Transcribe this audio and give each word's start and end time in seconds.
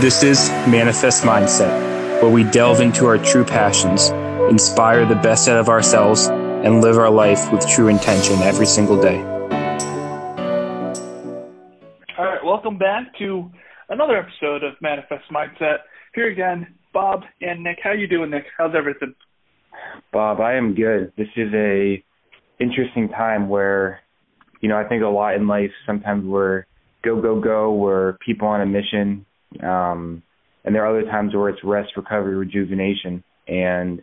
This 0.00 0.22
is 0.22 0.48
Manifest 0.68 1.24
Mindset, 1.24 2.22
where 2.22 2.30
we 2.30 2.44
delve 2.44 2.80
into 2.80 3.04
our 3.06 3.18
true 3.18 3.44
passions, 3.44 4.10
inspire 4.48 5.04
the 5.04 5.16
best 5.16 5.48
out 5.48 5.58
of 5.58 5.68
ourselves, 5.68 6.28
and 6.28 6.80
live 6.80 6.96
our 6.96 7.10
life 7.10 7.50
with 7.50 7.66
true 7.66 7.88
intention 7.88 8.36
every 8.42 8.64
single 8.64 9.02
day. 9.02 9.18
All 12.16 12.26
right, 12.26 12.44
welcome 12.44 12.78
back 12.78 13.18
to 13.18 13.50
another 13.88 14.16
episode 14.16 14.62
of 14.62 14.74
Manifest 14.80 15.24
Mindset. 15.32 15.78
Here 16.14 16.30
again, 16.30 16.76
Bob 16.92 17.24
and 17.40 17.64
Nick. 17.64 17.78
How 17.82 17.90
you 17.90 18.06
doing, 18.06 18.30
Nick? 18.30 18.44
How's 18.56 18.76
everything? 18.76 19.16
Bob, 20.12 20.40
I 20.40 20.54
am 20.54 20.76
good. 20.76 21.12
This 21.16 21.26
is 21.34 21.52
a 21.52 22.04
interesting 22.60 23.08
time 23.08 23.48
where, 23.48 24.02
you 24.60 24.68
know, 24.68 24.78
I 24.78 24.84
think 24.84 25.02
a 25.02 25.08
lot 25.08 25.34
in 25.34 25.48
life 25.48 25.72
sometimes 25.86 26.24
we're 26.24 26.66
go 27.02 27.20
go 27.20 27.40
go, 27.40 27.72
we're 27.74 28.12
people 28.24 28.46
on 28.46 28.60
a 28.60 28.66
mission, 28.66 29.26
um, 29.62 30.22
and 30.64 30.74
there 30.74 30.84
are 30.84 30.98
other 30.98 31.10
times 31.10 31.34
where 31.34 31.48
it's 31.48 31.62
rest, 31.64 31.90
recovery, 31.96 32.36
rejuvenation, 32.36 33.22
and 33.46 34.02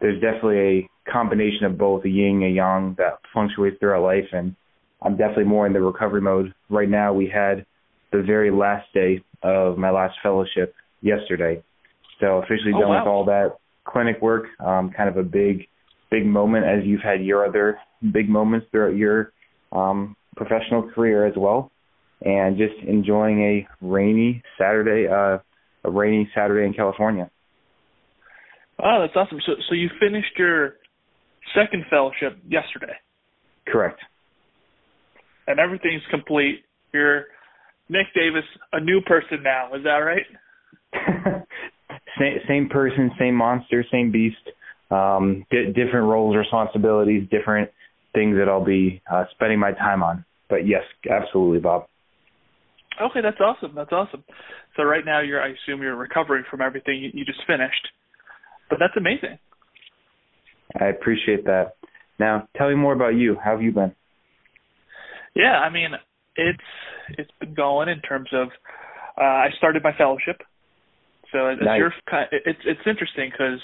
there's 0.00 0.20
definitely 0.20 0.58
a 0.58 1.10
combination 1.10 1.64
of 1.64 1.76
both, 1.78 2.04
a 2.04 2.08
yin 2.08 2.42
and 2.42 2.44
a 2.44 2.48
yang 2.50 2.94
that 2.98 3.18
fluctuates 3.32 3.78
throughout 3.80 4.02
life, 4.02 4.28
and 4.32 4.54
I'm 5.02 5.16
definitely 5.16 5.44
more 5.44 5.66
in 5.66 5.72
the 5.72 5.80
recovery 5.80 6.20
mode 6.20 6.54
right 6.70 6.88
now. 6.88 7.12
We 7.12 7.28
had 7.32 7.66
the 8.12 8.22
very 8.22 8.50
last 8.50 8.86
day 8.94 9.22
of 9.42 9.78
my 9.78 9.90
last 9.90 10.16
fellowship 10.22 10.74
yesterday, 11.00 11.62
so 12.20 12.38
officially 12.38 12.72
Oh, 12.74 12.80
done 12.80 12.88
wow. 12.90 13.00
with 13.00 13.08
all 13.08 13.24
that 13.26 13.56
clinic 13.84 14.20
work. 14.20 14.46
Um, 14.60 14.90
kind 14.96 15.08
of 15.08 15.16
a 15.16 15.22
big, 15.22 15.66
big 16.10 16.26
moment 16.26 16.66
as 16.66 16.84
you've 16.84 17.02
had 17.02 17.24
your 17.24 17.46
other 17.46 17.78
big 18.12 18.28
moments 18.28 18.66
throughout 18.70 18.96
your 18.96 19.32
um, 19.72 20.16
professional 20.36 20.90
career 20.90 21.26
as 21.26 21.34
well, 21.36 21.70
and 22.22 22.56
just 22.56 22.74
enjoying 22.86 23.40
a 23.42 23.68
rainy 23.80 24.42
Saturday, 24.58 25.06
uh, 25.08 25.38
a 25.84 25.90
rainy 25.90 26.28
Saturday 26.34 26.66
in 26.66 26.74
California. 26.74 27.30
Oh, 28.82 29.00
that's 29.00 29.16
awesome. 29.16 29.40
So, 29.46 29.52
so 29.68 29.74
you 29.74 29.88
finished 30.00 30.36
your 30.36 30.74
second 31.54 31.84
fellowship 31.90 32.38
yesterday, 32.48 32.94
Correct. 33.66 34.00
and 35.46 35.58
everything's 35.58 36.02
complete. 36.10 36.64
You're 36.92 37.24
Nick 37.88 38.06
Davis, 38.14 38.44
a 38.72 38.80
new 38.80 39.00
person 39.02 39.42
now. 39.42 39.74
Is 39.74 39.84
that 39.84 39.98
right? 39.98 40.26
same, 42.18 42.38
same 42.46 42.68
person, 42.68 43.10
same 43.18 43.34
monster, 43.34 43.84
same 43.90 44.12
beast. 44.12 44.36
Um, 44.90 45.44
di- 45.50 45.66
different 45.66 46.08
roles, 46.08 46.34
responsibilities, 46.36 47.28
different 47.30 47.70
things 48.14 48.36
that 48.36 48.48
I'll 48.48 48.64
be 48.64 49.02
uh, 49.10 49.24
spending 49.32 49.58
my 49.58 49.72
time 49.72 50.02
on. 50.02 50.24
But 50.48 50.66
yes, 50.66 50.82
absolutely, 51.10 51.60
Bob. 51.60 51.86
Okay, 53.00 53.20
that's 53.22 53.40
awesome. 53.40 53.74
That's 53.74 53.92
awesome. 53.92 54.24
So 54.76 54.82
right 54.82 55.04
now, 55.04 55.20
you're 55.20 55.42
I 55.42 55.48
assume 55.48 55.82
you're 55.82 55.96
recovering 55.96 56.44
from 56.50 56.60
everything 56.60 57.02
you, 57.02 57.10
you 57.12 57.24
just 57.24 57.40
finished, 57.46 57.88
but 58.68 58.78
that's 58.78 58.96
amazing. 58.96 59.38
I 60.80 60.86
appreciate 60.86 61.44
that. 61.44 61.76
Now, 62.18 62.48
tell 62.56 62.68
me 62.68 62.74
more 62.74 62.92
about 62.92 63.14
you. 63.14 63.36
How 63.42 63.52
have 63.52 63.62
you 63.62 63.72
been? 63.72 63.94
Yeah, 65.34 65.58
I 65.58 65.70
mean, 65.70 65.90
it's 66.36 66.58
it's 67.10 67.30
been 67.40 67.54
going 67.54 67.88
in 67.88 68.00
terms 68.00 68.28
of 68.32 68.48
uh, 69.20 69.24
I 69.24 69.48
started 69.56 69.82
my 69.82 69.92
fellowship, 69.96 70.40
so 71.32 71.46
as 71.46 71.58
Nice. 71.62 71.78
your 71.78 71.92
it's 72.32 72.60
it's 72.64 72.80
interesting 72.86 73.30
because 73.30 73.60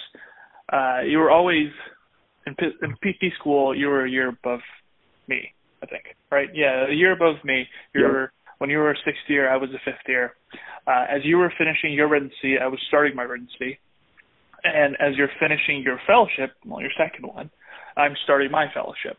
uh, 0.73 1.01
you 1.07 1.19
were 1.19 1.31
always 1.31 1.69
in, 2.47 2.55
P- 2.55 2.77
in 2.83 2.93
PT 3.03 3.35
school. 3.39 3.75
You 3.75 3.89
were 3.89 4.05
a 4.05 4.11
year 4.11 4.29
above 4.29 4.61
me, 5.29 5.53
I 5.83 5.87
think, 5.87 6.05
right? 6.31 6.49
Yeah, 6.55 6.87
a 6.89 6.93
year 6.93 7.13
above 7.13 7.37
me. 7.45 7.67
You 7.95 8.03
Yep. 8.03 8.11
were 8.11 8.33
when 8.59 8.71
you 8.71 8.79
were 8.79 8.93
a 8.93 8.97
sixth 9.05 9.23
year, 9.29 9.53
I 9.53 9.57
was 9.57 9.71
a 9.71 9.81
fifth 9.85 10.07
year. 10.07 10.35
Uh, 10.87 11.07
as 11.11 11.25
you 11.25 11.39
were 11.39 11.53
finishing 11.59 11.93
your 11.93 12.09
residency, 12.09 12.59
I 12.61 12.67
was 12.67 12.81
starting 12.89 13.17
my 13.17 13.25
residency, 13.25 13.79
and 14.65 14.97
as 15.01 15.17
you're 15.17 15.31
finishing 15.41 15.83
your 15.83 15.99
fellowship, 16.07 16.53
well, 16.65 16.81
your 16.81 16.93
second 16.97 17.27
one, 17.27 17.51
I'm 17.97 18.15
starting 18.25 18.51
my 18.51 18.67
fellowship. 18.73 19.19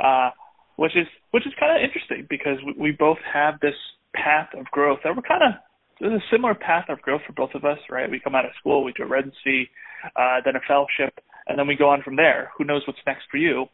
Uh, 0.00 0.30
which 0.76 0.96
is 0.96 1.06
which 1.30 1.46
is 1.46 1.52
kind 1.58 1.76
of 1.76 1.84
interesting 1.84 2.26
because 2.28 2.58
we, 2.66 2.90
we 2.90 2.90
both 2.90 3.18
have 3.32 3.60
this 3.60 3.74
path 4.14 4.48
of 4.58 4.64
growth 4.66 4.98
that 5.04 5.14
we're 5.14 5.22
kind 5.22 5.42
of 5.42 5.60
there's 6.00 6.20
a 6.20 6.24
similar 6.30 6.54
path 6.54 6.86
of 6.88 7.00
growth 7.02 7.20
for 7.26 7.32
both 7.34 7.54
of 7.54 7.64
us, 7.64 7.78
right? 7.88 8.10
We 8.10 8.18
come 8.18 8.34
out 8.34 8.44
of 8.44 8.50
school, 8.58 8.82
we 8.82 8.92
do 8.92 9.04
a 9.04 9.06
residency, 9.06 9.70
uh, 10.16 10.40
then 10.44 10.56
a 10.56 10.60
fellowship, 10.66 11.14
and 11.46 11.58
then 11.58 11.68
we 11.68 11.76
go 11.76 11.88
on 11.88 12.02
from 12.02 12.16
there. 12.16 12.50
Who 12.58 12.64
knows 12.64 12.82
what's 12.86 12.98
next 13.06 13.24
for 13.30 13.36
you? 13.36 13.66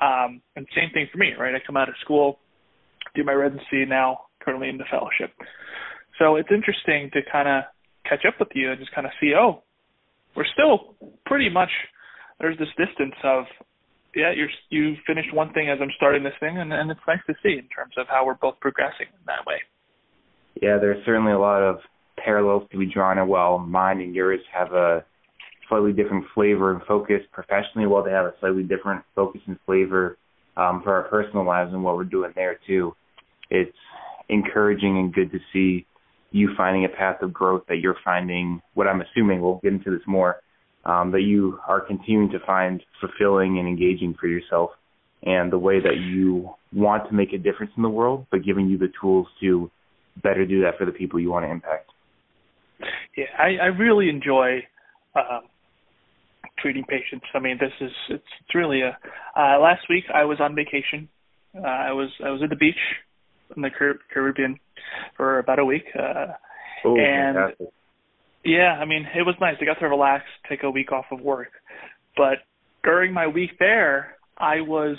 Um, 0.00 0.40
and 0.56 0.66
same 0.74 0.90
thing 0.94 1.08
for 1.12 1.18
me, 1.18 1.32
right? 1.38 1.54
I 1.54 1.58
come 1.64 1.76
out 1.76 1.88
of 1.88 1.94
school, 2.00 2.38
do 3.14 3.22
my 3.22 3.32
residency, 3.32 3.84
now 3.86 4.27
currently 4.40 4.68
in 4.68 4.78
the 4.78 4.84
fellowship. 4.90 5.32
So 6.18 6.36
it's 6.36 6.50
interesting 6.50 7.10
to 7.12 7.20
kind 7.30 7.48
of 7.48 7.64
catch 8.08 8.24
up 8.26 8.34
with 8.40 8.48
you 8.54 8.70
and 8.70 8.78
just 8.80 8.94
kind 8.94 9.06
of 9.06 9.12
see, 9.20 9.32
oh, 9.38 9.62
we're 10.34 10.48
still 10.52 10.94
pretty 11.26 11.48
much 11.48 11.70
there's 12.40 12.58
this 12.58 12.68
distance 12.76 13.14
of 13.24 13.44
yeah, 14.14 14.32
you're 14.34 14.48
you 14.70 14.96
finished 15.06 15.32
one 15.34 15.52
thing 15.52 15.68
as 15.68 15.78
I'm 15.80 15.92
starting 15.96 16.22
this 16.24 16.32
thing, 16.40 16.58
and, 16.58 16.72
and 16.72 16.90
it's 16.90 17.00
nice 17.06 17.20
to 17.26 17.34
see 17.42 17.58
in 17.58 17.68
terms 17.68 17.94
of 17.98 18.06
how 18.08 18.24
we're 18.24 18.34
both 18.34 18.58
progressing 18.60 19.06
in 19.06 19.24
that 19.26 19.46
way. 19.46 19.56
Yeah, 20.60 20.78
there's 20.80 21.04
certainly 21.04 21.32
a 21.32 21.38
lot 21.38 21.62
of 21.62 21.78
parallels 22.16 22.64
to 22.72 22.78
be 22.78 22.86
drawn. 22.86 23.18
And 23.18 23.28
while 23.28 23.58
mine 23.58 24.00
and 24.00 24.14
yours 24.14 24.40
have 24.52 24.72
a 24.72 25.04
slightly 25.68 25.92
different 25.92 26.24
flavor 26.34 26.72
and 26.72 26.82
focus 26.82 27.20
professionally, 27.32 27.86
while 27.86 28.02
they 28.02 28.10
have 28.10 28.26
a 28.26 28.34
slightly 28.40 28.62
different 28.62 29.04
focus 29.14 29.40
and 29.46 29.58
flavor 29.66 30.16
um, 30.56 30.80
for 30.82 30.94
our 30.94 31.08
personal 31.08 31.44
lives 31.44 31.72
and 31.72 31.84
what 31.84 31.96
we're 31.96 32.04
doing 32.04 32.32
there 32.34 32.58
too, 32.66 32.94
it's 33.50 33.76
encouraging 34.28 34.98
and 34.98 35.12
good 35.12 35.30
to 35.32 35.38
see 35.52 35.86
you 36.30 36.50
finding 36.56 36.84
a 36.84 36.88
path 36.88 37.22
of 37.22 37.32
growth 37.32 37.62
that 37.68 37.78
you're 37.78 37.96
finding. 38.04 38.60
What 38.74 38.86
I'm 38.86 39.00
assuming, 39.00 39.40
we'll 39.40 39.60
get 39.62 39.72
into 39.72 39.90
this 39.90 40.06
more, 40.06 40.36
um, 40.84 41.10
that 41.12 41.22
you 41.22 41.58
are 41.66 41.80
continuing 41.80 42.30
to 42.30 42.38
find 42.46 42.82
fulfilling 43.00 43.58
and 43.58 43.66
engaging 43.66 44.14
for 44.20 44.26
yourself, 44.26 44.70
and 45.22 45.50
the 45.50 45.58
way 45.58 45.80
that 45.80 45.96
you 45.96 46.50
want 46.72 47.08
to 47.08 47.14
make 47.14 47.32
a 47.32 47.38
difference 47.38 47.72
in 47.76 47.82
the 47.82 47.88
world, 47.88 48.26
but 48.30 48.44
giving 48.44 48.68
you 48.68 48.78
the 48.78 48.92
tools 49.00 49.26
to 49.40 49.70
better 50.22 50.44
do 50.46 50.62
that 50.62 50.76
for 50.78 50.84
the 50.84 50.92
people 50.92 51.18
you 51.18 51.30
want 51.30 51.44
to 51.44 51.50
impact. 51.50 51.90
Yeah, 53.16 53.24
I, 53.38 53.64
I 53.64 53.66
really 53.66 54.08
enjoy 54.08 54.58
um, 55.16 55.42
treating 56.58 56.84
patients. 56.84 57.26
I 57.34 57.40
mean, 57.40 57.58
this 57.58 57.72
is 57.80 57.90
it's, 58.10 58.22
it's 58.40 58.54
really 58.54 58.82
a. 58.82 58.96
Uh, 59.36 59.58
last 59.58 59.82
week 59.88 60.04
I 60.14 60.24
was 60.24 60.38
on 60.40 60.54
vacation. 60.54 61.08
Uh, 61.56 61.66
I 61.66 61.92
was 61.92 62.10
I 62.24 62.30
was 62.30 62.42
at 62.42 62.50
the 62.50 62.56
beach 62.56 62.76
in 63.56 63.62
the 63.62 63.70
Car- 63.70 63.98
Caribbean 64.12 64.58
for 65.16 65.38
about 65.38 65.58
a 65.58 65.64
week. 65.64 65.84
Uh, 65.98 66.26
Oh, 66.84 66.96
And- 66.96 67.36
fantastic. 67.36 67.68
Yeah, 68.44 68.78
I 68.80 68.84
mean, 68.84 69.04
it 69.14 69.22
was 69.22 69.34
nice. 69.40 69.56
I 69.60 69.64
got 69.64 69.80
to 69.80 69.88
relax, 69.88 70.24
take 70.48 70.62
a 70.62 70.70
week 70.70 70.92
off 70.92 71.06
of 71.10 71.20
work. 71.20 71.50
But 72.16 72.38
during 72.84 73.12
my 73.12 73.26
week 73.26 73.58
there, 73.58 74.16
I 74.38 74.60
was 74.60 74.96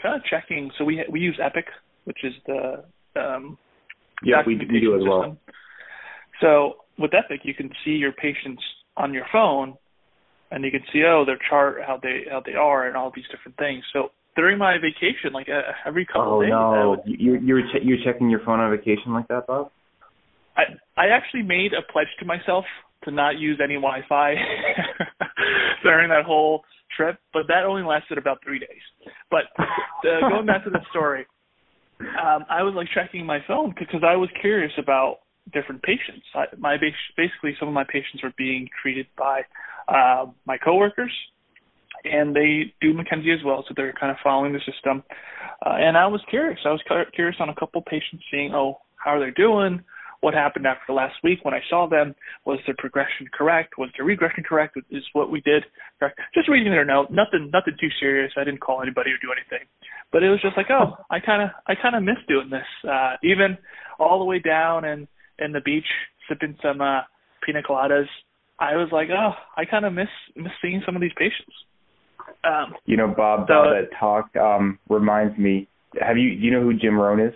kind 0.00 0.14
of 0.14 0.22
checking. 0.24 0.70
So 0.78 0.84
we 0.84 1.04
we 1.10 1.18
use 1.18 1.36
Epic, 1.42 1.66
which 2.04 2.22
is 2.22 2.32
the 2.46 2.84
um, 3.16 3.58
Yeah, 4.22 4.42
we, 4.46 4.54
we 4.56 4.78
do 4.80 4.94
as 4.96 5.02
well. 5.02 5.22
system. 5.22 5.38
So 6.40 6.84
with 6.96 7.12
Epic, 7.12 7.40
you 7.42 7.54
can 7.54 7.70
see 7.84 7.92
your 7.92 8.12
patients 8.12 8.62
on 8.96 9.12
your 9.12 9.26
phone, 9.32 9.74
and 10.52 10.64
you 10.64 10.70
can 10.70 10.84
see 10.92 11.02
oh 11.04 11.24
their 11.24 11.38
chart, 11.50 11.82
how 11.84 11.96
they 12.00 12.26
how 12.30 12.40
they 12.40 12.54
are, 12.54 12.86
and 12.86 12.96
all 12.96 13.10
these 13.14 13.26
different 13.32 13.58
things. 13.58 13.84
So 13.92 14.12
during 14.36 14.58
my 14.58 14.76
vacation, 14.78 15.32
like 15.32 15.48
uh, 15.48 15.62
every 15.86 16.06
couple 16.06 16.36
Oh 16.36 16.40
days, 16.40 16.52
I 16.52 16.84
no, 16.84 16.90
would 16.90 17.00
you 17.06 17.38
you're 17.42 17.62
che- 17.62 17.82
you're 17.82 17.98
checking 18.04 18.30
your 18.30 18.40
phone 18.44 18.60
on 18.60 18.70
vacation 18.70 19.12
like 19.12 19.28
that, 19.28 19.46
Bob? 19.46 19.70
I 20.56 20.62
I 20.96 21.08
actually 21.08 21.42
made 21.42 21.72
a 21.72 21.82
pledge 21.92 22.08
to 22.20 22.24
myself 22.26 22.64
to 23.04 23.10
not 23.10 23.38
use 23.38 23.60
any 23.62 23.74
Wi-Fi 23.74 24.34
during 25.82 26.08
that 26.10 26.24
whole 26.24 26.64
trip, 26.96 27.18
but 27.32 27.42
that 27.48 27.64
only 27.64 27.82
lasted 27.82 28.18
about 28.18 28.38
three 28.44 28.58
days. 28.58 28.82
But 29.30 29.44
uh, 29.58 30.28
going 30.28 30.46
back 30.46 30.64
to 30.64 30.70
the 30.70 30.80
story, 30.90 31.26
um, 32.00 32.44
I 32.48 32.62
was 32.62 32.74
like 32.74 32.88
checking 32.94 33.26
my 33.26 33.38
phone 33.46 33.74
because 33.78 34.02
I 34.06 34.16
was 34.16 34.28
curious 34.40 34.72
about 34.78 35.18
different 35.52 35.82
patients. 35.82 36.24
I, 36.34 36.44
my 36.58 36.76
bas- 36.76 37.12
basically 37.16 37.54
some 37.58 37.68
of 37.68 37.74
my 37.74 37.84
patients 37.84 38.22
were 38.22 38.32
being 38.36 38.68
treated 38.82 39.06
by 39.16 39.42
uh, 39.88 40.26
my 40.46 40.58
coworkers, 40.58 41.12
and 42.10 42.34
they 42.34 42.72
do 42.80 42.94
McKenzie 42.94 43.34
as 43.34 43.44
well, 43.44 43.64
so 43.66 43.74
they're 43.76 43.92
kind 43.92 44.10
of 44.10 44.18
following 44.22 44.52
the 44.52 44.60
system. 44.60 45.02
Uh, 45.64 45.76
and 45.78 45.96
I 45.96 46.06
was 46.06 46.20
curious. 46.28 46.58
I 46.64 46.70
was 46.70 46.80
cu- 46.88 47.10
curious 47.14 47.36
on 47.40 47.48
a 47.48 47.54
couple 47.54 47.82
patients, 47.82 48.24
seeing 48.30 48.52
oh 48.54 48.78
how 48.96 49.12
are 49.12 49.20
they 49.20 49.30
doing, 49.32 49.82
what 50.20 50.34
happened 50.34 50.66
after 50.66 50.92
last 50.92 51.14
week 51.22 51.44
when 51.44 51.54
I 51.54 51.60
saw 51.68 51.88
them. 51.88 52.14
Was 52.44 52.58
their 52.66 52.74
progression 52.78 53.28
correct? 53.32 53.74
Was 53.78 53.90
their 53.96 54.06
regression 54.06 54.42
correct? 54.42 54.76
Is 54.90 55.04
what 55.12 55.30
we 55.30 55.40
did 55.42 55.64
correct? 55.98 56.18
Just 56.34 56.48
reading 56.48 56.72
their 56.72 56.84
note, 56.84 57.10
nothing, 57.10 57.50
nothing 57.52 57.74
too 57.80 57.90
serious. 58.00 58.32
I 58.36 58.44
didn't 58.44 58.60
call 58.60 58.82
anybody 58.82 59.10
or 59.10 59.18
do 59.22 59.32
anything, 59.32 59.66
but 60.12 60.22
it 60.22 60.30
was 60.30 60.40
just 60.42 60.56
like, 60.56 60.70
oh, 60.70 60.96
I 61.10 61.20
kind 61.20 61.42
of, 61.42 61.50
I 61.66 61.74
kind 61.80 61.94
of 61.94 62.02
miss 62.02 62.16
doing 62.28 62.50
this. 62.50 62.66
Uh, 62.88 63.14
even 63.22 63.58
all 63.98 64.18
the 64.18 64.24
way 64.24 64.38
down 64.38 64.84
and 64.84 65.06
in 65.38 65.52
the 65.52 65.60
beach, 65.60 65.86
sipping 66.28 66.56
some 66.62 66.80
uh, 66.80 67.00
pina 67.44 67.62
coladas. 67.62 68.06
I 68.58 68.76
was 68.76 68.88
like, 68.90 69.08
oh, 69.10 69.32
I 69.56 69.64
kind 69.64 69.84
of 69.84 69.92
miss 69.92 70.08
miss 70.34 70.52
seeing 70.62 70.82
some 70.84 70.96
of 70.96 71.02
these 71.02 71.12
patients. 71.16 71.52
Um, 72.44 72.74
You 72.84 72.96
know, 72.96 73.08
Bob, 73.08 73.46
So- 73.48 73.70
that 73.70 73.90
talk 73.98 74.34
um 74.36 74.78
reminds 74.88 75.36
me. 75.38 75.68
Have 76.00 76.18
you 76.18 76.30
do 76.36 76.42
you 76.44 76.50
know 76.50 76.60
who 76.62 76.74
Jim 76.74 76.98
Rohn 76.98 77.20
is? 77.20 77.34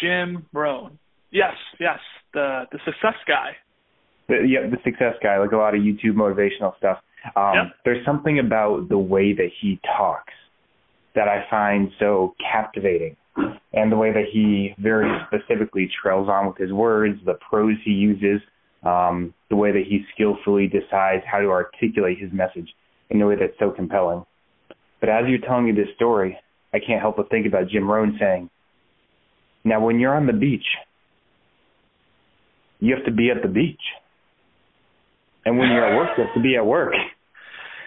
Jim 0.00 0.44
Rohn. 0.52 0.98
Yes, 1.30 1.54
yes. 1.80 1.98
the 2.32 2.64
the 2.72 2.78
success 2.84 3.14
guy. 3.26 3.56
The, 4.28 4.36
yeah, 4.46 4.66
the 4.68 4.78
success 4.82 5.14
guy, 5.22 5.38
like 5.38 5.52
a 5.52 5.56
lot 5.56 5.74
of 5.74 5.80
YouTube 5.82 6.14
motivational 6.14 6.76
stuff. 6.78 6.98
Um, 7.36 7.54
Yep. 7.54 7.66
There's 7.84 8.04
something 8.04 8.38
about 8.38 8.88
the 8.88 8.98
way 8.98 9.32
that 9.34 9.50
he 9.60 9.78
talks 9.96 10.32
that 11.14 11.28
I 11.28 11.46
find 11.48 11.90
so 11.98 12.34
captivating, 12.40 13.16
and 13.72 13.92
the 13.92 13.96
way 13.96 14.12
that 14.12 14.24
he 14.32 14.74
very 14.78 15.08
specifically 15.26 15.88
trails 16.02 16.28
on 16.28 16.46
with 16.48 16.56
his 16.56 16.72
words, 16.72 17.20
the 17.24 17.34
prose 17.34 17.76
he 17.84 17.92
uses, 17.92 18.40
um, 18.84 19.34
the 19.50 19.56
way 19.56 19.72
that 19.72 19.84
he 19.88 20.04
skillfully 20.14 20.66
decides 20.66 21.22
how 21.30 21.40
to 21.40 21.48
articulate 21.48 22.18
his 22.18 22.32
message 22.32 22.68
in 23.10 23.20
a 23.20 23.26
way 23.26 23.36
that's 23.38 23.58
so 23.58 23.70
compelling. 23.70 24.24
But 25.00 25.08
as 25.08 25.24
you're 25.28 25.38
telling 25.46 25.66
me 25.66 25.72
this 25.72 25.94
story, 25.96 26.38
I 26.72 26.78
can't 26.84 27.00
help 27.00 27.16
but 27.16 27.30
think 27.30 27.46
about 27.46 27.68
Jim 27.68 27.90
Rohn 27.90 28.16
saying, 28.18 28.50
"Now, 29.64 29.84
when 29.84 30.00
you're 30.00 30.14
on 30.14 30.26
the 30.26 30.32
beach, 30.32 30.66
you 32.80 32.94
have 32.94 33.04
to 33.04 33.12
be 33.12 33.30
at 33.30 33.42
the 33.42 33.48
beach." 33.48 33.80
And 35.44 35.58
when 35.58 35.68
you're 35.70 35.84
at 35.84 35.96
work, 35.96 36.16
you 36.16 36.24
have 36.24 36.34
to 36.34 36.40
be 36.40 36.56
at 36.56 36.64
work. 36.64 36.94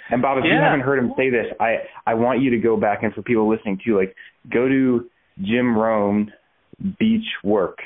And 0.09 0.21
Bob, 0.21 0.37
if 0.37 0.45
you 0.45 0.53
haven't 0.53 0.81
heard 0.81 0.99
him 0.99 1.13
say 1.17 1.29
this, 1.29 1.47
I 1.59 1.77
I 2.05 2.13
want 2.13 2.41
you 2.41 2.51
to 2.51 2.57
go 2.57 2.77
back 2.77 3.03
and 3.03 3.13
for 3.13 3.21
people 3.21 3.49
listening 3.49 3.79
too, 3.83 3.97
like 3.97 4.15
go 4.51 4.67
to 4.67 5.09
Jim 5.41 5.77
Rohn 5.77 6.31
Beach 6.99 7.27
Work, 7.43 7.79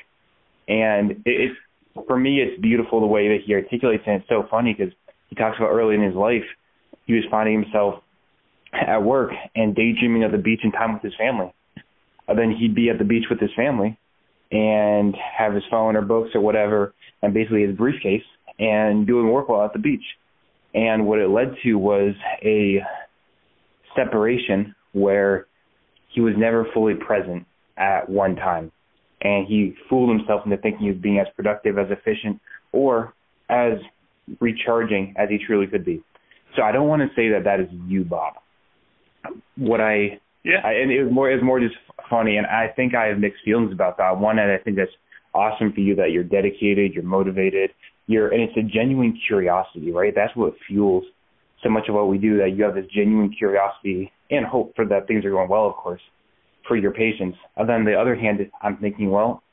and 0.67 1.11
it, 1.11 1.21
it's 1.25 1.57
for 2.07 2.17
me 2.17 2.39
it's 2.41 2.61
beautiful 2.61 2.99
the 2.99 3.07
way 3.07 3.27
that 3.29 3.39
he 3.45 3.53
articulates. 3.53 4.03
And 4.05 4.21
it's 4.21 4.29
so 4.29 4.45
funny 4.49 4.75
because 4.77 4.93
he 5.27 5.35
talks 5.35 5.57
about 5.57 5.69
early 5.69 5.95
in 5.95 6.01
his 6.01 6.15
life 6.15 6.43
he 7.05 7.13
was 7.13 7.23
finding 7.29 7.61
himself 7.61 7.95
at 8.73 9.03
work 9.03 9.31
and 9.55 9.75
daydreaming 9.75 10.23
of 10.23 10.31
the 10.31 10.37
beach 10.37 10.61
and 10.63 10.73
time 10.73 10.93
with 10.93 11.01
his 11.01 11.13
family. 11.17 11.53
And 12.27 12.39
then 12.39 12.55
he'd 12.57 12.75
be 12.75 12.89
at 12.89 12.97
the 12.97 13.03
beach 13.03 13.25
with 13.29 13.39
his 13.39 13.49
family 13.55 13.97
and 14.51 15.15
have 15.37 15.53
his 15.53 15.63
phone 15.69 15.95
or 15.95 16.01
books 16.01 16.29
or 16.33 16.41
whatever, 16.41 16.93
and 17.21 17.33
basically 17.33 17.65
his 17.65 17.75
briefcase 17.75 18.23
and 18.59 19.07
doing 19.07 19.29
work 19.29 19.49
while 19.49 19.65
at 19.65 19.73
the 19.73 19.79
beach. 19.79 20.03
And 20.73 21.05
what 21.05 21.19
it 21.19 21.29
led 21.29 21.55
to 21.63 21.75
was 21.75 22.13
a 22.43 22.79
separation 23.95 24.75
where 24.93 25.47
he 26.13 26.21
was 26.21 26.33
never 26.37 26.65
fully 26.73 26.93
present 26.95 27.45
at 27.77 28.09
one 28.09 28.35
time. 28.35 28.71
And 29.21 29.45
he 29.47 29.75
fooled 29.89 30.09
himself 30.17 30.41
into 30.45 30.57
thinking 30.57 30.81
he 30.81 30.91
was 30.91 31.01
being 31.01 31.19
as 31.19 31.27
productive, 31.35 31.77
as 31.77 31.87
efficient, 31.91 32.39
or 32.71 33.13
as 33.49 33.73
recharging 34.39 35.13
as 35.17 35.29
he 35.29 35.37
truly 35.45 35.67
could 35.67 35.85
be. 35.85 36.03
So 36.55 36.63
I 36.63 36.71
don't 36.71 36.87
want 36.87 37.01
to 37.01 37.07
say 37.15 37.29
that 37.29 37.43
that 37.45 37.59
is 37.59 37.67
you, 37.87 38.03
Bob. 38.03 38.33
What 39.55 39.79
I 39.79 40.19
Yeah. 40.43 40.61
I, 40.63 40.73
and 40.73 40.91
it 40.91 41.03
was 41.03 41.13
more 41.13 41.29
it 41.29 41.35
was 41.35 41.43
more 41.43 41.59
just 41.59 41.75
funny, 42.09 42.37
and 42.37 42.47
I 42.47 42.67
think 42.75 42.95
I 42.95 43.05
have 43.07 43.19
mixed 43.19 43.43
feelings 43.45 43.71
about 43.71 43.97
that. 43.97 44.17
One, 44.17 44.39
and 44.39 44.51
I 44.51 44.57
think 44.57 44.75
that's 44.75 44.91
awesome 45.33 45.71
for 45.71 45.79
you 45.81 45.95
that 45.95 46.11
you're 46.11 46.23
dedicated, 46.23 46.93
you're 46.93 47.03
motivated, 47.03 47.71
you're, 48.07 48.29
and 48.33 48.41
it's 48.41 48.57
a 48.57 48.63
genuine 48.63 49.17
curiosity, 49.27 49.91
right? 49.91 50.13
That's 50.13 50.35
what 50.35 50.53
fuels 50.67 51.05
so 51.63 51.69
much 51.69 51.87
of 51.87 51.95
what 51.95 52.09
we 52.09 52.17
do. 52.17 52.37
That 52.37 52.55
you 52.55 52.63
have 52.63 52.75
this 52.75 52.87
genuine 52.93 53.31
curiosity 53.37 54.11
and 54.29 54.45
hope 54.45 54.75
for 54.75 54.85
that 54.87 55.07
things 55.07 55.23
are 55.25 55.31
going 55.31 55.47
well, 55.49 55.67
of 55.67 55.75
course, 55.75 56.01
for 56.71 56.77
your 56.77 56.93
patients. 56.93 57.37
And 57.57 57.67
then 57.67 57.83
the 57.83 57.99
other 57.99 58.15
hand, 58.15 58.39
I'm 58.61 58.77
thinking, 58.77 59.11
well, 59.11 59.43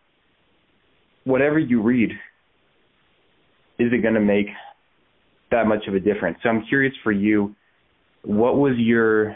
whatever 1.25 1.59
you 1.59 1.83
read, 1.83 2.13
is 3.81 3.93
it 3.93 4.03
going 4.03 4.15
to 4.15 4.21
make 4.21 4.47
that 5.51 5.67
much 5.67 5.89
of 5.89 5.95
a 5.95 5.99
difference? 5.99 6.39
So 6.45 6.49
I'm 6.49 6.65
curious 6.69 6.95
for 7.03 7.11
you, 7.11 7.57
what 8.23 8.57
was 8.57 8.75
your 8.79 9.35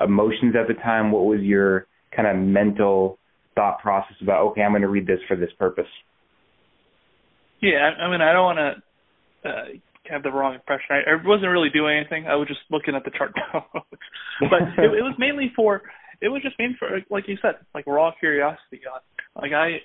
emotions 0.00 0.54
at 0.58 0.68
the 0.68 0.80
time? 0.82 1.12
What 1.12 1.26
was 1.26 1.40
your 1.42 1.86
kind 2.16 2.26
of 2.26 2.42
mental 2.42 3.18
thought 3.54 3.82
process 3.82 4.16
about, 4.22 4.46
okay, 4.52 4.62
I'm 4.62 4.72
going 4.72 4.80
to 4.80 4.88
read 4.88 5.06
this 5.06 5.20
for 5.28 5.36
this 5.36 5.50
purpose? 5.58 5.84
Yeah, 7.60 7.90
I, 8.00 8.10
mean, 8.10 8.22
I 8.22 8.32
don't 8.32 8.56
want 8.56 8.58
to 9.42 9.48
uh, 9.50 9.64
have 10.06 10.22
the 10.22 10.32
wrong 10.32 10.54
impression. 10.54 10.86
I, 10.92 11.10
I 11.10 11.14
wasn't 11.26 11.50
really 11.50 11.68
doing 11.68 11.98
anything. 11.98 12.26
I 12.26 12.36
was 12.36 12.48
just 12.48 12.60
looking 12.70 12.94
at 12.94 13.04
the 13.04 13.10
chart 13.10 13.34
but 13.52 14.62
it, 14.78 14.96
it 14.96 15.02
was 15.02 15.14
mainly 15.18 15.52
for. 15.54 15.82
It 16.24 16.28
was 16.32 16.40
just 16.42 16.56
mainly 16.58 16.76
for, 16.78 16.88
like 17.10 17.28
you 17.28 17.36
said, 17.42 17.56
like 17.74 17.86
raw 17.86 18.10
curiosity. 18.18 18.80
On 18.88 19.00
like 19.42 19.52
I, 19.52 19.84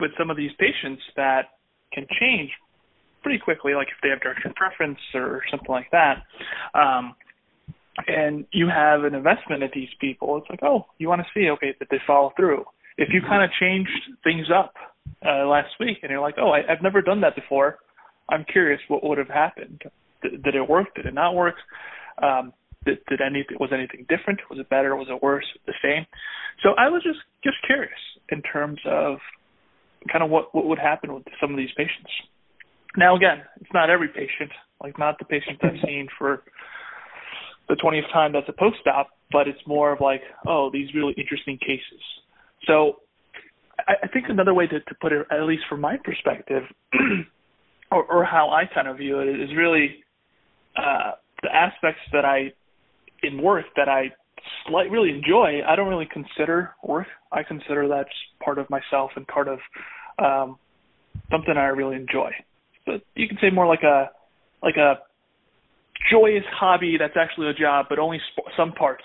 with 0.00 0.12
some 0.18 0.30
of 0.30 0.36
these 0.36 0.50
patients 0.58 1.02
that 1.16 1.42
can 1.92 2.06
change 2.18 2.50
pretty 3.22 3.38
quickly, 3.38 3.74
like 3.74 3.88
if 3.88 4.00
they 4.02 4.08
have 4.08 4.20
direction 4.20 4.52
preference 4.56 4.98
or 5.14 5.42
something 5.50 5.68
like 5.68 5.90
that. 5.92 6.24
Um, 6.74 7.14
and 8.08 8.46
you 8.52 8.68
have 8.68 9.04
an 9.04 9.14
investment 9.14 9.62
in 9.62 9.70
these 9.74 9.90
people, 10.00 10.38
it's 10.38 10.48
like, 10.48 10.62
oh, 10.62 10.86
you 10.98 11.08
want 11.08 11.20
to 11.20 11.28
see, 11.34 11.50
okay, 11.50 11.74
that 11.78 11.88
they 11.90 11.98
follow 12.06 12.32
through. 12.36 12.64
If 12.96 13.10
you 13.12 13.20
kind 13.20 13.44
of 13.44 13.50
changed 13.60 13.90
things 14.24 14.46
up 14.54 14.72
uh, 15.24 15.46
last 15.46 15.70
week 15.78 15.98
and 16.02 16.10
you're 16.10 16.20
like, 16.20 16.36
oh, 16.38 16.50
I, 16.50 16.60
I've 16.70 16.82
never 16.82 17.02
done 17.02 17.20
that 17.20 17.36
before, 17.36 17.78
I'm 18.30 18.44
curious 18.50 18.80
what 18.88 19.04
would 19.04 19.18
have 19.18 19.28
happened. 19.28 19.82
Did, 20.22 20.42
did 20.42 20.54
it 20.54 20.68
work? 20.68 20.94
Did 20.94 21.06
it 21.06 21.14
not 21.14 21.34
work? 21.34 21.56
Um, 22.22 22.52
did, 22.84 22.98
did 23.08 23.20
anything 23.20 23.56
was 23.60 23.70
anything 23.72 24.06
different? 24.08 24.40
Was 24.50 24.58
it 24.58 24.68
better? 24.68 24.96
Was 24.96 25.08
it 25.10 25.22
worse? 25.22 25.46
The 25.66 25.74
same? 25.82 26.06
So 26.62 26.70
I 26.78 26.88
was 26.88 27.02
just 27.02 27.20
just 27.44 27.56
curious 27.66 27.98
in 28.30 28.42
terms 28.42 28.80
of 28.86 29.18
kind 30.10 30.24
of 30.24 30.30
what 30.30 30.54
what 30.54 30.66
would 30.66 30.78
happen 30.78 31.12
with 31.14 31.24
some 31.40 31.50
of 31.50 31.56
these 31.56 31.72
patients. 31.76 32.10
Now 32.96 33.16
again, 33.16 33.42
it's 33.60 33.72
not 33.72 33.90
every 33.90 34.08
patient, 34.08 34.50
like 34.82 34.98
not 34.98 35.18
the 35.18 35.24
patients 35.24 35.60
I've 35.62 35.80
seen 35.84 36.08
for 36.18 36.42
the 37.68 37.76
20th 37.76 38.12
time 38.12 38.32
that's 38.32 38.48
a 38.48 38.52
post-op, 38.52 39.08
but 39.30 39.48
it's 39.48 39.60
more 39.66 39.92
of 39.92 40.00
like, 40.00 40.20
oh, 40.46 40.70
these 40.72 40.92
really 40.94 41.14
interesting 41.16 41.58
cases. 41.58 42.02
So 42.66 43.00
I, 43.86 43.94
I 44.04 44.08
think 44.08 44.26
another 44.28 44.54
way 44.54 44.66
to, 44.66 44.80
to 44.80 44.94
put 45.00 45.12
it, 45.12 45.26
at 45.30 45.42
least 45.44 45.62
from 45.68 45.80
my 45.80 45.96
perspective, 46.02 46.64
or, 47.90 48.04
or 48.04 48.24
how 48.24 48.50
I 48.50 48.64
kind 48.72 48.88
of 48.88 48.98
view 48.98 49.20
it, 49.20 49.40
is 49.40 49.50
really 49.56 50.04
uh, 50.76 51.12
the 51.42 51.54
aspects 51.54 52.00
that 52.12 52.24
I, 52.24 52.52
in 53.22 53.42
work, 53.42 53.64
that 53.76 53.88
I 53.88 54.12
slight, 54.66 54.90
really 54.90 55.10
enjoy. 55.10 55.60
I 55.66 55.76
don't 55.76 55.88
really 55.88 56.08
consider 56.12 56.74
work. 56.82 57.06
I 57.30 57.42
consider 57.42 57.88
that 57.88 58.06
just 58.06 58.44
part 58.44 58.58
of 58.58 58.68
myself 58.70 59.12
and 59.16 59.26
part 59.26 59.48
of 59.48 59.58
um, 60.18 60.58
something 61.30 61.54
I 61.56 61.66
really 61.66 61.96
enjoy. 61.96 62.30
But 62.86 63.02
you 63.14 63.28
can 63.28 63.38
say 63.40 63.50
more 63.50 63.66
like 63.66 63.82
a 63.82 64.10
like 64.62 64.76
a 64.76 64.94
joyous 66.10 66.44
hobby 66.52 66.96
that's 66.98 67.16
actually 67.16 67.48
a 67.48 67.54
job, 67.54 67.86
but 67.88 67.98
only 67.98 68.18
sp- 68.32 68.50
some 68.56 68.72
parts. 68.72 69.04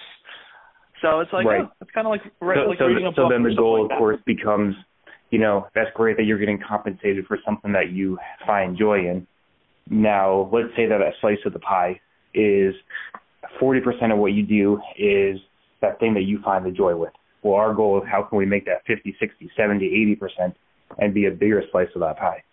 So 1.01 1.19
it's 1.19 1.31
like 1.31 1.45
Right. 1.45 1.61
oh, 1.61 1.71
it's 1.81 1.91
kind 1.91 2.07
of 2.07 2.11
like 2.11 2.21
right, 2.41 2.57
so, 2.63 2.69
like 2.69 2.79
so, 2.79 2.85
reading 2.85 3.05
a 3.05 3.11
so 3.11 3.23
book. 3.23 3.31
then 3.31 3.43
the 3.43 3.55
goal, 3.55 3.83
like 3.83 3.91
of 3.91 3.97
course, 3.97 4.19
becomes, 4.25 4.75
you 5.29 5.39
know, 5.39 5.67
that's 5.75 5.89
great 5.95 6.17
that 6.17 6.23
you're 6.23 6.39
getting 6.39 6.59
compensated 6.67 7.25
for 7.27 7.37
something 7.45 7.71
that 7.73 7.91
you 7.91 8.17
find 8.45 8.77
joy 8.77 8.99
in. 8.99 9.27
Now, 9.89 10.49
let's 10.51 10.69
say 10.75 10.87
that 10.87 11.01
a 11.01 11.11
slice 11.21 11.37
of 11.45 11.53
the 11.53 11.59
pie 11.59 12.01
is 12.33 12.73
40% 13.61 14.11
of 14.11 14.17
what 14.17 14.33
you 14.33 14.43
do 14.43 14.79
is 14.97 15.39
that 15.81 15.99
thing 15.99 16.13
that 16.15 16.23
you 16.23 16.39
find 16.43 16.65
the 16.65 16.71
joy 16.71 16.95
with. 16.95 17.13
Well, 17.43 17.55
our 17.55 17.73
goal 17.73 18.01
is 18.01 18.07
how 18.09 18.23
can 18.23 18.37
we 18.37 18.45
make 18.45 18.65
that 18.65 18.83
50, 18.87 19.15
60, 19.19 19.51
70, 19.55 20.17
80% 20.21 20.53
and 20.99 21.13
be 21.13 21.25
a 21.25 21.31
bigger 21.31 21.63
slice 21.71 21.87
of 21.95 22.01
that 22.01 22.17
pie? 22.17 22.43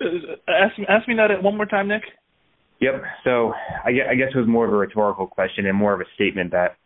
Uh, 0.00 0.06
Ask 0.48 0.78
me, 0.78 0.86
ask 0.88 1.08
me 1.08 1.14
that 1.16 1.42
one 1.42 1.56
more 1.56 1.66
time, 1.66 1.88
Nick. 1.88 2.02
Yep. 2.80 3.02
So 3.24 3.52
I 3.84 3.90
I 4.10 4.14
guess 4.14 4.30
it 4.34 4.38
was 4.38 4.48
more 4.48 4.66
of 4.66 4.72
a 4.72 4.76
rhetorical 4.76 5.26
question 5.26 5.66
and 5.66 5.76
more 5.76 5.94
of 5.94 6.00
a 6.00 6.04
statement 6.14 6.50
that, 6.52 6.76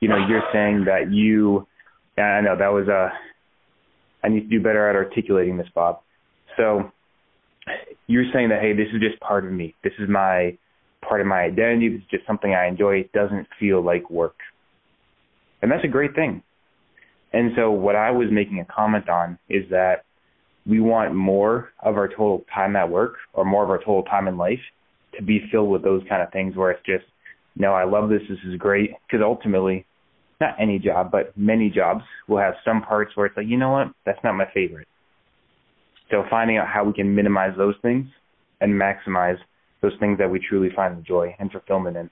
you 0.00 0.08
know, 0.08 0.18
you're 0.28 0.42
saying 0.52 0.84
that 0.84 1.12
you, 1.12 1.66
I 2.18 2.40
know 2.40 2.56
that 2.58 2.68
was 2.68 2.88
a, 2.88 3.10
I 4.24 4.28
need 4.28 4.40
to 4.40 4.48
do 4.48 4.62
better 4.62 4.88
at 4.88 4.96
articulating 4.96 5.56
this, 5.56 5.68
Bob. 5.74 6.00
So 6.56 6.90
you're 8.06 8.30
saying 8.32 8.50
that, 8.50 8.60
hey, 8.60 8.72
this 8.72 8.88
is 8.94 9.00
just 9.00 9.20
part 9.20 9.44
of 9.44 9.52
me. 9.52 9.74
This 9.82 9.92
is 9.98 10.08
my 10.08 10.56
part 11.06 11.20
of 11.20 11.26
my 11.26 11.42
identity. 11.42 11.88
This 11.88 12.00
is 12.00 12.10
just 12.10 12.26
something 12.26 12.54
I 12.54 12.66
enjoy. 12.66 12.98
It 12.98 13.12
doesn't 13.12 13.46
feel 13.58 13.82
like 13.82 14.10
work. 14.10 14.36
And 15.62 15.70
that's 15.70 15.84
a 15.84 15.88
great 15.88 16.14
thing. 16.14 16.42
And 17.32 17.52
so 17.56 17.70
what 17.70 17.96
I 17.96 18.10
was 18.10 18.28
making 18.30 18.60
a 18.60 18.64
comment 18.64 19.08
on 19.08 19.38
is 19.48 19.64
that 19.70 20.04
we 20.66 20.80
want 20.80 21.14
more 21.14 21.70
of 21.82 21.96
our 21.96 22.08
total 22.08 22.44
time 22.52 22.76
at 22.76 22.90
work 22.90 23.16
or 23.32 23.44
more 23.44 23.62
of 23.62 23.70
our 23.70 23.78
total 23.78 24.02
time 24.04 24.26
in 24.28 24.36
life 24.36 24.60
to 25.16 25.22
be 25.22 25.40
filled 25.50 25.70
with 25.70 25.82
those 25.82 26.02
kind 26.08 26.22
of 26.22 26.32
things 26.32 26.56
where 26.56 26.70
it's 26.70 26.84
just, 26.84 27.04
no, 27.56 27.72
I 27.72 27.84
love 27.84 28.08
this. 28.08 28.22
This 28.28 28.38
is 28.46 28.56
great. 28.58 28.90
Because 29.06 29.22
ultimately, 29.24 29.86
not 30.40 30.54
any 30.60 30.78
job, 30.78 31.10
but 31.10 31.36
many 31.36 31.70
jobs 31.70 32.02
will 32.28 32.38
have 32.38 32.54
some 32.64 32.82
parts 32.82 33.12
where 33.16 33.26
it's 33.26 33.36
like, 33.36 33.46
you 33.46 33.56
know 33.56 33.70
what, 33.70 33.88
that's 34.04 34.22
not 34.22 34.34
my 34.34 34.46
favorite. 34.52 34.88
So 36.10 36.24
finding 36.30 36.58
out 36.58 36.68
how 36.68 36.84
we 36.84 36.92
can 36.92 37.14
minimize 37.14 37.52
those 37.56 37.74
things 37.82 38.06
and 38.60 38.72
maximize 38.72 39.38
those 39.82 39.92
things 40.00 40.18
that 40.18 40.30
we 40.30 40.40
truly 40.48 40.70
find 40.74 41.04
joy 41.04 41.34
and 41.38 41.50
fulfillment 41.50 41.96
in. 41.96 42.10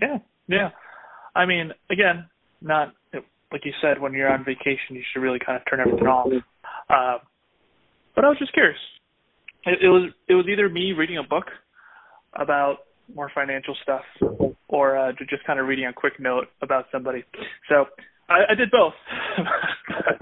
Yeah, 0.00 0.18
yeah. 0.48 0.70
I 1.34 1.46
mean, 1.46 1.70
again, 1.90 2.28
not 2.60 2.94
like 3.54 3.64
you 3.64 3.72
said, 3.80 4.00
when 4.00 4.12
you're 4.12 4.32
on 4.32 4.44
vacation, 4.44 4.96
you 4.96 5.02
should 5.12 5.20
really 5.20 5.38
kind 5.38 5.56
of 5.56 5.62
turn 5.70 5.78
everything 5.78 6.08
off. 6.08 6.26
Uh, 6.90 7.18
but 8.16 8.24
I 8.24 8.28
was 8.28 8.38
just 8.38 8.52
curious. 8.52 8.78
It, 9.64 9.78
it 9.82 9.88
was 9.88 10.10
it 10.28 10.34
was 10.34 10.46
either 10.50 10.68
me 10.68 10.92
reading 10.92 11.18
a 11.18 11.22
book 11.22 11.46
about 12.34 12.78
more 13.14 13.30
financial 13.32 13.76
stuff, 13.82 14.02
or 14.68 14.98
uh, 14.98 15.12
just 15.30 15.44
kind 15.46 15.60
of 15.60 15.66
reading 15.66 15.86
a 15.86 15.92
quick 15.92 16.14
note 16.18 16.46
about 16.62 16.86
somebody. 16.90 17.22
So 17.68 17.86
I, 18.28 18.52
I 18.52 18.54
did 18.54 18.70
both. 18.70 18.94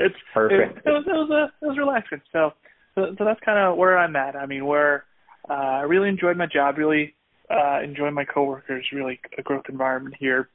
it's 0.00 0.16
perfect. 0.32 0.78
It, 0.78 0.82
it 0.86 0.90
was 0.90 1.04
it 1.06 1.12
was 1.12 1.30
a, 1.30 1.64
it 1.64 1.68
was 1.68 1.78
relaxing. 1.78 2.20
So 2.32 2.52
so, 2.94 3.14
so 3.18 3.24
that's 3.24 3.40
kind 3.44 3.58
of 3.58 3.76
where 3.76 3.98
I'm 3.98 4.16
at. 4.16 4.36
I 4.36 4.46
mean, 4.46 4.66
where 4.66 5.04
uh, 5.48 5.52
I 5.52 5.80
really 5.82 6.08
enjoyed 6.08 6.36
my 6.36 6.46
job, 6.46 6.78
really 6.78 7.14
uh, 7.50 7.80
enjoy 7.82 8.10
my 8.10 8.24
coworkers, 8.24 8.84
really 8.92 9.20
a 9.38 9.42
growth 9.42 9.64
environment 9.68 10.16
here. 10.18 10.48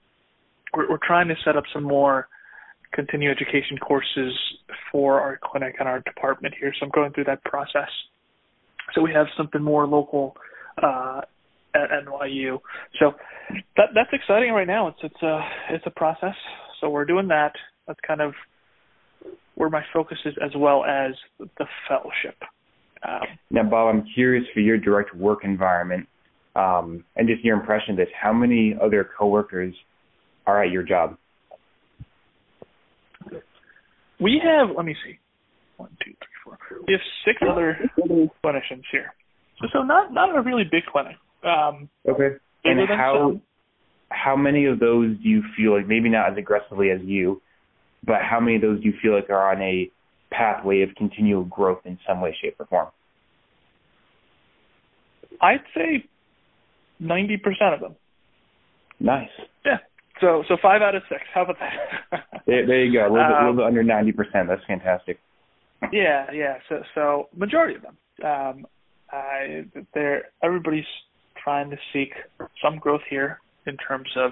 We're, 0.76 0.90
we're 0.90 1.06
trying 1.06 1.28
to 1.28 1.36
set 1.44 1.58
up 1.58 1.64
some 1.74 1.84
more 1.84 2.28
continuing 2.94 3.36
education 3.36 3.78
courses 3.78 4.34
for 4.92 5.20
our 5.20 5.40
clinic 5.44 5.76
and 5.80 5.88
our 5.88 6.00
department 6.02 6.56
here. 6.60 6.74
So 6.80 6.86
I'm 6.86 6.92
going 6.92 7.14
through 7.14 7.26
that 7.26 7.44
process. 7.44 7.90
So 8.96 9.02
we 9.02 9.12
have 9.14 9.28
something 9.38 9.62
more 9.62 9.86
local 9.86 10.36
uh, 10.82 11.22
at 11.76 11.90
NYU. 12.06 12.60
So 13.00 13.14
that 13.78 13.90
that's 13.94 14.10
exciting 14.14 14.54
right 14.54 14.68
now. 14.68 14.88
It's 14.88 15.00
it's 15.04 15.22
a 15.22 15.40
it's 15.72 15.86
a 15.86 15.92
process. 15.92 16.36
So 16.80 16.90
we're 16.90 17.06
doing 17.06 17.28
that. 17.30 17.54
That's 17.88 18.00
kind 18.06 18.22
of 18.22 18.34
where 19.56 19.70
my 19.70 19.84
focus 19.94 20.18
is, 20.26 20.34
as 20.44 20.52
well 20.56 20.86
as 20.86 21.14
the 21.40 21.66
fellowship. 21.88 22.38
Um, 23.08 23.28
now, 23.50 23.64
Bob, 23.64 23.94
I'm 23.94 24.06
curious 24.14 24.46
for 24.54 24.60
your 24.60 24.78
direct 24.78 25.16
work 25.16 25.40
environment 25.44 26.08
um, 26.56 27.04
and 27.16 27.28
just 27.28 27.44
your 27.44 27.60
impression 27.60 27.92
of 27.92 27.98
this. 27.98 28.08
How 28.20 28.34
many 28.34 28.76
other 28.82 29.10
coworkers 29.18 29.74
are 30.46 30.64
at 30.64 30.72
your 30.72 30.84
job? 30.84 31.18
We 34.22 34.42
have, 34.44 34.76
let 34.76 34.86
me 34.86 34.96
see, 35.06 35.18
one, 35.78 35.90
two, 36.04 36.12
three, 36.12 36.36
four. 36.44 36.58
We 36.88 36.94
have 36.94 37.02
six 37.26 37.40
other 37.50 37.78
clinicians 38.44 38.84
here. 38.92 39.14
So, 39.62 39.68
so 39.74 39.84
not 39.84 40.14
not 40.14 40.36
a 40.36 40.42
really 40.42 40.64
big 40.64 40.84
clinic. 40.92 41.16
Um, 41.44 41.90
okay. 42.08 42.36
And 42.66 42.80
how 42.90 43.32
some. 43.32 43.42
How 44.24 44.36
many 44.36 44.66
of 44.66 44.80
those 44.80 45.16
do 45.18 45.30
you 45.30 45.44
feel 45.56 45.76
like 45.76 45.88
maybe 45.88 46.10
not 46.10 46.32
as 46.32 46.38
aggressively 46.38 46.92
as 46.92 47.00
you, 47.04 47.42
but 48.06 48.18
how 48.22 48.40
many 48.40 48.56
of 48.58 48.62
those 48.62 48.82
do 48.82 48.86
you 48.86 48.94
feel 49.02 49.14
like 49.14 49.30
are 49.30 49.52
on 49.52 49.62
a 49.62 49.90
pathway 50.32 50.82
of 50.82 50.90
continual 50.96 51.44
growth 51.46 51.80
in 51.86 51.98
some 52.08 52.22
way, 52.22 52.36
shape, 52.42 52.56
or 52.60 52.66
form? 52.66 52.88
I'd 55.42 55.64
say 55.76 56.06
ninety 57.00 57.38
percent 57.38 57.74
of 57.74 57.80
them. 57.80 57.96
Nice. 59.00 59.30
Yeah. 59.66 59.78
So 60.20 60.44
so 60.48 60.58
five 60.62 60.82
out 60.82 60.96
of 60.96 61.04
six. 61.08 61.22
How 61.34 61.44
about 61.44 61.56
that? 61.60 62.24
there, 62.46 62.68
there 62.68 62.84
you 62.84 62.92
go. 62.92 63.08
A 63.08 63.12
little, 63.12 63.28
bit, 63.28 63.38
a 63.38 63.40
little 63.40 63.56
bit 63.56 63.66
under 63.66 63.84
ninety 63.84 64.12
percent. 64.12 64.50
That's 64.50 64.64
fantastic. 64.68 65.20
Yeah, 65.94 66.26
yeah. 66.34 66.58
So 66.68 66.82
so 66.94 67.30
majority 67.36 67.76
of 67.76 67.84
them. 67.84 67.98
Um, 68.22 68.68
I, 69.12 69.66
they're 69.94 70.26
everybody's 70.44 70.84
trying 71.42 71.70
to 71.70 71.78
seek 71.94 72.12
some 72.62 72.80
growth 72.80 73.02
here 73.10 73.40
in 73.70 73.78
terms 73.78 74.10
of 74.18 74.32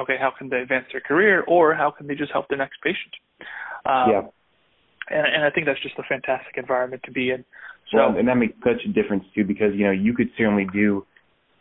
okay, 0.00 0.16
how 0.18 0.32
can 0.36 0.48
they 0.48 0.58
advance 0.58 0.86
their 0.92 1.00
career, 1.00 1.44
or 1.46 1.74
how 1.74 1.90
can 1.90 2.06
they 2.06 2.14
just 2.14 2.32
help 2.32 2.48
their 2.48 2.58
next 2.58 2.78
patient? 2.82 3.14
Um, 3.84 4.10
yeah. 4.10 4.22
And, 5.10 5.26
and 5.26 5.44
I 5.44 5.50
think 5.50 5.66
that's 5.66 5.82
just 5.82 5.98
a 5.98 6.04
fantastic 6.08 6.56
environment 6.56 7.02
to 7.04 7.12
be 7.12 7.30
in. 7.30 7.44
So, 7.90 7.98
well, 7.98 8.16
and 8.16 8.28
that 8.28 8.36
makes 8.36 8.54
such 8.62 8.82
a 8.84 8.92
difference 8.92 9.24
too, 9.34 9.44
because 9.44 9.74
you 9.74 9.84
know 9.84 9.90
you 9.90 10.14
could 10.14 10.30
certainly 10.38 10.66
do 10.72 11.04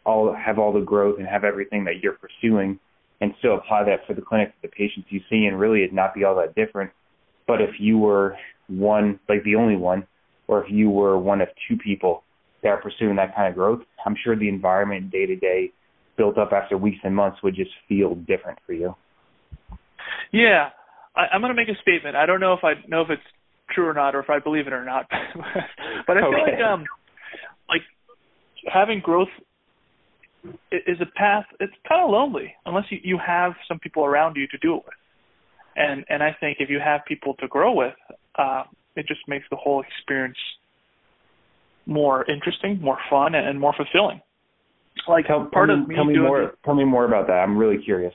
all 0.06 0.34
have 0.34 0.60
all 0.60 0.72
the 0.72 0.82
growth 0.82 1.20
and 1.20 1.28
have 1.28 1.44
everything 1.44 1.84
that 1.86 2.00
you're 2.02 2.18
pursuing, 2.18 2.80
and 3.22 3.34
still 3.40 3.56
apply 3.56 3.84
that 3.86 4.06
for 4.08 4.14
the 4.14 4.22
clinic, 4.22 4.54
for 4.62 4.68
the 4.68 4.72
patients 4.72 5.08
you 5.10 5.22
see, 5.30 5.46
and 5.46 5.60
really 5.60 5.82
it 5.82 5.94
not 5.94 6.14
be 6.14 6.24
all 6.24 6.36
that 6.36 6.56
different. 6.56 6.92
But 7.48 7.62
if 7.62 7.72
you 7.80 7.98
were 7.98 8.36
one, 8.68 9.20
like 9.28 9.44
the 9.44 9.56
only 9.56 9.76
one, 9.76 10.06
or 10.48 10.64
if 10.64 10.72
you 10.72 10.90
were 10.90 11.18
one 11.18 11.42
of 11.42 11.48
two 11.68 11.78
people 11.78 12.24
that 12.62 12.70
are 12.70 12.82
pursuing 12.82 13.16
that 13.16 13.36
kind 13.36 13.48
of 13.48 13.56
growth, 13.56 13.82
I'm 14.06 14.16
sure 14.24 14.36
the 14.36 14.50
environment 14.50 15.10
day 15.12 15.26
to 15.26 15.36
day 15.36 15.72
built 16.20 16.38
up 16.38 16.52
after 16.52 16.78
weeks 16.78 17.00
and 17.04 17.16
months 17.16 17.42
would 17.42 17.56
just 17.56 17.72
feel 17.88 18.14
different 18.14 18.60
for 18.66 18.74
you. 18.74 18.94
Yeah, 20.34 20.70
I, 21.16 21.34
I'm 21.34 21.40
going 21.42 21.56
to 21.56 21.56
make 21.56 21.70
a 21.70 21.82
statement. 21.82 22.18
I 22.18 22.26
don't 22.26 22.42
know 22.42 22.54
if 22.54 22.64
I 22.64 22.74
know 22.88 23.02
if 23.02 23.10
it's 23.10 23.24
true 23.74 23.88
or 23.88 23.94
not, 23.94 24.16
or 24.16 24.20
if 24.20 24.30
I 24.30 24.38
believe 24.38 24.68
it 24.68 24.74
or 24.74 24.84
not, 24.84 25.08
but 26.08 26.18
I 26.18 26.20
feel 26.20 26.30
okay. 26.30 26.52
like 26.52 26.62
um, 26.62 26.84
like 27.70 27.82
having 28.72 29.00
growth 29.00 29.30
is 30.72 31.00
a 31.02 31.06
path. 31.18 31.46
It's 31.62 31.74
kind 31.88 32.04
of 32.04 32.10
lonely 32.10 32.54
unless 32.66 32.86
you 32.90 33.00
you 33.02 33.18
have 33.26 33.54
some 33.66 33.80
people 33.80 34.04
around 34.04 34.36
you 34.36 34.46
to 34.48 34.58
do 34.58 34.76
it 34.76 34.84
with, 34.86 35.00
and 35.78 36.04
and 36.10 36.22
I 36.22 36.36
think 36.38 36.58
if 36.60 36.70
you 36.70 36.80
have 36.84 37.02
people 37.08 37.36
to 37.36 37.48
grow 37.48 37.74
with, 37.74 37.96
uh, 38.38 38.64
it 38.98 39.08
just 39.08 39.22
makes 39.30 39.46
the 39.50 39.56
whole 39.56 39.82
experience 39.82 40.38
more 41.86 42.30
interesting, 42.30 42.82
more 42.82 43.00
fun, 43.10 43.36
and 43.36 43.58
more 43.58 43.74
fulfilling. 43.74 44.22
Like 45.08 45.28
tell, 45.28 45.48
part 45.52 45.70
tell 45.70 45.78
me, 45.78 45.84
of 45.84 45.90
me 45.90 45.96
tell 45.96 46.06
me 46.06 46.20
more. 46.20 46.42
The, 46.42 46.52
tell 46.66 46.76
me 46.76 46.86
more 46.86 47.06
about 47.06 47.28
that. 47.28 47.34
I'm 47.34 47.58
really 47.58 47.82
curious. 47.84 48.14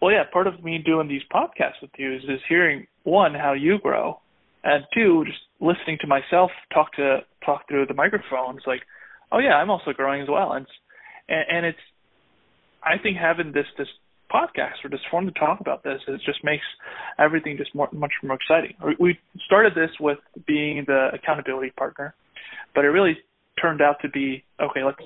Well, 0.00 0.12
yeah, 0.12 0.24
part 0.30 0.46
of 0.46 0.62
me 0.62 0.78
doing 0.84 1.08
these 1.08 1.22
podcasts 1.32 1.80
with 1.80 1.90
you 1.96 2.14
is, 2.14 2.22
is 2.24 2.40
hearing 2.48 2.86
one 3.04 3.34
how 3.34 3.54
you 3.54 3.78
grow, 3.78 4.20
and 4.62 4.84
two 4.94 5.24
just 5.24 5.38
listening 5.60 5.98
to 6.02 6.06
myself 6.06 6.50
talk 6.72 6.92
to 6.94 7.20
talk 7.44 7.66
through 7.68 7.86
the 7.86 7.94
microphones. 7.94 8.60
Like, 8.66 8.82
oh 9.32 9.38
yeah, 9.38 9.54
I'm 9.54 9.70
also 9.70 9.92
growing 9.92 10.22
as 10.22 10.28
well, 10.28 10.52
and 10.52 10.66
and, 11.28 11.44
and 11.50 11.66
it's 11.66 11.78
I 12.82 12.98
think 13.02 13.16
having 13.16 13.52
this 13.52 13.66
this 13.78 13.88
podcast 14.32 14.84
or 14.84 14.90
this 14.90 15.00
forum 15.08 15.24
to 15.26 15.32
talk 15.38 15.60
about 15.60 15.84
this 15.84 16.00
it 16.08 16.20
just 16.26 16.42
makes 16.42 16.64
everything 17.16 17.56
just 17.56 17.72
more 17.74 17.88
much 17.92 18.12
more 18.22 18.36
exciting. 18.36 18.74
We 18.98 19.18
started 19.46 19.72
this 19.74 19.90
with 20.00 20.18
being 20.46 20.84
the 20.86 21.10
accountability 21.14 21.70
partner 21.70 22.12
but 22.76 22.84
it 22.84 22.88
really 22.88 23.16
turned 23.60 23.80
out 23.82 23.96
to 24.02 24.08
be 24.08 24.44
okay. 24.60 24.84
Let's 24.84 24.98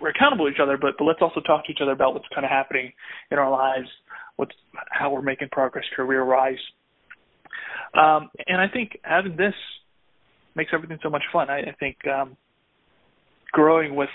we're 0.00 0.10
accountable 0.10 0.46
to 0.46 0.52
each 0.52 0.60
other, 0.62 0.78
but 0.80 0.94
but 0.98 1.04
let's 1.04 1.20
also 1.20 1.40
talk 1.40 1.66
to 1.66 1.72
each 1.72 1.80
other 1.82 1.92
about 1.92 2.14
what's 2.14 2.26
kind 2.34 2.44
of 2.44 2.50
happening 2.50 2.92
in 3.30 3.38
our 3.38 3.50
lives, 3.50 3.88
what's 4.36 4.52
how 4.90 5.12
we're 5.12 5.22
making 5.22 5.48
progress 5.52 5.84
career 5.94 6.24
wise. 6.24 6.58
Um, 7.94 8.30
and 8.46 8.60
I 8.60 8.68
think 8.72 8.98
having 9.02 9.36
this 9.36 9.54
makes 10.54 10.70
everything 10.72 10.98
so 11.02 11.10
much 11.10 11.22
fun. 11.32 11.50
I, 11.50 11.60
I 11.60 11.74
think 11.78 11.96
um, 12.06 12.36
growing 13.52 13.94
with 13.94 14.08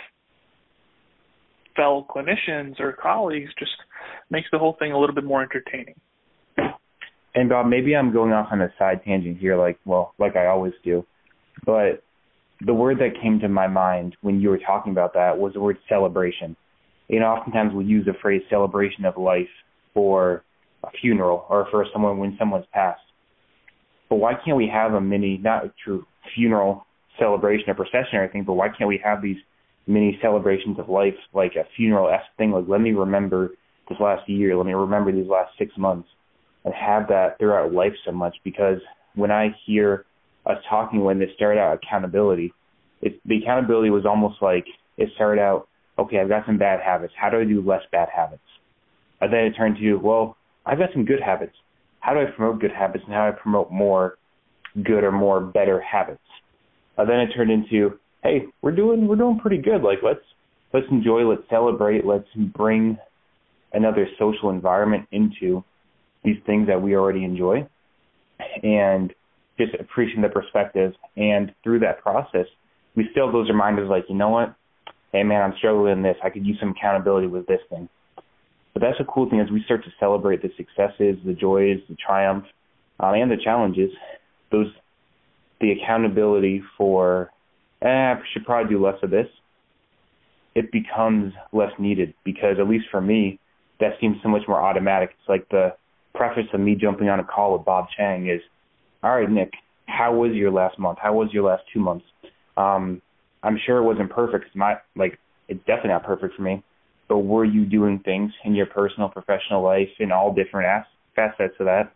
fellow 1.76 2.06
clinicians 2.10 2.80
or 2.80 2.94
colleagues 2.94 3.50
just 3.60 3.72
makes 4.30 4.48
the 4.52 4.58
whole 4.58 4.76
thing 4.80 4.92
a 4.92 5.00
little 5.00 5.16
bit 5.16 5.26
more 5.26 5.42
entertaining. 5.42 5.96
And 7.36 7.50
Bob, 7.50 7.68
maybe 7.68 7.96
I'm 7.96 8.14
going 8.14 8.32
off 8.32 8.48
on 8.52 8.62
a 8.62 8.74
side 8.80 9.02
tangent 9.04 9.40
here, 9.40 9.58
like 9.58 9.78
well, 9.86 10.14
like 10.18 10.36
I 10.36 10.48
always 10.48 10.74
do, 10.84 11.06
but 11.66 12.02
the 12.62 12.74
word 12.74 13.00
that 13.00 13.22
came 13.22 13.40
to 13.40 13.50
my 13.50 13.68
mind 13.68 14.16
when 14.22 14.40
you 14.40 14.50
were 14.50 14.60
talking 14.60 14.92
about 14.92 15.14
that 15.14 15.38
was 15.38 15.54
the 15.54 15.60
word 15.60 15.78
celebration. 15.90 16.56
You 17.08 17.20
know, 17.20 17.28
oftentimes 17.28 17.74
we 17.74 17.86
use 17.86 18.06
the 18.06 18.14
phrase 18.22 18.42
celebration 18.50 19.06
of 19.06 19.18
life 19.18 19.50
for 19.94 20.44
a 20.84 20.90
funeral 21.02 21.46
or 21.50 21.68
for 21.70 21.86
someone 21.92 22.18
when 22.18 22.36
someone's 22.40 22.66
passed. 22.74 23.02
But 24.10 24.18
why 24.18 24.34
can't 24.44 24.58
we 24.58 24.70
have 24.72 24.94
a 24.94 25.02
mini, 25.02 25.38
not 25.38 25.66
a 25.66 25.74
true 25.84 26.06
funeral 26.36 26.86
celebration 27.20 27.70
or 27.70 27.76
procession 27.76 28.16
or 28.16 28.24
anything, 28.24 28.44
but 28.44 28.54
why 28.54 28.70
can't 28.70 28.88
we 28.88 29.02
have 29.04 29.22
these 29.22 29.38
mini 29.88 30.18
celebrations 30.22 30.80
of 30.80 30.90
life, 30.90 31.16
like 31.34 31.54
a 31.56 31.64
funeral 31.76 32.10
esque 32.10 32.36
thing? 32.38 32.52
Like, 32.52 32.66
let 32.68 32.82
me 32.82 32.92
remember 32.92 33.52
this 33.90 34.00
last 34.00 34.28
year, 34.28 34.56
let 34.56 34.66
me 34.66 34.74
remember 34.74 35.12
these 35.12 35.28
last 35.28 35.52
six 35.58 35.72
months, 35.78 36.08
and 36.64 36.74
have 36.74 37.08
that 37.10 37.38
throughout 37.40 37.72
life 37.74 37.94
so 38.06 38.12
much. 38.12 38.36
Because 38.44 38.80
when 39.16 39.32
I 39.32 39.56
hear 39.66 40.06
us 40.46 40.58
talking 40.70 41.04
when 41.04 41.20
this 41.20 41.30
started 41.36 41.60
out 41.60 41.80
accountability. 41.84 42.54
It, 43.02 43.20
the 43.26 43.38
accountability 43.38 43.90
was 43.90 44.06
almost 44.06 44.42
like 44.42 44.66
it 44.98 45.10
started 45.16 45.42
out, 45.42 45.68
okay, 45.98 46.20
I've 46.20 46.30
got 46.30 46.46
some 46.46 46.58
bad 46.58 46.80
habits. 46.82 47.14
How 47.20 47.30
do 47.30 47.40
I 47.40 47.44
do 47.44 47.62
less 47.62 47.82
bad 47.92 48.10
habits? 48.16 48.42
And 49.22 49.32
then 49.32 49.42
it 49.42 49.54
turned 49.58 49.78
to, 49.78 49.96
well, 49.96 50.38
I've 50.66 50.78
got 50.78 50.90
some 50.94 51.06
good 51.06 51.22
habits. 51.22 51.54
How 52.00 52.14
do 52.14 52.20
I 52.20 52.26
promote 52.26 52.62
good 52.62 52.72
habits 52.72 53.04
and 53.06 53.14
how 53.14 53.30
do 53.30 53.36
I 53.36 53.40
promote 53.40 53.72
more 53.72 54.18
good 54.84 55.04
or 55.04 55.12
more 55.12 55.42
better 55.42 55.82
habits? 55.82 56.20
And 56.98 57.10
then 57.10 57.20
it 57.20 57.30
turned 57.36 57.52
into, 57.52 58.00
hey, 58.24 58.46
we're 58.62 58.76
doing 58.76 59.08
we're 59.08 59.16
doing 59.16 59.40
pretty 59.40 59.58
good. 59.58 59.82
Like 59.82 60.00
let's 60.04 60.24
let's 60.74 60.86
enjoy, 60.92 61.28
let's 61.28 61.44
celebrate, 61.50 62.06
let's 62.06 62.28
bring 62.36 62.98
another 63.74 64.08
social 64.20 64.50
environment 64.50 65.08
into 65.12 65.64
these 66.24 66.38
things 66.46 66.68
that 66.68 66.82
we 66.82 66.96
already 66.96 67.24
enjoy. 67.24 67.68
And 68.64 69.14
just 69.58 69.74
appreciating 69.80 70.22
the 70.22 70.30
perspective. 70.30 70.94
And 71.16 71.54
through 71.64 71.80
that 71.80 72.02
process, 72.02 72.48
we 72.96 73.08
still 73.12 73.28
have 73.28 73.34
those 73.34 73.50
reminders 73.50 73.90
like, 73.90 74.06
you 74.10 74.16
know 74.16 74.30
what? 74.30 74.56
Hey 75.12 75.24
man, 75.24 75.42
I'm 75.42 75.54
struggling 75.58 75.94
in 75.94 76.04
this. 76.04 76.18
I 76.24 76.30
could 76.30 76.46
use 76.46 76.58
some 76.60 76.72
accountability 76.78 77.28
with 77.28 77.48
this 77.48 77.62
thing. 77.70 77.90
But 78.74 78.82
that's 78.82 78.98
the 78.98 79.06
cool 79.06 79.30
thing 79.30 79.40
as 79.40 79.50
we 79.50 79.64
start 79.64 79.86
to 79.86 79.92
celebrate 80.00 80.42
the 80.42 80.52
successes, 80.58 81.18
the 81.26 81.34
joys, 81.34 81.80
the 81.88 81.96
triumphs, 81.96 82.50
um, 83.00 83.14
and 83.14 83.32
the 83.32 83.38
challenges. 83.42 83.90
Those, 84.52 84.68
the 85.62 85.72
accountability 85.72 86.62
for, 86.78 87.32
eh, 87.82 87.88
I 87.88 88.20
should 88.34 88.46
probably 88.46 88.70
do 88.70 88.86
less 88.86 89.02
of 89.02 89.12
this. 89.12 89.28
It 90.56 90.72
becomes 90.72 91.34
less 91.54 91.72
needed 91.80 92.14
because 92.26 92.58
at 92.60 92.68
least 92.68 92.86
for 92.92 93.00
me, 93.00 93.40
that 93.80 93.94
seems 94.02 94.18
so 94.22 94.30
much 94.30 94.44
more 94.48 94.62
automatic. 94.62 95.12
It's 95.20 95.30
like 95.30 95.48
the 95.50 95.76
preface 96.14 96.48
of 96.54 96.60
me 96.60 96.76
jumping 96.76 97.10
on 97.10 97.20
a 97.20 97.24
call 97.24 97.54
with 97.54 97.66
Bob 97.66 97.88
Chang 97.96 98.30
is 98.30 98.42
all 99.06 99.16
right, 99.16 99.30
Nick, 99.30 99.52
how 99.86 100.16
was 100.16 100.32
your 100.34 100.52
last 100.52 100.80
month? 100.80 100.98
How 101.00 101.14
was 101.14 101.30
your 101.32 101.44
last 101.44 101.62
two 101.72 101.80
months? 101.80 102.06
Um, 102.58 103.04
I'm 103.44 103.60
sure 103.64 103.78
it 103.78 103.84
wasn't 103.84 104.10
perfect. 104.10 104.46
It's 104.48 104.56
not 104.56 104.82
like 104.96 105.20
it's 105.48 105.60
definitely 105.60 105.92
not 105.92 106.06
perfect 106.06 106.34
for 106.36 106.42
me, 106.42 106.64
but 107.08 107.20
were 107.20 107.46
you 107.46 107.66
doing 107.66 108.02
things 108.04 108.32
in 108.44 108.56
your 108.56 108.66
personal, 108.66 109.10
professional 109.10 109.62
life 109.62 109.90
in 110.00 110.12
all 110.12 110.34
different 110.34 110.68
as- 110.68 110.86
facets 111.16 111.54
of 111.60 111.68
that 111.68 111.94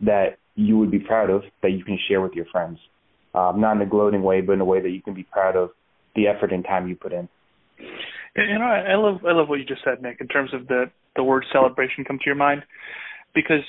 that 0.00 0.38
you 0.54 0.78
would 0.78 0.90
be 0.90 1.00
proud 1.00 1.30
of 1.30 1.42
that 1.62 1.72
you 1.72 1.84
can 1.84 1.98
share 2.08 2.20
with 2.20 2.34
your 2.34 2.46
friends? 2.52 2.78
Um, 3.34 3.60
not 3.60 3.74
in 3.74 3.82
a 3.82 3.86
gloating 3.86 4.22
way, 4.22 4.40
but 4.40 4.52
in 4.52 4.60
a 4.60 4.64
way 4.64 4.80
that 4.80 4.90
you 4.90 5.02
can 5.02 5.14
be 5.14 5.24
proud 5.24 5.56
of 5.56 5.70
the 6.14 6.28
effort 6.28 6.52
and 6.52 6.64
time 6.64 6.86
you 6.86 6.94
put 6.94 7.12
in. 7.12 7.28
You 8.36 8.58
know, 8.58 8.66
I 8.66 8.94
love 8.94 9.26
I 9.26 9.32
love 9.32 9.48
what 9.48 9.58
you 9.58 9.64
just 9.64 9.82
said, 9.82 10.00
Nick. 10.00 10.18
In 10.20 10.28
terms 10.28 10.54
of 10.54 10.68
the 10.68 10.84
the 11.16 11.24
word 11.24 11.44
celebration 11.52 12.04
come 12.04 12.18
to 12.18 12.24
your 12.24 12.36
mind, 12.36 12.62
because 13.34 13.64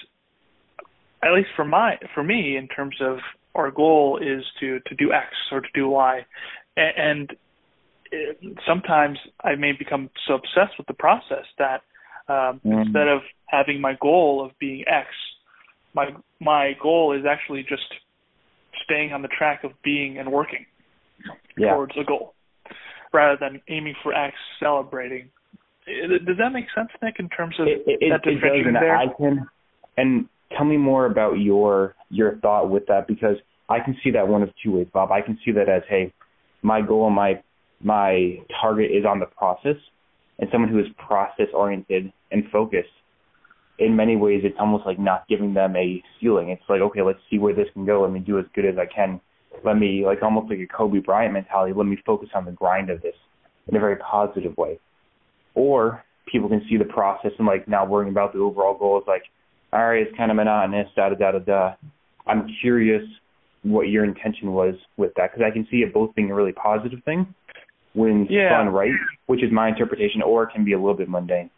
at 1.24 1.34
least 1.34 1.50
for 1.56 1.66
my 1.66 1.96
for 2.14 2.24
me, 2.24 2.58
in 2.58 2.68
terms 2.68 2.96
of 3.02 3.18
our 3.56 3.72
goal 3.72 4.20
is 4.22 4.44
to 4.60 4.80
to 4.88 4.96
do 4.96 5.12
X 5.12 5.28
or 5.52 5.62
to 5.62 5.68
do 5.74 5.90
Y, 5.90 6.26
and 6.76 7.32
it, 8.12 8.40
sometimes 8.68 9.18
I 9.44 9.56
may 9.56 9.72
become 9.72 10.10
so 10.28 10.36
obsessed 10.36 10.78
with 10.78 10.88
the 10.88 10.94
process 10.94 11.46
that 11.58 11.82
um, 12.30 12.62
mm. 12.66 12.86
instead 12.86 13.08
of 13.08 13.22
having 13.46 13.82
my 13.82 13.98
goal 14.00 14.46
of 14.46 14.58
being 14.60 14.84
X, 14.88 15.08
my 15.94 16.10
my 16.40 16.74
goal 16.82 17.18
is 17.18 17.26
actually 17.30 17.64
just 17.64 17.84
staying 18.84 19.14
on 19.14 19.22
the 19.22 19.28
track 19.28 19.64
of 19.64 19.72
being 19.84 20.18
and 20.18 20.32
working 20.32 20.66
yeah. 21.58 21.74
towards 21.74 21.94
a 22.00 22.04
goal 22.04 22.34
rather 23.14 23.38
than 23.40 23.62
aiming 23.70 23.96
for 24.04 24.14
X, 24.14 24.36
celebrating. 24.60 25.30
Does 25.88 26.38
that 26.38 26.52
make 26.52 26.66
sense, 26.76 26.90
Nick? 27.02 27.16
In 27.18 27.30
terms 27.30 27.56
of 27.60 27.68
it, 27.68 27.82
it, 27.88 28.10
that 28.12 28.30
it 28.30 28.36
does, 28.36 28.66
and 28.66 28.76
there? 28.76 28.98
I 28.98 29.06
can. 29.18 29.48
And 29.96 30.28
tell 30.56 30.66
me 30.66 30.78
more 30.78 31.06
about 31.06 31.34
your 31.34 31.96
your 32.10 32.38
thought 32.38 32.70
with 32.70 32.86
that 32.88 33.08
because 33.08 33.36
I 33.70 33.80
can 33.80 33.98
see 34.04 34.12
that 34.12 34.28
one 34.28 34.44
of 34.44 34.50
two 34.64 34.72
ways, 34.72 34.88
Bob. 34.94 35.12
I 35.12 35.22
can 35.22 35.38
see 35.44 35.52
that 35.52 35.68
as, 35.68 35.84
hey, 35.90 36.14
my 36.62 36.82
goal 36.82 37.08
and 37.08 37.16
my 37.16 37.42
my 37.82 38.38
target 38.62 38.92
is 38.92 39.06
on 39.06 39.20
the 39.20 39.26
process, 39.26 39.76
and 40.40 40.50
someone 40.52 40.72
who 40.72 40.80
is 40.80 40.88
process 40.98 41.48
oriented 41.54 42.12
and 42.32 42.44
focused. 42.52 42.90
In 43.80 43.96
many 43.96 44.16
ways, 44.16 44.42
it's 44.44 44.58
almost 44.60 44.88
like 44.88 44.98
not 44.98 45.28
giving 45.28 45.54
them 45.54 45.76
a 45.76 46.02
ceiling. 46.20 46.50
It's 46.50 46.64
like, 46.68 46.82
okay, 46.82 47.04
let's 47.04 47.20
see 47.30 47.38
where 47.38 47.54
this 47.54 47.68
can 47.74 47.86
go. 47.86 48.02
Let 48.02 48.12
me 48.12 48.20
do 48.20 48.40
as 48.40 48.46
good 48.56 48.66
as 48.66 48.76
I 48.80 48.88
can. 48.88 49.22
Let 49.64 49.78
me, 49.78 50.04
like 50.04 50.24
almost 50.24 50.50
like 50.50 50.60
a 50.60 50.66
Kobe 50.66 50.98
Bryant 50.98 51.34
mentality. 51.34 51.74
Let 51.76 51.86
me 51.86 51.98
focus 52.04 52.30
on 52.34 52.46
the 52.46 52.52
grind 52.52 52.90
of 52.90 53.04
this 53.04 53.14
in 53.68 53.76
a 53.76 53.80
very 53.80 53.98
positive 53.98 54.58
way. 54.58 54.80
Or 55.54 56.04
people 56.26 56.50
can 56.50 56.66
see 56.68 56.78
the 56.78 56.86
process 56.86 57.32
and 57.38 57.46
like 57.46 57.68
not 57.68 57.88
worrying 57.88 58.12
about 58.12 58.34
the 58.34 58.40
overall 58.40 58.76
goal. 58.76 58.98
is 58.98 59.08
like, 59.08 59.24
right, 59.74 60.02
it's 60.02 60.16
kind 60.18 60.32
of 60.32 60.38
monotonous, 60.38 60.88
da 60.96 61.10
da 61.10 61.16
da 61.16 61.32
da 61.32 61.40
da. 61.40 61.76
I'm 62.26 62.48
curious 62.62 63.04
what 63.64 63.90
your 63.90 64.04
intention 64.04 64.54
was 64.54 64.76
with 64.98 65.12
that 65.18 65.32
because 65.32 65.46
I 65.46 65.52
can 65.52 65.68
see 65.70 65.78
it 65.78 65.94
both 65.94 66.16
being 66.16 66.32
a 66.32 66.36
really 66.36 66.54
positive 66.54 67.00
thing 67.04 67.34
when 67.94 68.28
yeah. 68.30 68.50
done 68.50 68.70
right, 68.70 68.92
which 69.26 69.44
is 69.44 69.52
my 69.52 69.70
interpretation, 69.70 70.22
or 70.22 70.44
it 70.44 70.50
can 70.54 70.64
be 70.64 70.74
a 70.74 70.78
little 70.78 70.96
bit 70.96 71.10
mundane. 71.10 71.50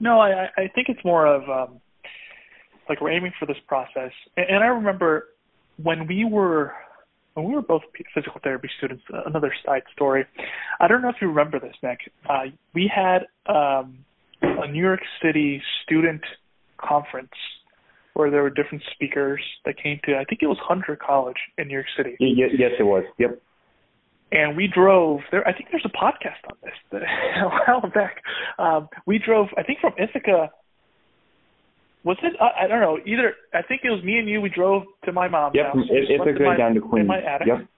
No, 0.00 0.20
I 0.20 0.48
I 0.56 0.68
think 0.74 0.88
it's 0.88 1.04
more 1.04 1.26
of 1.26 1.42
um 1.48 1.80
like 2.88 3.00
we're 3.00 3.12
aiming 3.12 3.32
for 3.38 3.46
this 3.46 3.56
process, 3.68 4.12
and, 4.36 4.46
and 4.48 4.64
I 4.64 4.68
remember 4.68 5.28
when 5.82 6.06
we 6.06 6.24
were 6.24 6.74
when 7.34 7.46
we 7.46 7.54
were 7.54 7.62
both 7.62 7.82
physical 8.14 8.40
therapy 8.42 8.68
students. 8.78 9.04
Another 9.26 9.52
side 9.64 9.82
story. 9.92 10.26
I 10.80 10.88
don't 10.88 11.02
know 11.02 11.08
if 11.08 11.16
you 11.20 11.28
remember 11.28 11.58
this, 11.58 11.74
Nick. 11.82 12.00
Uh, 12.28 12.44
we 12.74 12.90
had 12.94 13.26
um, 13.46 13.98
a 14.42 14.70
New 14.70 14.82
York 14.82 15.00
City 15.22 15.62
student 15.84 16.20
conference 16.86 17.30
where 18.14 18.30
there 18.30 18.42
were 18.42 18.50
different 18.50 18.82
speakers 18.92 19.40
that 19.64 19.74
came 19.82 19.98
to. 20.04 20.16
I 20.16 20.24
think 20.24 20.42
it 20.42 20.46
was 20.46 20.58
Hunter 20.62 20.98
College 21.00 21.36
in 21.58 21.68
New 21.68 21.74
York 21.74 21.86
City. 21.96 22.16
Yes, 22.20 22.50
yes 22.58 22.72
it 22.78 22.82
was. 22.82 23.04
Yep. 23.18 23.40
And 24.32 24.56
we 24.56 24.68
drove 24.72 25.20
there. 25.30 25.46
I 25.46 25.52
think 25.52 25.68
there's 25.70 25.84
a 25.84 25.96
podcast 25.96 26.40
on 26.50 26.56
this 26.62 26.72
that, 26.90 27.02
a 27.42 27.48
while 27.48 27.90
back. 27.92 28.22
Um, 28.58 28.88
we 29.06 29.18
drove. 29.18 29.48
I 29.56 29.62
think 29.62 29.80
from 29.80 29.92
Ithaca. 29.98 30.50
Was 32.04 32.16
it? 32.22 32.32
I, 32.40 32.64
I 32.64 32.66
don't 32.66 32.80
know. 32.80 32.98
Either 33.06 33.34
I 33.54 33.62
think 33.62 33.82
it 33.84 33.90
was 33.90 34.02
me 34.02 34.18
and 34.18 34.28
you. 34.28 34.40
We 34.40 34.48
drove 34.48 34.84
to 35.04 35.12
my 35.12 35.28
mom's 35.28 35.54
yep, 35.54 35.66
house. 35.66 35.84
Yep, 35.88 36.20
Ithaca 36.20 36.44
my, 36.44 36.56
down 36.56 36.74
to 36.74 36.80
Queens. 36.80 37.02
In 37.02 37.06
my 37.06 37.18
attic. 37.18 37.46
Yep. 37.46 37.68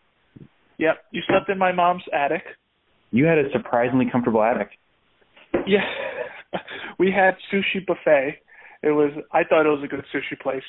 Yep. 0.79 0.97
You 1.13 1.23
slept 1.29 1.49
in 1.51 1.59
my 1.59 1.73
mom's 1.73 2.03
attic. 2.13 2.43
You 3.11 3.27
had 3.27 3.39
a 3.39 3.51
surprisingly 3.53 4.07
comfortable 4.11 4.43
attic. 4.43 4.71
Yeah. 5.67 5.85
we 6.99 7.13
had 7.13 7.37
sushi 7.53 7.85
buffet 7.87 8.39
it 8.85 8.91
was 8.91 9.11
I 9.33 9.45
thought 9.45 9.65
it 9.67 9.71
was 9.71 9.83
a 9.83 9.89
good 9.89 10.05
sushi 10.15 10.39
place. 10.41 10.63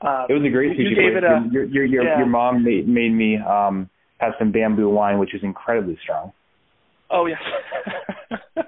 Um, 0.00 0.26
it 0.28 0.32
was 0.32 0.42
a 0.46 0.50
great 0.50 0.72
sushi 0.72 0.94
place. 0.94 1.22
A, 1.22 1.52
your 1.52 1.64
your 1.64 1.84
your, 1.84 2.04
yeah. 2.04 2.18
your 2.18 2.26
mom 2.26 2.64
made 2.64 2.88
made 2.88 3.12
me 3.12 3.36
um 3.36 3.90
have 4.18 4.32
some 4.38 4.50
bamboo 4.52 4.88
wine, 4.88 5.18
which 5.18 5.34
is 5.34 5.42
incredibly 5.42 5.98
strong. 6.02 6.32
Oh 7.10 7.26
yes. 7.26 7.40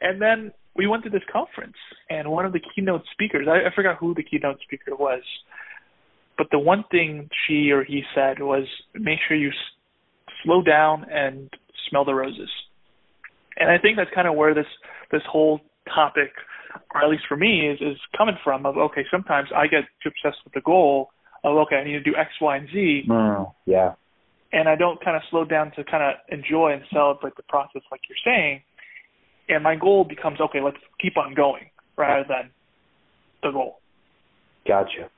and 0.00 0.22
then 0.22 0.52
we 0.76 0.86
went 0.86 1.04
to 1.04 1.10
this 1.10 1.22
conference, 1.32 1.76
and 2.08 2.30
one 2.30 2.46
of 2.46 2.52
the 2.52 2.60
keynote 2.74 3.02
speakers 3.12 3.48
I, 3.50 3.68
I 3.68 3.74
forgot 3.74 3.96
who 3.98 4.14
the 4.14 4.22
keynote 4.22 4.58
speaker 4.62 4.94
was, 4.94 5.22
but 6.38 6.46
the 6.50 6.58
one 6.58 6.84
thing 6.90 7.28
she 7.46 7.70
or 7.70 7.82
he 7.82 8.02
said 8.14 8.40
was 8.40 8.66
make 8.94 9.18
sure 9.26 9.36
you 9.36 9.48
s- 9.48 10.34
slow 10.44 10.62
down 10.62 11.06
and 11.10 11.50
smell 11.88 12.04
the 12.04 12.14
roses. 12.14 12.50
And 13.58 13.70
I 13.70 13.78
think 13.78 13.96
that's 13.96 14.10
kind 14.14 14.28
of 14.28 14.34
where 14.34 14.54
this 14.54 14.66
this 15.10 15.22
whole 15.28 15.60
topic 15.92 16.30
or 16.94 17.04
at 17.04 17.10
least 17.10 17.24
for 17.28 17.36
me, 17.36 17.68
is 17.68 17.80
is 17.80 17.98
coming 18.16 18.36
from 18.42 18.66
of 18.66 18.76
okay, 18.76 19.04
sometimes 19.10 19.48
I 19.54 19.66
get 19.66 19.84
too 20.02 20.10
obsessed 20.10 20.42
with 20.44 20.54
the 20.54 20.60
goal 20.60 21.10
of 21.44 21.56
okay, 21.66 21.76
I 21.76 21.84
need 21.84 21.92
to 21.92 22.00
do 22.00 22.14
X, 22.16 22.30
Y, 22.40 22.56
and 22.56 22.68
Z. 22.72 23.02
Mm, 23.08 23.52
yeah. 23.66 23.94
And 24.52 24.68
I 24.68 24.76
don't 24.76 25.02
kind 25.04 25.16
of 25.16 25.22
slow 25.30 25.44
down 25.44 25.72
to 25.76 25.84
kind 25.84 26.02
of 26.02 26.14
enjoy 26.28 26.72
and 26.72 26.82
celebrate 26.92 27.36
the 27.36 27.42
process, 27.42 27.82
like 27.90 28.00
you're 28.08 28.18
saying. 28.24 28.62
And 29.48 29.62
my 29.62 29.76
goal 29.76 30.04
becomes 30.04 30.40
okay, 30.40 30.60
let's 30.60 30.78
keep 31.00 31.16
on 31.16 31.34
going 31.34 31.70
rather 31.96 32.24
than 32.28 32.50
the 33.42 33.50
goal. 33.50 33.78
Gotcha. 34.66 35.10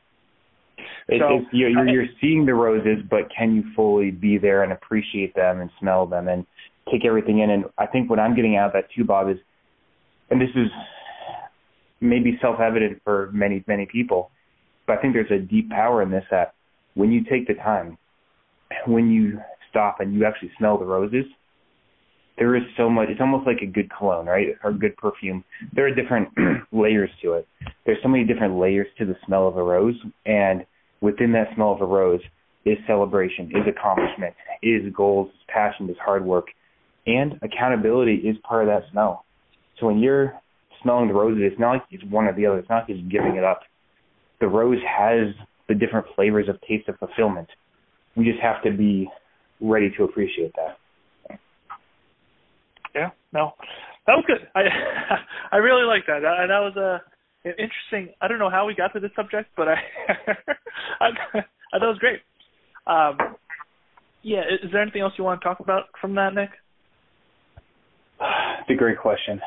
It, 1.08 1.20
so, 1.20 1.38
it's, 1.38 1.46
you're, 1.52 1.70
you're, 1.70 1.88
you're 1.88 2.06
seeing 2.20 2.46
the 2.46 2.54
roses, 2.54 3.02
but 3.08 3.30
can 3.36 3.54
you 3.54 3.64
fully 3.74 4.10
be 4.10 4.38
there 4.38 4.62
and 4.62 4.72
appreciate 4.72 5.34
them 5.34 5.60
and 5.60 5.70
smell 5.80 6.06
them 6.06 6.28
and 6.28 6.46
take 6.90 7.04
everything 7.04 7.40
in? 7.40 7.50
And 7.50 7.64
I 7.78 7.86
think 7.86 8.10
what 8.10 8.18
I'm 8.18 8.36
getting 8.36 8.56
out 8.56 8.68
of 8.68 8.72
that 8.74 8.84
too, 8.94 9.04
Bob, 9.04 9.28
is, 9.30 9.38
and 10.30 10.40
this 10.40 10.50
is 10.50 10.68
may 12.00 12.20
be 12.20 12.38
self-evident 12.40 13.00
for 13.04 13.30
many 13.32 13.64
many 13.66 13.86
people, 13.86 14.30
but 14.86 14.98
I 14.98 15.02
think 15.02 15.14
there's 15.14 15.30
a 15.30 15.44
deep 15.44 15.70
power 15.70 16.02
in 16.02 16.10
this 16.10 16.24
that 16.30 16.54
when 16.94 17.12
you 17.12 17.22
take 17.24 17.46
the 17.46 17.54
time, 17.54 17.98
when 18.86 19.10
you 19.10 19.40
stop 19.70 20.00
and 20.00 20.14
you 20.14 20.24
actually 20.24 20.50
smell 20.58 20.78
the 20.78 20.84
roses, 20.84 21.24
there 22.38 22.54
is 22.56 22.62
so 22.76 22.88
much. 22.88 23.08
It's 23.08 23.20
almost 23.20 23.46
like 23.46 23.58
a 23.62 23.66
good 23.66 23.90
cologne, 23.96 24.26
right, 24.26 24.48
or 24.62 24.72
good 24.72 24.96
perfume. 24.96 25.44
There 25.74 25.86
are 25.86 25.94
different 25.94 26.28
layers 26.72 27.10
to 27.22 27.34
it. 27.34 27.48
There's 27.84 27.98
so 28.02 28.08
many 28.08 28.24
different 28.24 28.58
layers 28.58 28.86
to 28.98 29.04
the 29.04 29.16
smell 29.26 29.48
of 29.48 29.56
a 29.56 29.62
rose, 29.62 29.96
and 30.24 30.64
within 31.00 31.32
that 31.32 31.48
smell 31.54 31.72
of 31.72 31.80
a 31.80 31.86
rose 31.86 32.20
is 32.64 32.78
celebration, 32.86 33.50
is 33.50 33.66
accomplishment, 33.66 34.34
is 34.62 34.82
goals, 34.94 35.28
is 35.28 35.40
passion, 35.48 35.88
is 35.90 35.96
hard 36.04 36.24
work, 36.24 36.46
and 37.06 37.38
accountability 37.42 38.14
is 38.14 38.36
part 38.42 38.62
of 38.62 38.68
that 38.68 38.88
smell. 38.92 39.24
So 39.80 39.86
when 39.86 39.98
you're 39.98 40.34
smelling 40.82 41.08
the 41.08 41.14
roses, 41.14 41.42
it's 41.44 41.60
not 41.60 41.72
like 41.72 41.82
it's 41.90 42.04
one 42.04 42.26
or 42.26 42.34
the 42.34 42.46
other. 42.46 42.58
It's 42.58 42.68
not 42.68 42.88
like 42.88 42.96
he's 42.96 43.10
giving 43.10 43.36
it 43.36 43.44
up. 43.44 43.60
The 44.40 44.48
rose 44.48 44.78
has 44.86 45.34
the 45.68 45.74
different 45.74 46.06
flavors 46.14 46.48
of 46.48 46.60
taste 46.62 46.88
of 46.88 46.98
fulfillment. 46.98 47.48
We 48.16 48.24
just 48.24 48.40
have 48.40 48.62
to 48.64 48.70
be 48.70 49.08
ready 49.60 49.90
to 49.96 50.04
appreciate 50.04 50.52
that. 50.56 51.38
Yeah, 52.94 53.10
no, 53.32 53.52
that 54.06 54.14
was 54.14 54.24
good. 54.26 54.48
I 54.54 54.62
I 55.52 55.56
really 55.58 55.84
like 55.84 56.06
that. 56.06 56.20
That, 56.22 56.46
that 56.48 56.60
was 56.60 56.76
a 56.76 57.02
an 57.48 57.54
interesting. 57.58 58.14
I 58.20 58.28
don't 58.28 58.38
know 58.38 58.50
how 58.50 58.66
we 58.66 58.74
got 58.74 58.92
to 58.94 59.00
this 59.00 59.10
subject, 59.14 59.50
but 59.56 59.68
I 59.68 59.74
I, 61.00 61.06
I 61.06 61.78
thought 61.78 61.82
it 61.82 61.86
was 61.86 61.98
great. 61.98 62.20
Um, 62.86 63.36
yeah, 64.22 64.40
is 64.40 64.70
there 64.72 64.82
anything 64.82 65.02
else 65.02 65.12
you 65.16 65.24
want 65.24 65.40
to 65.40 65.44
talk 65.44 65.60
about 65.60 65.84
from 66.00 66.14
that, 66.16 66.34
Nick? 66.34 66.50
It's 68.20 68.70
a 68.70 68.74
great 68.74 68.98
question. 68.98 69.40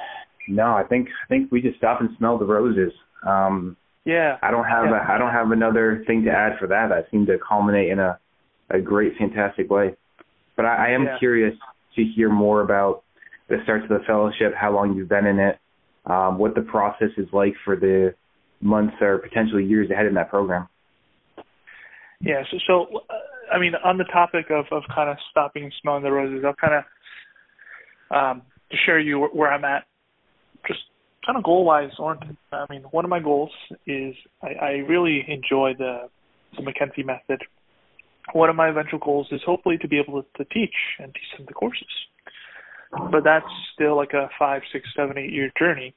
No, 0.48 0.74
I 0.74 0.84
think 0.84 1.08
I 1.08 1.28
think 1.28 1.52
we 1.52 1.62
just 1.62 1.78
stop 1.78 2.02
and 2.02 2.10
smell 2.18 2.38
the 2.38 2.46
roses. 2.46 2.92
Um, 3.28 3.78
yeah. 4.06 4.38
I 4.42 4.52
don't 4.52 4.66
have 4.66 4.86
yeah. 4.86 5.08
a, 5.08 5.14
I 5.14 5.18
don't 5.18 5.32
have 5.32 5.52
another 5.52 6.04
thing 6.08 6.24
to 6.26 6.32
add 6.32 6.54
for 6.60 6.68
that. 6.68 6.88
That 6.90 7.08
seemed 7.12 7.28
to 7.28 7.38
culminate 7.48 7.92
in 7.92 8.00
a 8.00 8.20
a 8.70 8.80
great, 8.80 9.14
fantastic 9.18 9.70
way. 9.70 9.96
But 10.56 10.66
I, 10.66 10.88
I 10.88 10.92
am 10.92 11.04
yeah. 11.04 11.20
curious 11.20 11.56
to 11.96 12.04
hear 12.16 12.30
more 12.30 12.62
about 12.62 13.04
the 13.50 13.58
start 13.64 13.84
of 13.84 13.90
the 13.90 14.00
fellowship, 14.08 14.54
how 14.56 14.74
long 14.74 14.96
you've 14.96 15.10
been 15.10 15.26
in 15.26 15.40
it, 15.40 15.60
um, 16.06 16.38
what 16.38 16.56
the 16.56 16.62
process 16.62 17.10
is 17.18 17.28
like 17.34 17.54
for 17.66 17.76
the 17.76 18.16
months 18.62 18.96
or 19.02 19.18
potentially 19.18 19.66
years 19.66 19.90
ahead 19.92 20.06
in 20.06 20.14
that 20.14 20.30
program. 20.30 20.68
Yeah. 22.22 22.44
So, 22.50 22.58
so 22.68 22.98
uh, 23.10 23.54
I 23.54 23.60
mean, 23.60 23.74
on 23.84 23.98
the 23.98 24.06
topic 24.06 24.46
of 24.50 24.66
of 24.72 24.84
kind 24.94 25.10
of 25.10 25.18
stopping 25.30 25.64
and 25.64 25.74
smelling 25.82 26.04
the 26.04 26.12
roses, 26.12 26.44
I'll 26.46 26.54
kind 26.54 26.74
of 26.80 28.16
um, 28.16 28.42
to 28.72 28.78
share 28.86 29.00
you 29.00 29.20
where, 29.20 29.30
where 29.30 29.52
I'm 29.52 29.66
at 29.66 29.84
just 30.68 30.80
kind 31.26 31.38
of 31.38 31.44
goal 31.44 31.66
wise 31.66 31.92
oriented. 32.00 32.38
I 32.52 32.66
mean, 32.70 32.84
one 32.92 33.06
of 33.06 33.10
my 33.10 33.20
goals 33.20 33.52
is 33.86 34.16
I, 34.42 34.48
I 34.54 34.70
really 34.88 35.24
enjoy 35.28 35.74
the 35.78 36.10
the 36.58 36.64
McKenzie 36.64 37.06
method. 37.06 37.44
One 38.34 38.50
of 38.50 38.56
my 38.56 38.70
eventual 38.70 39.00
goals 39.00 39.28
is 39.32 39.42
hopefully 39.46 39.78
to 39.80 39.88
be 39.88 40.00
able 40.00 40.22
to, 40.22 40.28
to 40.38 40.46
teach 40.54 40.76
and 41.00 41.14
teach 41.14 41.24
some 41.36 41.44
of 41.44 41.48
the 41.48 41.54
courses. 41.54 41.88
but 43.12 43.24
that's 43.24 43.46
still 43.74 43.96
like 43.96 44.14
a 44.14 44.30
five, 44.38 44.62
six, 44.72 44.88
seven, 44.96 45.18
eight 45.18 45.32
year 45.32 45.52
journey 45.58 45.94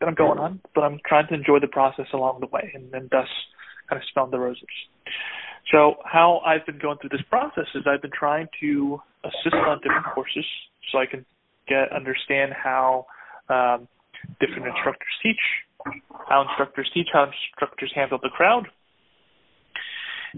that 0.00 0.08
I'm 0.08 0.14
going 0.14 0.38
on. 0.38 0.60
But 0.74 0.82
I'm 0.82 1.00
trying 1.06 1.26
to 1.28 1.34
enjoy 1.34 1.60
the 1.60 1.68
process 1.68 2.06
along 2.12 2.40
the 2.40 2.46
way, 2.46 2.70
and, 2.74 2.92
and 2.94 3.08
thus 3.10 3.28
kind 3.88 4.00
of 4.00 4.06
smell 4.12 4.26
the 4.26 4.38
roses. 4.38 4.64
So 5.72 5.96
how 6.04 6.42
I've 6.44 6.66
been 6.66 6.78
going 6.78 6.98
through 6.98 7.10
this 7.10 7.24
process 7.30 7.66
is 7.74 7.84
I've 7.86 8.02
been 8.02 8.10
trying 8.16 8.48
to 8.60 9.00
assist 9.24 9.54
on 9.54 9.78
different 9.78 10.06
courses 10.14 10.44
so 10.90 10.98
I 10.98 11.06
can 11.06 11.24
get 11.68 11.92
understand 11.92 12.52
how 12.52 13.06
um, 13.52 13.88
different 14.40 14.66
instructors 14.66 15.14
teach, 15.22 15.40
how 16.28 16.42
instructors 16.48 16.90
teach, 16.94 17.08
how 17.12 17.26
instructors 17.26 17.92
handle 17.94 18.18
the 18.22 18.28
crowd. 18.28 18.68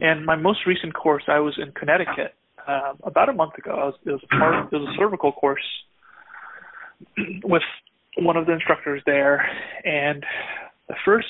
And 0.00 0.24
my 0.27 0.37
most 0.37 0.61
recent 0.66 0.94
course, 0.94 1.24
I 1.29 1.38
was 1.38 1.55
in 1.59 1.70
Connecticut 1.72 2.35
um, 2.66 2.98
about 3.05 3.29
a 3.29 3.33
month 3.33 3.55
ago. 3.59 3.70
I 3.72 3.85
was, 3.85 3.94
it 4.05 4.11
was 4.11 4.20
a 4.24 4.38
part, 4.38 4.72
it 4.72 4.77
was 4.77 4.88
a 4.88 4.98
cervical 4.98 5.33
course 5.33 5.62
with 7.44 7.62
one 8.18 8.37
of 8.37 8.46
the 8.46 8.53
instructors 8.53 9.03
there, 9.07 9.44
and 9.85 10.24
the 10.88 10.94
first 11.05 11.27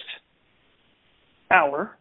hour, 1.51 1.97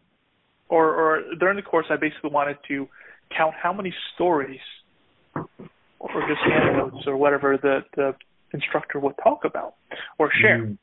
or, 0.68 0.86
or 0.94 1.22
during 1.38 1.56
the 1.56 1.62
course, 1.62 1.86
I 1.90 1.96
basically 1.96 2.30
wanted 2.30 2.58
to 2.68 2.88
count 3.36 3.54
how 3.60 3.72
many 3.72 3.92
stories 4.14 4.60
or 5.34 6.20
just 6.28 6.40
anecdotes 6.44 7.06
or 7.06 7.16
whatever 7.16 7.58
the 7.60 7.80
the 7.96 8.12
instructor 8.54 8.98
would 9.00 9.14
talk 9.22 9.44
about 9.44 9.74
or 10.18 10.30
share. 10.40 10.62
Mm. 10.62 10.78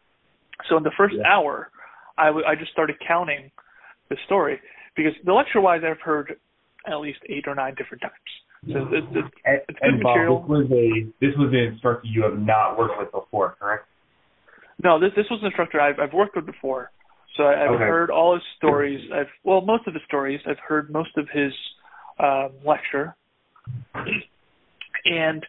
So 0.69 0.77
in 0.77 0.83
the 0.83 0.91
first 0.95 1.15
yeah. 1.17 1.27
hour, 1.27 1.71
I, 2.17 2.27
w- 2.27 2.45
I 2.45 2.55
just 2.55 2.71
started 2.71 2.97
counting 3.05 3.51
the 4.09 4.17
story 4.25 4.59
because 4.95 5.13
the 5.25 5.33
lecture 5.33 5.61
wise 5.61 5.81
I've 5.83 6.01
heard 6.01 6.35
at 6.85 6.99
least 6.99 7.19
eight 7.29 7.45
or 7.47 7.55
nine 7.55 7.73
different 7.75 8.01
times. 8.01 8.13
So 8.71 8.87
it's, 8.91 9.07
it's, 9.11 9.27
it's 9.45 9.79
good 9.79 9.89
and 9.89 10.03
material. 10.03 10.39
Bob, 10.39 10.49
this 10.49 10.69
was 10.69 10.71
a 10.71 11.25
this 11.25 11.35
was 11.35 11.49
an 11.51 11.73
instructor 11.73 12.07
you 12.07 12.21
have 12.23 12.37
not 12.37 12.77
worked 12.77 12.93
with 12.99 13.11
before, 13.11 13.55
correct? 13.59 13.85
No, 14.83 14.99
this 14.99 15.09
this 15.15 15.25
was 15.31 15.39
an 15.41 15.47
instructor 15.47 15.81
I've 15.81 15.99
I've 15.99 16.13
worked 16.13 16.35
with 16.35 16.45
before. 16.45 16.91
So 17.37 17.43
I, 17.43 17.57
have 17.57 17.71
okay. 17.71 17.83
heard 17.83 18.11
all 18.11 18.35
his 18.35 18.43
stories. 18.57 18.99
I've 19.11 19.31
well 19.43 19.61
most 19.61 19.87
of 19.87 19.95
his 19.95 20.03
stories. 20.05 20.39
I've 20.45 20.59
heard 20.59 20.91
most 20.91 21.17
of 21.17 21.27
his 21.33 21.53
um, 22.19 22.51
lecture, 22.63 23.15
and 25.05 25.43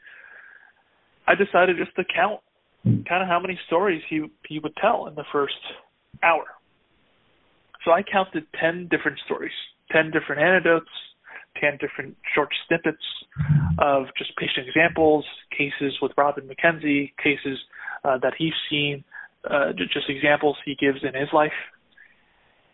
I 1.26 1.34
decided 1.34 1.76
just 1.76 1.94
to 1.96 2.04
count 2.04 2.40
kind 2.84 3.22
of 3.22 3.28
how 3.28 3.38
many 3.40 3.58
stories 3.66 4.02
he 4.08 4.26
he 4.48 4.58
would 4.58 4.74
tell 4.76 5.06
in 5.06 5.14
the 5.14 5.24
first 5.32 5.54
hour. 6.22 6.44
So 7.84 7.90
I 7.90 8.02
counted 8.02 8.44
10 8.60 8.88
different 8.90 9.18
stories, 9.24 9.52
10 9.90 10.10
different 10.10 10.40
anecdotes, 10.40 10.90
10 11.60 11.78
different 11.80 12.16
short 12.34 12.48
snippets 12.66 13.02
of 13.78 14.06
just 14.16 14.36
patient 14.36 14.68
examples, 14.68 15.24
cases 15.56 15.96
with 16.00 16.12
Robin 16.16 16.48
McKenzie, 16.48 17.12
cases 17.22 17.58
uh, 18.04 18.18
that 18.22 18.34
he's 18.38 18.52
seen, 18.70 19.02
uh, 19.50 19.72
just 19.72 20.08
examples 20.08 20.56
he 20.64 20.76
gives 20.76 20.98
in 21.02 21.18
his 21.18 21.28
life. 21.32 21.52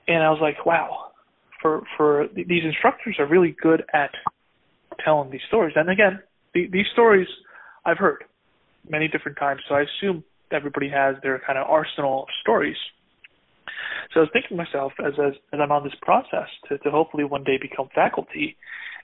And 0.06 0.22
I 0.22 0.30
was 0.30 0.40
like, 0.40 0.64
wow, 0.66 1.12
for 1.60 1.82
for 1.96 2.28
these 2.34 2.64
instructors 2.64 3.16
are 3.18 3.26
really 3.26 3.56
good 3.60 3.82
at 3.92 4.10
telling 5.04 5.30
these 5.30 5.40
stories. 5.48 5.74
And 5.76 5.90
again, 5.90 6.20
the, 6.54 6.68
these 6.70 6.86
stories 6.92 7.28
I've 7.84 7.98
heard 7.98 8.24
many 8.90 9.08
different 9.08 9.38
times, 9.38 9.60
so 9.68 9.74
I 9.74 9.82
assume 9.82 10.24
everybody 10.52 10.88
has 10.88 11.16
their 11.22 11.40
kind 11.46 11.58
of 11.58 11.66
arsenal 11.68 12.22
of 12.22 12.28
stories. 12.42 12.76
So 14.12 14.20
I 14.20 14.22
was 14.22 14.30
thinking 14.32 14.56
to 14.56 14.64
myself 14.64 14.92
as 15.04 15.12
as, 15.14 15.34
as 15.52 15.60
I'm 15.62 15.72
on 15.72 15.84
this 15.84 15.94
process 16.00 16.48
to, 16.68 16.78
to 16.78 16.90
hopefully 16.90 17.24
one 17.24 17.44
day 17.44 17.58
become 17.60 17.88
faculty, 17.94 18.56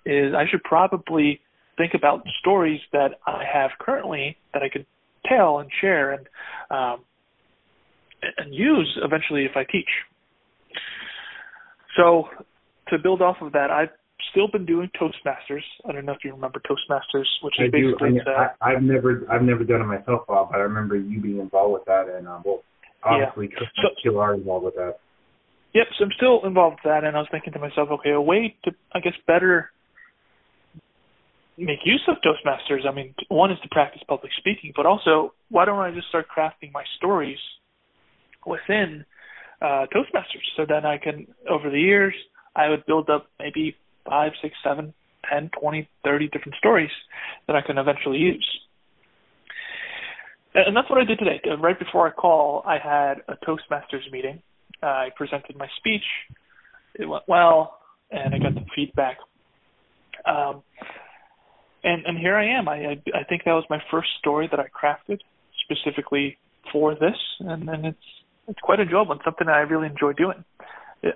is 0.07 0.35
I 0.35 0.45
should 0.51 0.63
probably 0.63 1.41
think 1.77 1.93
about 1.95 2.25
stories 2.41 2.81
that 2.93 3.19
I 3.27 3.43
have 3.53 3.71
currently 3.81 4.37
that 4.53 4.63
I 4.63 4.69
could 4.69 4.87
tell 5.27 5.59
and 5.59 5.71
share 5.81 6.13
and 6.13 6.27
um, 6.71 7.05
and 8.39 8.55
use 8.55 8.99
eventually 9.03 9.45
if 9.45 9.53
I 9.57 9.65
teach. 9.65 9.89
So 11.97 12.29
to 12.89 12.99
build 12.99 13.23
off 13.23 13.37
of 13.41 13.53
that, 13.53 13.71
I've 13.71 13.91
still 14.31 14.49
been 14.49 14.67
doing 14.67 14.91
Toastmasters. 15.01 15.63
I 15.89 15.93
don't 15.93 16.05
know 16.05 16.13
if 16.13 16.25
you 16.25 16.33
remember 16.33 16.61
Toastmasters, 16.61 17.27
which 17.43 17.55
is 17.59 17.69
I 17.69 17.71
basically. 17.71 18.13
Do. 18.13 18.31
I, 18.31 18.73
I've 18.73 18.83
never 18.83 19.27
I've 19.31 19.43
never 19.43 19.65
done 19.65 19.83
it 19.83 19.87
myself, 19.87 20.27
Bob, 20.27 20.49
but 20.51 20.59
I 20.59 20.63
remember 20.63 20.97
you 20.97 21.21
being 21.21 21.39
involved 21.39 21.75
with 21.75 21.85
that, 21.87 22.09
and 22.09 22.29
um, 22.29 22.43
well, 22.45 22.63
obviously 23.03 23.51
yeah. 23.53 23.67
so, 24.05 24.19
are 24.19 24.35
involved 24.35 24.65
with 24.65 24.75
that. 24.75 24.99
Yep, 25.75 25.87
so 25.99 26.05
I'm 26.05 26.11
still 26.17 26.45
involved 26.45 26.79
with 26.85 26.91
that, 26.91 27.05
and 27.05 27.17
I 27.17 27.21
was 27.21 27.29
thinking 27.31 27.53
to 27.55 27.59
myself, 27.59 27.89
okay, 27.91 28.11
a 28.11 28.21
way 28.21 28.55
to 28.65 28.73
I 28.95 29.01
guess 29.01 29.15
better 29.27 29.71
make 31.57 31.81
use 31.85 32.03
of 32.09 32.17
Toastmasters. 32.25 32.87
I 32.89 32.93
mean, 32.95 33.15
one 33.29 33.51
is 33.53 33.59
to 33.63 33.69
practice 33.71 34.03
public 34.09 34.33
speaking, 34.39 34.73
but 34.75 34.87
also 34.87 35.35
why 35.51 35.65
don't 35.65 35.79
I 35.79 35.93
just 35.93 36.09
start 36.09 36.27
crafting 36.35 36.73
my 36.73 36.85
stories 36.97 37.39
within 38.47 39.05
uh, 39.63 39.87
Toastmasters 39.95 40.45
so 40.57 40.67
then 40.69 40.85
I 40.85 40.99
can 40.99 41.27
over 41.49 41.71
the 41.71 41.81
years 41.81 42.15
I 42.55 42.69
would 42.69 42.85
build 42.87 43.09
up 43.09 43.27
maybe 43.39 43.77
five, 44.09 44.33
six, 44.43 44.55
seven, 44.63 44.95
ten, 45.31 45.51
twenty, 45.59 45.89
thirty 46.05 46.29
different 46.29 46.57
stories 46.59 46.91
that 47.47 47.57
I 47.57 47.63
can 47.63 47.79
eventually 47.79 48.19
use. 48.19 48.47
And 50.55 50.77
that's 50.77 50.89
what 50.89 51.01
I 51.01 51.05
did 51.05 51.19
today. 51.19 51.41
Uh, 51.51 51.59
right 51.59 51.79
before 51.79 52.07
I 52.07 52.13
call, 52.13 52.63
I 52.65 52.79
had 52.79 53.15
a 53.29 53.35
Toastmasters 53.45 54.11
meeting. 54.13 54.41
Uh, 54.83 54.87
I 54.87 55.09
presented 55.17 55.57
my 55.57 55.69
speech. 55.79 56.05
It 56.95 57.07
went 57.07 57.25
well, 57.27 57.79
and 58.11 58.35
I 58.35 58.39
got 58.39 58.55
some 58.55 58.67
feedback. 58.75 59.17
Um, 60.27 60.63
and 61.83 62.07
and 62.07 62.19
here 62.19 62.37
I 62.37 62.47
am. 62.59 62.69
I, 62.69 62.75
I 62.75 63.03
I 63.15 63.25
think 63.29 63.43
that 63.45 63.53
was 63.53 63.65
my 63.69 63.81
first 63.91 64.09
story 64.19 64.49
that 64.51 64.61
I 64.61 64.67
crafted 64.69 65.19
specifically 65.65 66.39
for 66.73 66.95
this, 66.95 67.17
and 67.41 67.69
and 67.69 67.87
it's 67.87 67.99
it's 68.49 68.61
quite 68.61 68.81
enjoyable 68.81 69.13
and 69.13 69.21
something 69.25 69.49
I 69.49 69.59
really 69.61 69.89
enjoy 69.89 70.13
doing. 70.13 70.45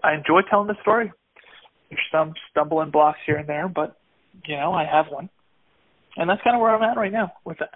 I 0.03 0.15
enjoy 0.15 0.41
telling 0.51 0.67
the 0.67 0.77
story. 0.83 1.13
There's 1.91 2.01
some 2.13 2.35
stumbling 2.51 2.91
blocks 2.91 3.19
here 3.27 3.37
and 3.37 3.49
there, 3.49 3.69
but 3.69 3.97
you 4.47 4.57
know, 4.57 4.73
I 4.73 4.85
have 4.85 5.07
one. 5.11 5.29
And 6.17 6.29
that's 6.29 6.43
kind 6.43 6.57
of 6.57 6.61
where 6.61 6.75
I'm 6.75 6.83
at 6.83 6.97
right 6.97 7.13
now 7.13 7.33
with 7.45 7.59
that. 7.59 7.71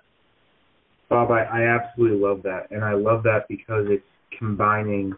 Bob, 1.08 1.30
I, 1.30 1.42
I 1.42 1.62
absolutely 1.76 2.18
love 2.18 2.42
that. 2.42 2.70
And 2.70 2.84
I 2.84 2.94
love 2.94 3.22
that 3.24 3.46
because 3.48 3.86
it's 3.88 4.04
combining 4.38 5.14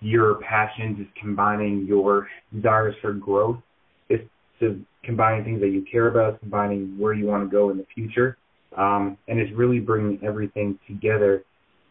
your 0.00 0.36
passions, 0.36 0.96
it's 1.00 1.10
combining 1.20 1.86
your 1.86 2.28
desires 2.54 2.94
for 3.02 3.12
growth, 3.12 3.58
it's 4.08 4.28
combining 5.04 5.44
things 5.44 5.60
that 5.60 5.68
you 5.68 5.84
care 5.90 6.08
about, 6.08 6.40
combining 6.40 6.98
where 6.98 7.12
you 7.12 7.26
want 7.26 7.44
to 7.44 7.50
go 7.50 7.70
in 7.70 7.78
the 7.78 7.86
future. 7.94 8.36
Um, 8.76 9.16
and 9.28 9.38
it's 9.38 9.52
really 9.56 9.80
bringing 9.80 10.18
everything 10.24 10.78
together 10.86 11.44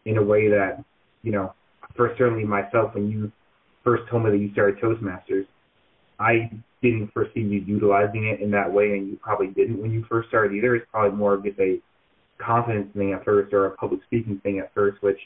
in 0.04 0.18
a 0.18 0.22
way 0.22 0.48
that, 0.48 0.84
you 1.22 1.32
know, 1.32 1.54
for 1.96 2.14
certainly 2.18 2.44
myself, 2.44 2.94
when 2.94 3.10
you 3.10 3.32
first 3.88 4.02
told 4.10 4.24
me 4.24 4.30
that 4.30 4.38
you 4.38 4.52
started 4.52 4.78
Toastmasters, 4.80 5.46
I 6.20 6.50
didn't 6.82 7.10
foresee 7.12 7.40
you 7.40 7.60
utilizing 7.60 8.26
it 8.26 8.40
in 8.40 8.50
that 8.50 8.70
way, 8.70 8.92
and 8.92 9.08
you 9.08 9.16
probably 9.22 9.46
didn't 9.48 9.80
when 9.80 9.90
you 9.90 10.04
first 10.10 10.28
started 10.28 10.54
either. 10.54 10.76
It's 10.76 10.86
probably 10.90 11.16
more 11.16 11.34
of 11.34 11.44
just 11.44 11.58
a 11.58 11.80
confidence 12.38 12.88
thing 12.94 13.12
at 13.14 13.24
first 13.24 13.52
or 13.54 13.66
a 13.66 13.70
public 13.76 14.00
speaking 14.04 14.40
thing 14.42 14.58
at 14.58 14.74
first, 14.74 15.02
which 15.02 15.18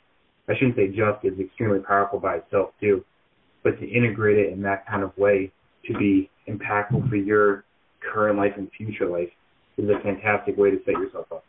I 0.49 0.55
shouldn't 0.55 0.77
say 0.77 0.89
just 0.89 1.25
is 1.25 1.39
extremely 1.41 1.81
powerful 1.81 2.21
by 2.21 2.37
itself 2.37 2.71
too. 2.81 3.05
But 3.65 3.81
to 3.81 3.89
integrate 3.89 4.39
it 4.39 4.53
in 4.53 4.63
that 4.63 4.87
kind 4.87 5.03
of 5.03 5.17
way 5.17 5.51
to 5.87 5.99
be 5.99 6.31
impactful 6.49 7.09
for 7.09 7.17
your 7.17 7.65
current 8.13 8.39
life 8.39 8.53
and 8.57 8.71
future 8.77 9.09
life 9.09 9.31
is 9.77 9.89
a 9.89 9.99
fantastic 10.03 10.57
way 10.57 10.71
to 10.71 10.79
set 10.85 10.95
yourself 10.95 11.27
up. 11.33 11.45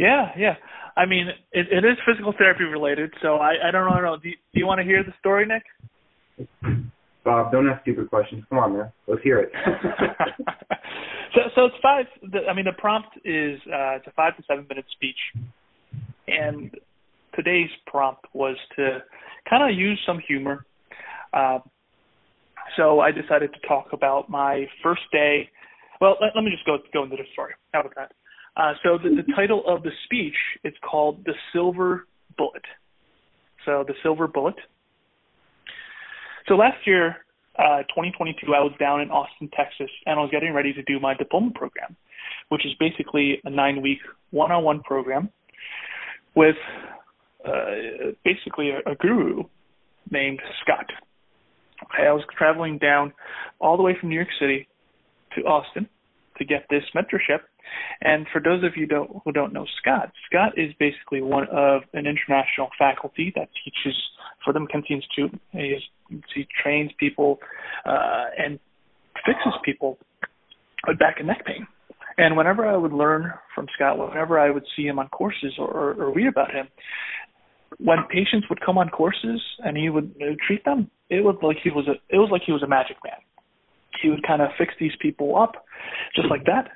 Yeah, 0.00 0.30
yeah. 0.34 0.54
I 0.96 1.04
mean, 1.04 1.28
it, 1.52 1.66
it 1.70 1.84
is 1.84 1.98
physical 2.08 2.32
therapy 2.38 2.64
related, 2.64 3.12
so 3.20 3.36
I, 3.36 3.68
I 3.68 3.70
don't 3.70 3.84
know. 3.84 4.16
Do 4.20 4.30
you, 4.30 4.36
do 4.54 4.60
you 4.60 4.66
want 4.66 4.78
to 4.78 4.84
hear 4.84 5.04
the 5.04 5.12
story, 5.18 5.44
Nick? 5.44 5.62
Bob, 7.22 7.52
don't 7.52 7.68
ask 7.68 7.82
stupid 7.82 8.08
questions. 8.08 8.42
Come 8.48 8.58
on, 8.58 8.72
man. 8.78 8.92
Let's 9.06 9.22
hear 9.22 9.40
it. 9.40 9.52
so, 11.34 11.40
so 11.54 11.64
it's 11.66 11.74
five. 11.82 12.06
The, 12.32 12.38
I 12.50 12.54
mean, 12.54 12.64
the 12.64 12.72
prompt 12.78 13.10
is 13.26 13.60
uh, 13.66 14.00
it's 14.00 14.06
a 14.06 14.12
five 14.16 14.38
to 14.38 14.42
seven 14.48 14.66
minute 14.70 14.86
speech, 14.90 15.44
and 16.26 16.74
today's 17.34 17.68
prompt 17.86 18.24
was 18.32 18.56
to 18.76 19.00
kind 19.50 19.70
of 19.70 19.78
use 19.78 20.00
some 20.06 20.18
humor. 20.26 20.64
Uh, 21.34 21.58
so 22.78 23.00
I 23.00 23.10
decided 23.10 23.52
to 23.52 23.68
talk 23.68 23.88
about 23.92 24.30
my 24.30 24.64
first 24.82 25.02
day. 25.12 25.50
Well, 26.00 26.16
let, 26.22 26.30
let 26.34 26.42
me 26.42 26.50
just 26.50 26.64
go 26.64 26.78
go 26.90 27.04
into 27.04 27.16
the 27.16 27.24
story. 27.34 27.52
How 27.74 27.80
about 27.80 27.92
that? 27.96 28.12
Uh, 28.56 28.72
so 28.82 28.98
the, 28.98 29.10
the 29.10 29.32
title 29.34 29.62
of 29.66 29.82
the 29.82 29.90
speech 30.04 30.34
is 30.64 30.74
called 30.82 31.24
"The 31.24 31.34
Silver 31.52 32.06
Bullet." 32.36 32.64
So 33.64 33.84
the 33.86 33.94
silver 34.02 34.26
bullet. 34.26 34.54
So 36.48 36.54
last 36.54 36.86
year, 36.86 37.16
uh, 37.58 37.82
2022, 37.88 38.54
I 38.54 38.60
was 38.60 38.72
down 38.78 39.00
in 39.00 39.10
Austin, 39.10 39.50
Texas, 39.54 39.90
and 40.06 40.18
I 40.18 40.22
was 40.22 40.30
getting 40.30 40.54
ready 40.54 40.72
to 40.72 40.82
do 40.82 40.98
my 40.98 41.14
diploma 41.14 41.50
program, 41.54 41.96
which 42.48 42.64
is 42.64 42.72
basically 42.80 43.40
a 43.44 43.50
nine-week 43.50 43.98
one-on-one 44.30 44.80
program 44.80 45.30
with 46.34 46.56
uh, 47.46 48.12
basically 48.24 48.70
a, 48.70 48.78
a 48.90 48.94
guru 48.96 49.44
named 50.10 50.40
Scott. 50.62 50.86
I 51.98 52.12
was 52.12 52.22
traveling 52.36 52.78
down 52.78 53.12
all 53.58 53.76
the 53.76 53.82
way 53.82 53.96
from 53.98 54.08
New 54.10 54.14
York 54.14 54.28
City 54.38 54.68
to 55.36 55.42
Austin 55.42 55.88
to 56.40 56.44
get 56.44 56.64
this 56.70 56.82
mentorship, 56.96 57.40
And 58.00 58.26
for 58.32 58.40
those 58.40 58.64
of 58.64 58.72
you 58.76 58.86
don't, 58.86 59.10
who 59.24 59.30
don't 59.30 59.52
know 59.52 59.66
Scott, 59.80 60.10
Scott 60.26 60.54
is 60.56 60.72
basically 60.80 61.20
one 61.20 61.46
of 61.52 61.82
an 61.92 62.06
international 62.06 62.70
faculty 62.78 63.32
that 63.36 63.48
teaches 63.62 63.96
for 64.44 64.52
the 64.52 64.58
McKenzie 64.58 64.90
Institute. 64.90 65.38
He, 65.52 65.76
is, 65.76 65.82
he 66.34 66.48
trains 66.62 66.90
people 66.98 67.38
uh, 67.84 68.24
and 68.38 68.58
fixes 69.26 69.52
people 69.64 69.98
with 70.88 70.98
back 70.98 71.16
and 71.18 71.28
neck 71.28 71.44
pain. 71.44 71.66
And 72.16 72.36
whenever 72.36 72.66
I 72.66 72.76
would 72.76 72.92
learn 72.92 73.32
from 73.54 73.66
Scott, 73.74 73.98
whenever 73.98 74.38
I 74.38 74.50
would 74.50 74.64
see 74.76 74.84
him 74.84 74.98
on 74.98 75.08
courses 75.08 75.54
or, 75.58 75.70
or, 75.70 75.92
or 75.94 76.12
read 76.12 76.26
about 76.26 76.50
him, 76.50 76.68
when 77.78 77.98
patients 78.10 78.48
would 78.48 78.60
come 78.64 78.78
on 78.78 78.88
courses 78.88 79.40
and 79.60 79.76
he 79.76 79.90
would 79.90 80.14
treat 80.46 80.64
them, 80.64 80.90
it 81.08 81.22
was 81.22 81.36
like 81.42 81.58
he 81.62 81.70
was 81.70 81.86
a 81.86 81.92
it 82.14 82.18
was 82.18 82.28
like 82.32 82.42
he 82.44 82.52
was 82.52 82.62
a 82.62 82.66
magic 82.66 82.96
man. 83.04 83.20
He 84.02 84.08
would 84.08 84.26
kind 84.26 84.42
of 84.42 84.50
fix 84.58 84.74
these 84.78 84.92
people 85.00 85.36
up 85.36 85.66
just 86.14 86.28
like 86.28 86.44
that. 86.44 86.68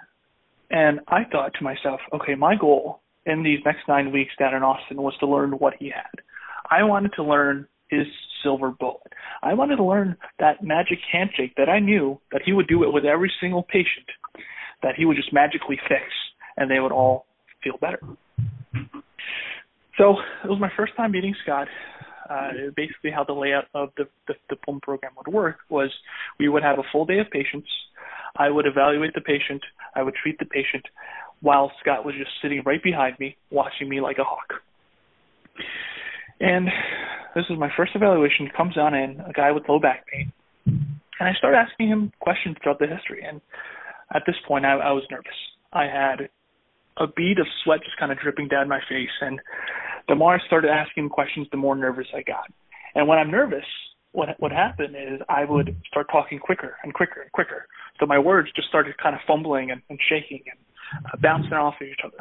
And 0.71 1.01
I 1.09 1.25
thought 1.31 1.53
to 1.59 1.65
myself, 1.65 2.01
okay, 2.15 2.35
my 2.35 2.57
goal 2.57 3.01
in 3.27 3.43
these 3.43 3.61
next 3.65 3.83
nine 3.89 4.13
weeks 4.13 4.33
down 4.39 4.55
in 4.55 4.63
Austin 4.63 5.01
was 5.01 5.15
to 5.21 5.27
learn 5.27 5.53
what 5.53 5.75
he 5.79 5.87
had. 5.87 6.23
I 6.71 6.83
wanted 6.83 7.13
to 7.17 7.23
learn 7.23 7.67
his 7.89 8.07
silver 8.43 8.71
bullet. 8.71 9.13
I 9.43 9.55
wanted 9.55 9.77
to 9.77 9.85
learn 9.85 10.17
that 10.39 10.63
magic 10.63 10.99
handshake 11.11 11.55
that 11.57 11.69
I 11.69 11.79
knew 11.79 12.21
that 12.33 12.43
he 12.45 12.53
would 12.53 12.67
do 12.67 12.83
it 12.85 12.93
with 12.93 13.05
every 13.05 13.33
single 13.41 13.63
patient, 13.63 14.07
that 14.83 14.95
he 14.97 15.05
would 15.05 15.17
just 15.17 15.33
magically 15.33 15.79
fix, 15.89 16.05
and 16.57 16.71
they 16.71 16.81
would 16.81 16.93
all 16.93 17.27
feel 17.63 17.79
better. 17.81 18.01
So 19.97 20.17
it 20.43 20.49
was 20.49 20.59
my 20.61 20.71
first 20.77 20.97
time 20.97 21.13
meeting 21.13 21.35
Scott. 21.45 21.69
Uh, 22.29 22.71
basically, 22.75 23.11
how 23.11 23.25
the 23.25 23.33
layout 23.33 23.65
of 23.75 23.91
the, 23.97 24.05
the 24.29 24.35
diploma 24.49 24.81
program 24.83 25.13
would 25.17 25.33
work 25.33 25.57
was 25.69 25.91
we 26.39 26.49
would 26.49 26.63
have 26.63 26.79
a 26.79 26.83
full 26.91 27.05
day 27.05 27.19
of 27.19 27.31
patients. 27.31 27.69
I 28.37 28.49
would 28.51 28.67
evaluate 28.67 29.15
the 29.15 29.21
patient. 29.21 29.63
I 29.95 30.03
would 30.03 30.15
treat 30.15 30.39
the 30.39 30.47
patient, 30.47 30.85
while 31.41 31.71
Scott 31.81 32.05
was 32.05 32.15
just 32.17 32.31
sitting 32.43 32.63
right 32.65 32.83
behind 32.83 33.19
me, 33.21 33.37
watching 33.51 33.89
me 33.89 34.01
like 34.01 34.19
a 34.19 34.25
hawk. 34.25 34.55
And 36.41 36.67
this 37.35 37.45
is 37.51 37.59
my 37.59 37.69
first 37.77 37.93
evaluation. 37.95 38.49
Comes 38.57 38.77
on 38.77 38.95
in 38.95 39.21
a 39.21 39.33
guy 39.33 39.53
with 39.53 39.69
low 39.69 39.79
back 39.79 40.05
pain, 40.07 40.33
and 40.67 41.29
I 41.29 41.33
start 41.39 41.55
asking 41.55 41.89
him 41.89 42.13
questions 42.21 42.57
throughout 42.63 42.79
the 42.79 42.87
history. 42.87 43.23
And 43.27 43.41
at 44.15 44.23
this 44.27 44.37
point, 44.49 44.65
I, 44.65 44.73
I 44.73 44.93
was 44.93 45.05
nervous. 45.11 45.39
I 45.73 45.85
had 45.85 46.29
a 46.97 47.07
bead 47.07 47.39
of 47.39 47.47
sweat 47.63 47.81
just 47.85 47.99
kind 47.99 48.11
of 48.11 48.19
dripping 48.19 48.49
down 48.49 48.69
my 48.69 48.81
face, 48.89 49.15
and 49.21 49.41
the 50.09 50.15
more 50.15 50.35
I 50.35 50.47
started 50.47 50.71
asking 50.71 51.09
questions, 51.09 51.47
the 51.51 51.57
more 51.57 51.77
nervous 51.77 52.07
I 52.15 52.23
got. 52.23 52.53
And 52.95 53.09
when 53.09 53.19
I'm 53.19 53.31
nervous, 53.31 53.65
what 54.13 54.29
what 54.39 54.53
happened 54.53 54.95
is 54.95 55.21
I 55.29 55.45
would 55.45 55.77
start 55.89 56.07
talking 56.11 56.39
quicker 56.39 56.77
and 56.83 56.95
quicker 56.95 57.23
and 57.23 57.33
quicker. 57.33 57.67
So 57.99 58.07
my 58.07 58.19
words 58.19 58.49
just 58.55 58.69
started 58.69 58.97
kind 58.99 59.15
of 59.15 59.21
fumbling 59.27 59.71
and, 59.71 59.83
and 59.91 59.99
shaking 60.09 60.43
and 60.47 60.59
uh, 61.07 61.17
bouncing 61.21 61.53
off 61.53 61.75
of 61.81 61.87
each 61.87 62.01
other. 62.05 62.19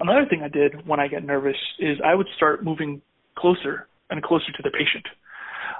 Another 0.00 0.26
thing 0.28 0.42
I 0.42 0.48
did 0.48 0.86
when 0.86 1.00
I 1.00 1.08
get 1.08 1.24
nervous 1.24 1.56
is 1.78 1.98
I 2.04 2.14
would 2.14 2.26
start 2.36 2.64
moving 2.64 3.02
closer 3.38 3.86
and 4.10 4.22
closer 4.22 4.50
to 4.56 4.62
the 4.62 4.70
patient. 4.70 5.04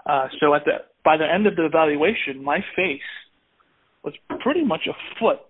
Uh, 0.07 0.29
so 0.41 0.55
at 0.55 0.65
the 0.65 0.85
by 1.05 1.17
the 1.17 1.25
end 1.25 1.47
of 1.47 1.57
the 1.57 1.65
evaluation, 1.65 2.43
my 2.43 2.59
face 2.77 3.01
was 4.03 4.15
pretty 4.41 4.65
much 4.65 4.87
a 4.89 4.95
foot 5.19 5.41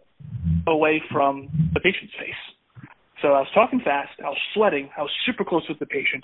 away 0.66 1.02
from 1.12 1.48
the 1.74 1.80
patient's 1.80 2.14
face. 2.14 2.53
So 3.24 3.32
I 3.32 3.40
was 3.40 3.48
talking 3.54 3.80
fast, 3.80 4.10
I 4.20 4.28
was 4.28 4.38
sweating, 4.52 4.90
I 4.98 5.00
was 5.00 5.10
super 5.24 5.46
close 5.46 5.62
with 5.66 5.78
the 5.78 5.86
patient. 5.86 6.22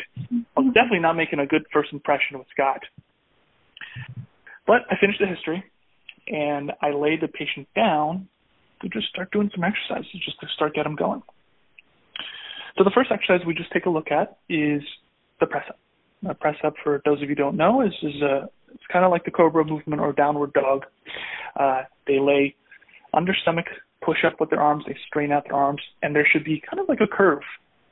I 0.54 0.60
was 0.60 0.74
definitely 0.74 0.98
not 0.98 1.14
making 1.14 1.38
a 1.38 1.46
good 1.46 1.64
first 1.72 1.94
impression 1.94 2.36
with 2.36 2.46
Scott. 2.52 2.82
But 4.66 4.82
I 4.90 4.96
finished 5.00 5.18
the 5.18 5.26
history 5.26 5.64
and 6.28 6.72
I 6.82 6.90
laid 6.90 7.22
the 7.22 7.28
patient 7.28 7.68
down 7.74 8.28
to 8.82 8.88
just 8.90 9.08
start 9.08 9.32
doing 9.32 9.50
some 9.54 9.64
exercises 9.64 10.12
just 10.22 10.38
to 10.40 10.46
start 10.54 10.74
get 10.74 10.84
him 10.84 10.94
going. 10.94 11.22
So 12.76 12.84
the 12.84 12.92
first 12.94 13.10
exercise 13.10 13.46
we 13.46 13.54
just 13.54 13.72
take 13.72 13.86
a 13.86 13.90
look 13.90 14.10
at 14.10 14.36
is 14.50 14.82
the 15.40 15.46
press 15.46 15.64
up. 15.70 15.78
A 16.28 16.34
press 16.34 16.56
up, 16.62 16.74
for 16.84 17.00
those 17.06 17.16
of 17.16 17.22
you 17.22 17.28
who 17.28 17.34
don't 17.34 17.56
know, 17.56 17.80
is 17.80 17.94
is 18.02 18.20
a 18.20 18.50
it's 18.74 18.84
kind 18.92 19.06
of 19.06 19.10
like 19.10 19.24
the 19.24 19.30
cobra 19.30 19.64
movement 19.64 20.02
or 20.02 20.12
downward 20.12 20.52
dog. 20.52 20.84
Uh, 21.58 21.84
they 22.06 22.18
lay 22.20 22.54
under 23.14 23.34
stomach, 23.40 23.64
push 24.04 24.18
up 24.26 24.40
with 24.40 24.50
their 24.50 24.60
arms, 24.60 24.84
they 24.86 24.96
strain 25.06 25.32
out 25.32 25.44
their 25.44 25.54
arms, 25.56 25.82
and 26.02 26.14
there 26.14 26.26
should 26.30 26.44
be 26.44 26.62
kind 26.68 26.80
of 26.80 26.88
like 26.88 27.00
a 27.00 27.06
curve 27.06 27.42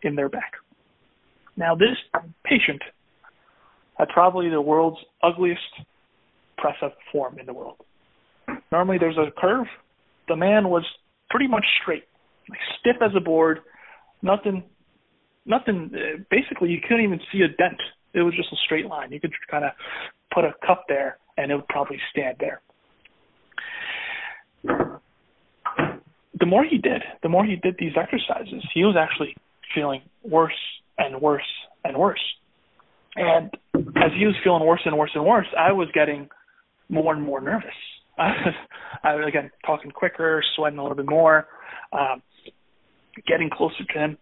in 0.03 0.14
their 0.14 0.29
back. 0.29 0.53
Now, 1.57 1.75
this 1.75 1.97
patient 2.44 2.83
had 3.99 4.09
probably 4.09 4.49
the 4.49 4.61
world's 4.61 4.99
ugliest 5.23 5.61
press 6.57 6.77
up 6.83 6.97
form 7.11 7.38
in 7.38 7.47
the 7.47 7.53
world. 7.53 7.77
Normally, 8.71 8.99
there's 8.99 9.18
a 9.18 9.31
curve. 9.38 9.66
The 10.29 10.37
man 10.37 10.68
was 10.68 10.85
pretty 11.31 11.47
much 11.47 11.64
straight, 11.83 12.05
like 12.49 12.61
stiff 12.81 12.97
as 13.03 13.11
a 13.16 13.21
board, 13.21 13.61
nothing 14.23 14.62
nothing. 15.49 15.90
Uh, 15.92 16.23
basically, 16.31 16.71
you 16.71 16.79
couldn't 16.81 17.05
even 17.05 17.21
see 17.33 17.40
a 17.40 17.49
dent. 17.49 17.81
It 18.14 18.23
was 18.23 18.35
just 18.35 18.53
a 18.53 18.57
straight 18.64 18.87
line. 18.87 19.11
You 19.11 19.21
could 19.21 19.33
kind 19.51 19.64
of 19.64 19.73
put 20.33 20.44
a 20.44 20.53
cup 20.64 20.85
there, 20.88 21.18
and 21.37 21.51
it 21.51 21.57
would 21.57 21.68
probably 21.68 21.99
stand 22.12 22.37
there. 22.38 22.61
The 26.38 26.46
more 26.46 26.64
he 26.64 26.79
did, 26.79 27.03
the 27.22 27.29
more 27.29 27.44
he 27.44 27.57
did 27.57 27.77
these 27.79 27.92
exercises, 27.96 28.62
he 28.74 28.85
was 28.85 28.96
actually 28.98 29.37
feeling 29.74 30.03
worse 30.22 30.53
and 30.98 31.20
worse 31.20 31.42
and 31.85 31.96
worse. 31.96 32.20
And 33.16 33.51
as 33.74 34.12
he 34.16 34.27
was 34.27 34.35
feeling 34.44 34.64
worse 34.64 34.83
and 34.85 34.96
worse 34.96 35.11
and 35.14 35.24
worse, 35.24 35.46
I 35.59 35.72
was 35.72 35.88
getting 35.92 36.29
more 36.88 37.14
and 37.14 37.22
more 37.22 37.40
nervous. 37.40 37.74
I 38.18 39.14
was 39.14 39.24
again 39.27 39.51
talking 39.64 39.90
quicker, 39.90 40.42
sweating 40.57 40.79
a 40.79 40.83
little 40.83 40.96
bit 40.96 41.09
more, 41.09 41.46
um, 41.92 42.22
getting 43.27 43.51
closer 43.51 43.85
to 43.92 43.98
him 43.98 44.18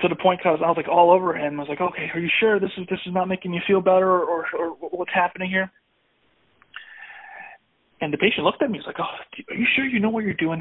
to 0.00 0.08
the 0.08 0.16
point 0.16 0.40
because 0.40 0.58
I 0.62 0.68
was 0.68 0.76
like 0.76 0.88
all 0.88 1.10
over 1.10 1.34
him. 1.34 1.58
I 1.58 1.62
was 1.62 1.68
like, 1.68 1.80
okay, 1.80 2.10
are 2.12 2.20
you 2.20 2.28
sure 2.40 2.60
this 2.60 2.70
is 2.76 2.86
this 2.90 2.98
is 3.06 3.14
not 3.14 3.28
making 3.28 3.54
you 3.54 3.60
feel 3.66 3.80
better 3.80 4.10
or, 4.10 4.46
or, 4.54 4.68
or 4.80 4.88
what's 4.90 5.12
happening 5.14 5.50
here? 5.50 5.70
And 8.00 8.12
the 8.12 8.18
patient 8.18 8.44
looked 8.44 8.62
at 8.62 8.70
me. 8.70 8.78
He's 8.78 8.86
like, 8.86 8.96
oh, 8.98 9.52
are 9.52 9.56
you 9.56 9.66
sure 9.74 9.86
you 9.86 10.00
know 10.00 10.10
what 10.10 10.24
you're 10.24 10.34
doing? 10.34 10.60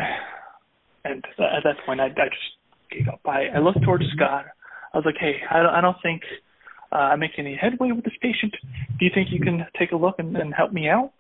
And 1.06 1.24
at 1.38 1.64
that 1.64 1.78
point, 1.86 2.02
I, 2.02 2.06
I 2.08 2.28
just 2.34 2.52
gave 2.92 3.08
up. 3.08 3.22
I, 3.26 3.46
I 3.56 3.60
looked 3.60 3.84
towards 3.86 4.04
Scott. 4.16 4.46
I 4.94 4.98
was 4.98 5.06
like, 5.06 5.16
hey, 5.20 5.36
I 5.52 5.62
don't, 5.62 5.74
I 5.76 5.82
don't 5.82 5.98
think 6.02 6.24
uh, 6.92 7.14
I'm 7.14 7.20
making 7.20 7.46
any 7.46 7.56
headway 7.56 7.92
with 7.92 8.04
this 8.04 8.18
patient. 8.22 8.54
Do 8.98 9.06
you 9.06 9.12
think 9.14 9.30
you 9.32 9.40
can 9.40 9.66
take 9.78 9.92
a 9.92 9.96
look 9.96 10.16
and, 10.18 10.36
and 10.36 10.54
help 10.54 10.74
me 10.74 10.90
out? 10.90 11.12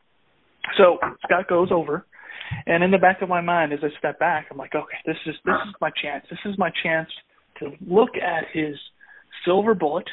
So 0.77 0.97
Scott 1.23 1.47
goes 1.47 1.69
over, 1.71 2.05
and 2.65 2.83
in 2.83 2.89
the 2.89 2.97
back 2.97 3.21
of 3.21 3.29
my 3.29 3.41
mind, 3.41 3.73
as 3.73 3.79
I 3.83 3.89
step 3.99 4.17
back, 4.17 4.47
I'm 4.49 4.57
like, 4.57 4.73
okay, 4.73 4.97
this 5.05 5.17
is 5.27 5.35
this 5.45 5.53
is 5.67 5.75
my 5.79 5.91
chance. 6.01 6.25
This 6.29 6.39
is 6.45 6.57
my 6.57 6.71
chance 6.81 7.09
to 7.59 7.71
look 7.85 8.09
at 8.15 8.45
his 8.51 8.75
silver 9.45 9.75
bullet, 9.75 10.07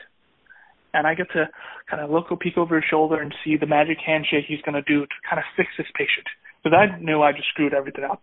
and 0.92 1.06
I 1.06 1.14
get 1.14 1.28
to 1.32 1.48
kind 1.90 2.02
of 2.02 2.10
look 2.10 2.26
a 2.30 2.36
peek 2.36 2.58
over 2.58 2.76
his 2.76 2.84
shoulder 2.90 3.22
and 3.22 3.34
see 3.42 3.56
the 3.56 3.66
magic 3.66 3.96
handshake 4.04 4.44
he's 4.46 4.60
going 4.62 4.74
to 4.74 4.82
do 4.82 5.06
to 5.06 5.14
kind 5.28 5.38
of 5.38 5.44
fix 5.56 5.70
this 5.78 5.86
patient. 5.96 6.26
Because 6.62 6.76
I 6.76 7.00
knew 7.00 7.22
I 7.22 7.32
just 7.32 7.48
screwed 7.48 7.72
everything 7.72 8.04
up. 8.04 8.22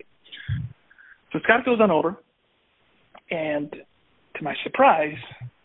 So 1.32 1.40
Scott 1.44 1.66
goes 1.66 1.80
on 1.80 1.92
over, 1.92 2.18
and 3.30 3.72
to 3.72 4.44
my 4.44 4.56
surprise, 4.64 5.18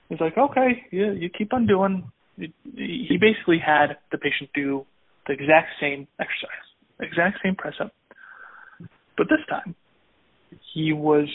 he's 0.09 0.21
like, 0.21 0.37
"Okay, 0.37 0.87
yeah, 0.91 1.13
you 1.13 1.31
keep 1.31 1.53
on 1.53 1.67
doing." 1.67 2.11
He 2.37 3.17
basically 3.21 3.59
had 3.59 3.97
the 4.11 4.19
patient 4.19 4.51
do 4.55 4.85
the 5.27 5.33
exact 5.33 5.69
same 5.81 6.07
exercise, 6.19 6.65
exact 7.01 7.39
same 7.43 7.55
press 7.55 7.75
up, 7.81 7.93
but 9.17 9.29
this 9.29 9.45
time 9.49 9.75
he 10.73 10.93
was 10.93 11.29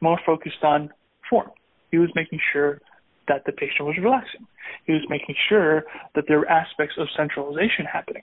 more 0.00 0.18
focused 0.24 0.62
on 0.62 0.90
form. 1.28 1.50
He 1.90 1.98
was 1.98 2.10
making 2.14 2.40
sure 2.52 2.80
that 3.26 3.44
the 3.44 3.52
patient 3.52 3.84
was 3.84 3.96
relaxing. 3.98 4.46
He 4.86 4.92
was 4.92 5.02
making 5.08 5.34
sure 5.48 5.84
that 6.14 6.24
there 6.28 6.38
were 6.38 6.48
aspects 6.48 6.94
of 6.98 7.08
centralization 7.16 7.84
happening. 7.84 8.22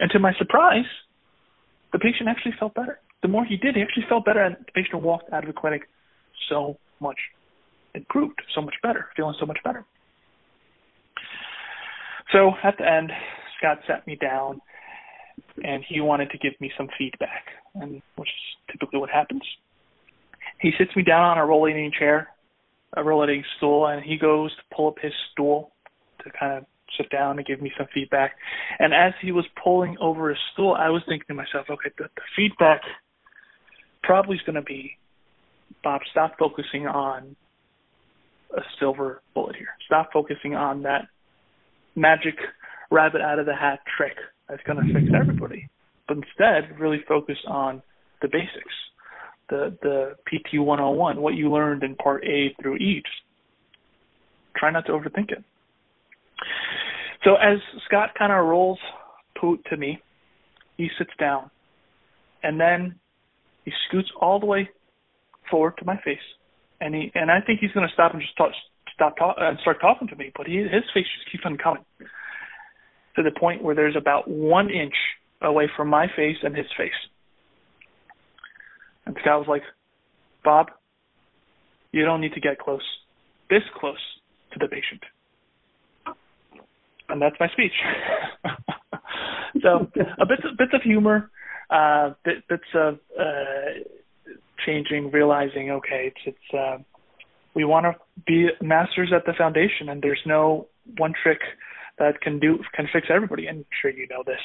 And 0.00 0.10
to 0.10 0.18
my 0.18 0.32
surprise, 0.38 0.86
the 1.94 1.98
patient 1.98 2.28
actually 2.28 2.52
felt 2.58 2.74
better. 2.74 2.98
The 3.22 3.28
more 3.28 3.46
he 3.46 3.56
did, 3.56 3.76
he 3.76 3.80
actually 3.80 4.04
felt 4.06 4.26
better, 4.26 4.44
and 4.44 4.56
the 4.56 4.72
patient 4.74 5.02
walked 5.02 5.32
out 5.32 5.44
of 5.44 5.54
the 5.54 5.58
clinic 5.58 5.88
so 6.50 6.76
much 7.00 7.16
improved, 7.94 8.38
so 8.54 8.60
much 8.60 8.74
better, 8.82 9.06
feeling 9.16 9.34
so 9.40 9.46
much 9.46 9.58
better. 9.64 9.86
So 12.32 12.52
at 12.62 12.76
the 12.76 12.86
end, 12.86 13.10
Scott 13.56 13.78
sat 13.86 14.06
me 14.06 14.16
down, 14.16 14.60
and 15.64 15.82
he 15.88 16.02
wanted 16.02 16.30
to 16.30 16.38
give 16.38 16.52
me 16.60 16.70
some 16.76 16.88
feedback, 16.98 17.46
and 17.74 18.02
which 18.16 18.28
is 18.28 18.72
typically 18.72 19.00
what 19.00 19.08
happens 19.08 19.42
he 20.60 20.72
sits 20.78 20.94
me 20.96 21.02
down 21.02 21.22
on 21.22 21.38
a 21.38 21.44
rollating 21.44 21.92
chair, 21.96 22.28
a 22.96 23.02
rollating 23.02 23.44
stool, 23.56 23.86
and 23.86 24.02
he 24.02 24.16
goes 24.16 24.50
to 24.56 24.62
pull 24.74 24.88
up 24.88 24.96
his 25.00 25.12
stool 25.32 25.72
to 26.22 26.30
kind 26.38 26.58
of 26.58 26.64
sit 26.96 27.10
down 27.10 27.38
and 27.38 27.46
give 27.46 27.60
me 27.60 27.72
some 27.76 27.86
feedback. 27.92 28.32
And 28.78 28.92
as 28.94 29.12
he 29.20 29.32
was 29.32 29.44
pulling 29.62 29.96
over 30.00 30.28
his 30.30 30.38
stool, 30.52 30.74
I 30.78 30.90
was 30.90 31.02
thinking 31.08 31.26
to 31.28 31.34
myself, 31.34 31.66
okay, 31.70 31.90
the, 31.98 32.04
the 32.04 32.22
feedback 32.36 32.80
probably 34.02 34.36
is 34.36 34.42
going 34.42 34.56
to 34.56 34.62
be, 34.62 34.96
Bob, 35.82 36.00
stop 36.10 36.36
focusing 36.38 36.86
on 36.86 37.36
a 38.56 38.60
silver 38.78 39.22
bullet 39.34 39.56
here. 39.56 39.68
Stop 39.86 40.10
focusing 40.12 40.54
on 40.54 40.82
that 40.82 41.08
magic 41.96 42.34
rabbit 42.90 43.20
out 43.20 43.38
of 43.38 43.46
the 43.46 43.54
hat 43.54 43.80
trick 43.96 44.16
that's 44.48 44.62
going 44.64 44.86
to 44.86 44.92
fix 44.92 45.06
everybody. 45.14 45.68
But 46.06 46.18
instead, 46.18 46.78
really 46.78 47.00
focus 47.08 47.38
on 47.46 47.82
the 48.22 48.28
basics, 48.28 48.74
the 49.48 49.76
the 49.82 50.14
PT 50.26 50.60
101, 50.60 51.20
what 51.20 51.34
you 51.34 51.50
learned 51.50 51.82
in 51.82 51.94
part 51.96 52.24
A 52.24 52.54
through 52.60 52.76
E. 52.76 53.02
Just 53.04 53.22
try 54.56 54.70
not 54.70 54.86
to 54.86 54.92
overthink 54.92 55.32
it. 55.32 55.42
So 57.24 57.36
as 57.36 57.58
Scott 57.86 58.10
kind 58.18 58.32
of 58.32 58.44
rolls 58.44 58.78
Poot 59.40 59.60
to 59.70 59.76
me, 59.76 60.00
he 60.76 60.88
sits 60.98 61.10
down, 61.18 61.50
and 62.42 62.60
then 62.60 62.96
he 63.64 63.72
scoots 63.88 64.08
all 64.20 64.38
the 64.40 64.46
way 64.46 64.68
forward 65.50 65.74
to 65.78 65.84
my 65.84 65.96
face, 66.04 66.18
and 66.80 66.94
he 66.94 67.10
and 67.14 67.30
I 67.30 67.40
think 67.40 67.60
he's 67.60 67.72
going 67.72 67.86
to 67.86 67.92
stop 67.92 68.12
and 68.12 68.22
just 68.22 68.36
talk, 68.36 68.52
stop 68.94 69.16
talk, 69.16 69.36
and 69.38 69.58
uh, 69.58 69.60
start 69.60 69.80
talking 69.80 70.08
to 70.08 70.16
me, 70.16 70.32
but 70.36 70.46
he, 70.46 70.56
his 70.58 70.84
face 70.92 71.06
just 71.16 71.30
keeps 71.32 71.44
on 71.44 71.58
coming 71.58 71.84
to 73.16 73.22
the 73.22 73.30
point 73.38 73.62
where 73.62 73.74
there's 73.74 73.96
about 73.96 74.28
one 74.28 74.70
inch 74.70 74.94
away 75.42 75.68
from 75.76 75.88
my 75.88 76.06
face 76.16 76.36
and 76.42 76.56
his 76.56 76.66
face. 76.76 76.90
And 79.06 79.16
Scott 79.20 79.40
was 79.40 79.48
like, 79.48 79.62
Bob, 80.42 80.70
you 81.92 82.04
don't 82.04 82.20
need 82.20 82.32
to 82.34 82.40
get 82.40 82.58
close, 82.58 82.82
this 83.50 83.62
close 83.78 83.98
to 84.52 84.58
the 84.58 84.68
patient. 84.68 85.02
And 87.14 87.22
that's 87.22 87.36
my 87.38 87.46
speech. 87.48 87.72
so 89.62 89.86
a 90.20 90.26
bit 90.26 90.40
bits 90.58 90.72
of 90.74 90.82
humor, 90.82 91.30
uh, 91.70 92.14
bit, 92.24 92.46
bits 92.48 92.64
of 92.74 92.98
uh, 93.18 93.78
changing, 94.66 95.12
realizing 95.12 95.70
okay, 95.70 96.12
it's 96.12 96.20
it's 96.26 96.54
uh, 96.54 96.82
we 97.54 97.64
want 97.64 97.86
to 97.86 97.94
be 98.26 98.48
masters 98.60 99.12
at 99.14 99.24
the 99.26 99.32
foundation, 99.38 99.88
and 99.90 100.02
there's 100.02 100.18
no 100.26 100.66
one 100.98 101.12
trick 101.22 101.38
that 102.00 102.20
can 102.20 102.40
do 102.40 102.58
can 102.74 102.88
fix 102.92 103.06
everybody. 103.14 103.48
I'm 103.48 103.64
sure 103.80 103.92
you 103.92 104.08
know 104.10 104.24
this, 104.26 104.42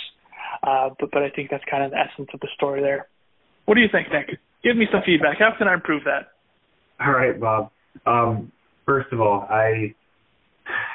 uh, 0.62 0.90
but 1.00 1.10
but 1.10 1.24
I 1.24 1.32
think 1.32 1.50
that's 1.50 1.64
kind 1.72 1.84
of 1.84 1.90
the 1.90 1.98
essence 1.98 2.30
of 2.36 2.40
the 2.40 2.50
story 2.56 2.82
there. 2.82 3.08
What 3.66 3.76
do 3.76 3.82
you 3.82 3.90
think, 3.92 4.10
Nick? 4.12 4.38
Give 4.64 4.78
me 4.78 4.86
some 4.92 5.02
feedback. 5.04 5.40
How 5.40 5.58
can 5.58 5.68
I 5.68 5.74
improve 5.74 6.04
that? 6.04 6.34
All 7.04 7.14
right, 7.14 7.40
Bob. 7.40 7.72
Um, 8.06 8.52
first 8.86 9.12
of 9.12 9.22
all, 9.22 9.48
I 9.50 9.96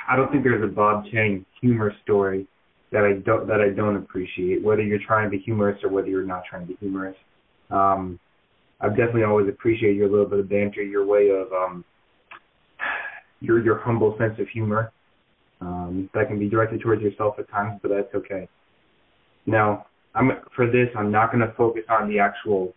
I 0.08 0.16
don't 0.16 0.30
think 0.30 0.44
there's 0.44 0.62
a 0.62 0.72
Bob 0.72 1.04
Chang 1.10 1.44
humor 1.60 1.92
story 2.02 2.46
that 2.92 3.04
I 3.04 3.20
don't 3.24 3.46
that 3.48 3.60
I 3.60 3.70
don't 3.70 3.96
appreciate, 3.96 4.62
whether 4.62 4.82
you're 4.82 5.00
trying 5.04 5.24
to 5.24 5.30
be 5.30 5.42
humorous 5.42 5.82
or 5.82 5.90
whether 5.90 6.08
you're 6.08 6.24
not 6.24 6.42
trying 6.48 6.62
to 6.62 6.68
be 6.68 6.76
humorous. 6.80 7.16
Um, 7.70 8.18
I've 8.80 8.96
definitely 8.96 9.24
always 9.24 9.48
appreciated 9.48 9.96
your 9.96 10.08
little 10.08 10.26
bit 10.26 10.40
of 10.40 10.48
banter, 10.48 10.82
your 10.82 11.06
way 11.06 11.30
of 11.30 11.52
um, 11.52 11.84
your 13.40 13.62
your 13.64 13.78
humble 13.78 14.16
sense 14.18 14.34
of 14.38 14.48
humor. 14.48 14.92
Um, 15.60 16.10
that 16.14 16.28
can 16.28 16.38
be 16.38 16.48
directed 16.48 16.82
towards 16.82 17.02
yourself 17.02 17.36
at 17.38 17.48
times, 17.50 17.80
but 17.82 17.88
that's 17.88 18.14
okay. 18.14 18.48
Now, 19.46 19.86
I'm 20.14 20.30
for 20.54 20.66
this. 20.66 20.88
I'm 20.96 21.10
not 21.10 21.32
going 21.32 21.46
to 21.46 21.52
focus 21.54 21.82
on 21.88 22.08
the 22.08 22.18
actual 22.18 22.74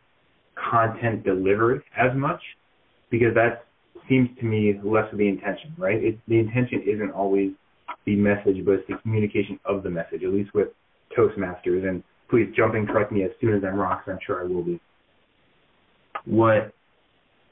content 0.55 1.23
delivered 1.23 1.83
as 1.95 2.15
much 2.15 2.41
because 3.09 3.33
that 3.35 3.66
seems 4.09 4.29
to 4.39 4.45
me 4.45 4.79
less 4.83 5.11
of 5.11 5.17
the 5.17 5.27
intention, 5.27 5.73
right? 5.77 6.03
It, 6.03 6.19
the 6.27 6.39
intention 6.39 6.83
isn't 6.85 7.11
always 7.11 7.51
the 8.05 8.15
message, 8.15 8.65
but 8.65 8.73
it's 8.73 8.87
the 8.87 8.97
communication 9.01 9.59
of 9.65 9.83
the 9.83 9.89
message, 9.89 10.23
at 10.23 10.29
least 10.29 10.53
with 10.53 10.69
Toastmasters. 11.17 11.87
And 11.87 12.03
please 12.29 12.47
jump 12.55 12.75
and 12.75 12.87
correct 12.87 13.11
me 13.11 13.23
as 13.23 13.31
soon 13.39 13.53
as 13.55 13.63
I'm 13.63 13.75
wrong, 13.75 13.97
because 13.97 14.13
I'm 14.13 14.19
sure 14.25 14.43
I 14.43 14.47
will 14.47 14.63
be. 14.63 14.79
What 16.25 16.73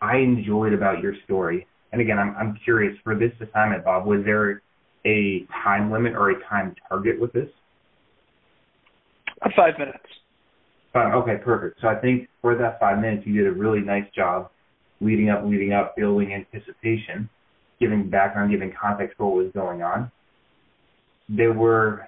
I 0.02 0.18
enjoyed 0.18 0.74
about 0.74 1.02
your 1.02 1.14
story, 1.24 1.68
and 1.92 2.02
again, 2.02 2.20
I'm, 2.20 2.36
I'm 2.38 2.60
curious 2.64 2.98
for 3.04 3.16
this 3.16 3.32
assignment, 3.42 3.86
Bob, 3.86 4.06
was 4.06 4.22
there 4.26 4.62
a 5.06 5.46
time 5.64 5.92
limit 5.92 6.14
or 6.14 6.32
a 6.32 6.44
time 6.50 6.76
target 6.90 7.20
with 7.20 7.32
this? 7.32 7.48
Five 9.56 9.78
minutes. 9.78 10.00
Five, 10.92 11.14
okay, 11.14 11.36
perfect. 11.44 11.82
So 11.82 11.88
I 11.88 11.96
think 11.96 12.28
for 12.42 12.56
that 12.58 12.80
five 12.80 13.00
minutes, 13.00 13.26
you 13.26 13.34
did 13.34 13.48
a 13.48 13.52
really 13.52 13.82
nice 13.82 14.06
job 14.16 14.50
leading 15.02 15.30
up, 15.30 15.44
leading 15.46 15.74
up, 15.74 15.96
building 15.96 16.34
anticipation, 16.34 17.30
giving 17.80 18.10
background, 18.10 18.52
giving 18.52 18.74
context 18.80 19.18
for 19.18 19.26
what 19.26 19.44
was 19.44 19.54
going 19.54 19.82
on. 19.82 20.12
There 21.30 21.54
were 21.54 22.08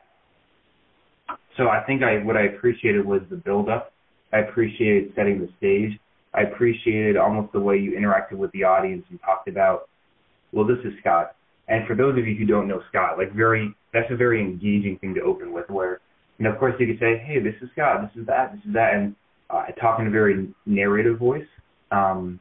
so 1.57 1.69
I 1.69 1.83
think 1.85 2.03
I 2.03 2.23
what 2.23 2.37
I 2.37 2.43
appreciated 2.43 3.05
was 3.05 3.21
the 3.29 3.35
build 3.35 3.69
up. 3.69 3.93
I 4.31 4.39
appreciated 4.39 5.13
setting 5.15 5.39
the 5.39 5.49
stage. 5.57 5.99
I 6.33 6.41
appreciated 6.41 7.17
almost 7.17 7.51
the 7.53 7.59
way 7.59 7.77
you 7.77 7.91
interacted 7.91 8.37
with 8.37 8.51
the 8.51 8.63
audience 8.63 9.05
and 9.09 9.19
talked 9.21 9.47
about, 9.47 9.89
well, 10.51 10.67
this 10.67 10.77
is 10.83 10.93
Scott. 10.99 11.35
And 11.67 11.87
for 11.87 11.95
those 11.95 12.17
of 12.17 12.27
you 12.27 12.35
who 12.35 12.45
don't 12.45 12.67
know 12.67 12.81
Scott, 12.89 13.17
like 13.17 13.33
very 13.33 13.73
that's 13.93 14.11
a 14.11 14.15
very 14.15 14.41
engaging 14.41 14.97
thing 14.99 15.13
to 15.15 15.21
open 15.21 15.51
with 15.51 15.69
where 15.69 15.99
know, 16.39 16.51
of 16.51 16.59
course 16.59 16.75
you 16.79 16.87
could 16.87 16.99
say, 16.99 17.17
Hey, 17.25 17.39
this 17.39 17.55
is 17.61 17.69
Scott, 17.73 18.01
this 18.01 18.21
is 18.21 18.27
that, 18.27 18.53
this 18.53 18.61
is 18.65 18.73
that 18.73 18.93
and 18.93 19.15
uh, 19.49 19.65
talk 19.79 19.99
in 19.99 20.07
a 20.07 20.11
very 20.11 20.49
narrative 20.65 21.17
voice. 21.17 21.47
Um, 21.91 22.39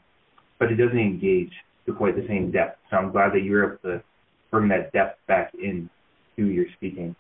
but 0.59 0.71
it 0.71 0.77
doesn't 0.77 0.99
engage 0.99 1.53
to 1.87 1.93
quite 1.93 2.17
the 2.17 2.27
same 2.27 2.51
depth. 2.51 2.79
So 2.91 2.97
I'm 2.97 3.13
glad 3.13 3.33
that 3.33 3.43
you 3.43 3.53
were 3.53 3.75
able 3.75 3.83
to 3.83 4.03
bring 4.51 4.69
that 4.69 4.93
depth 4.93 5.19
back 5.27 5.53
in 5.55 5.89
to 6.37 6.47
your 6.47 6.67
speaking. 6.77 7.15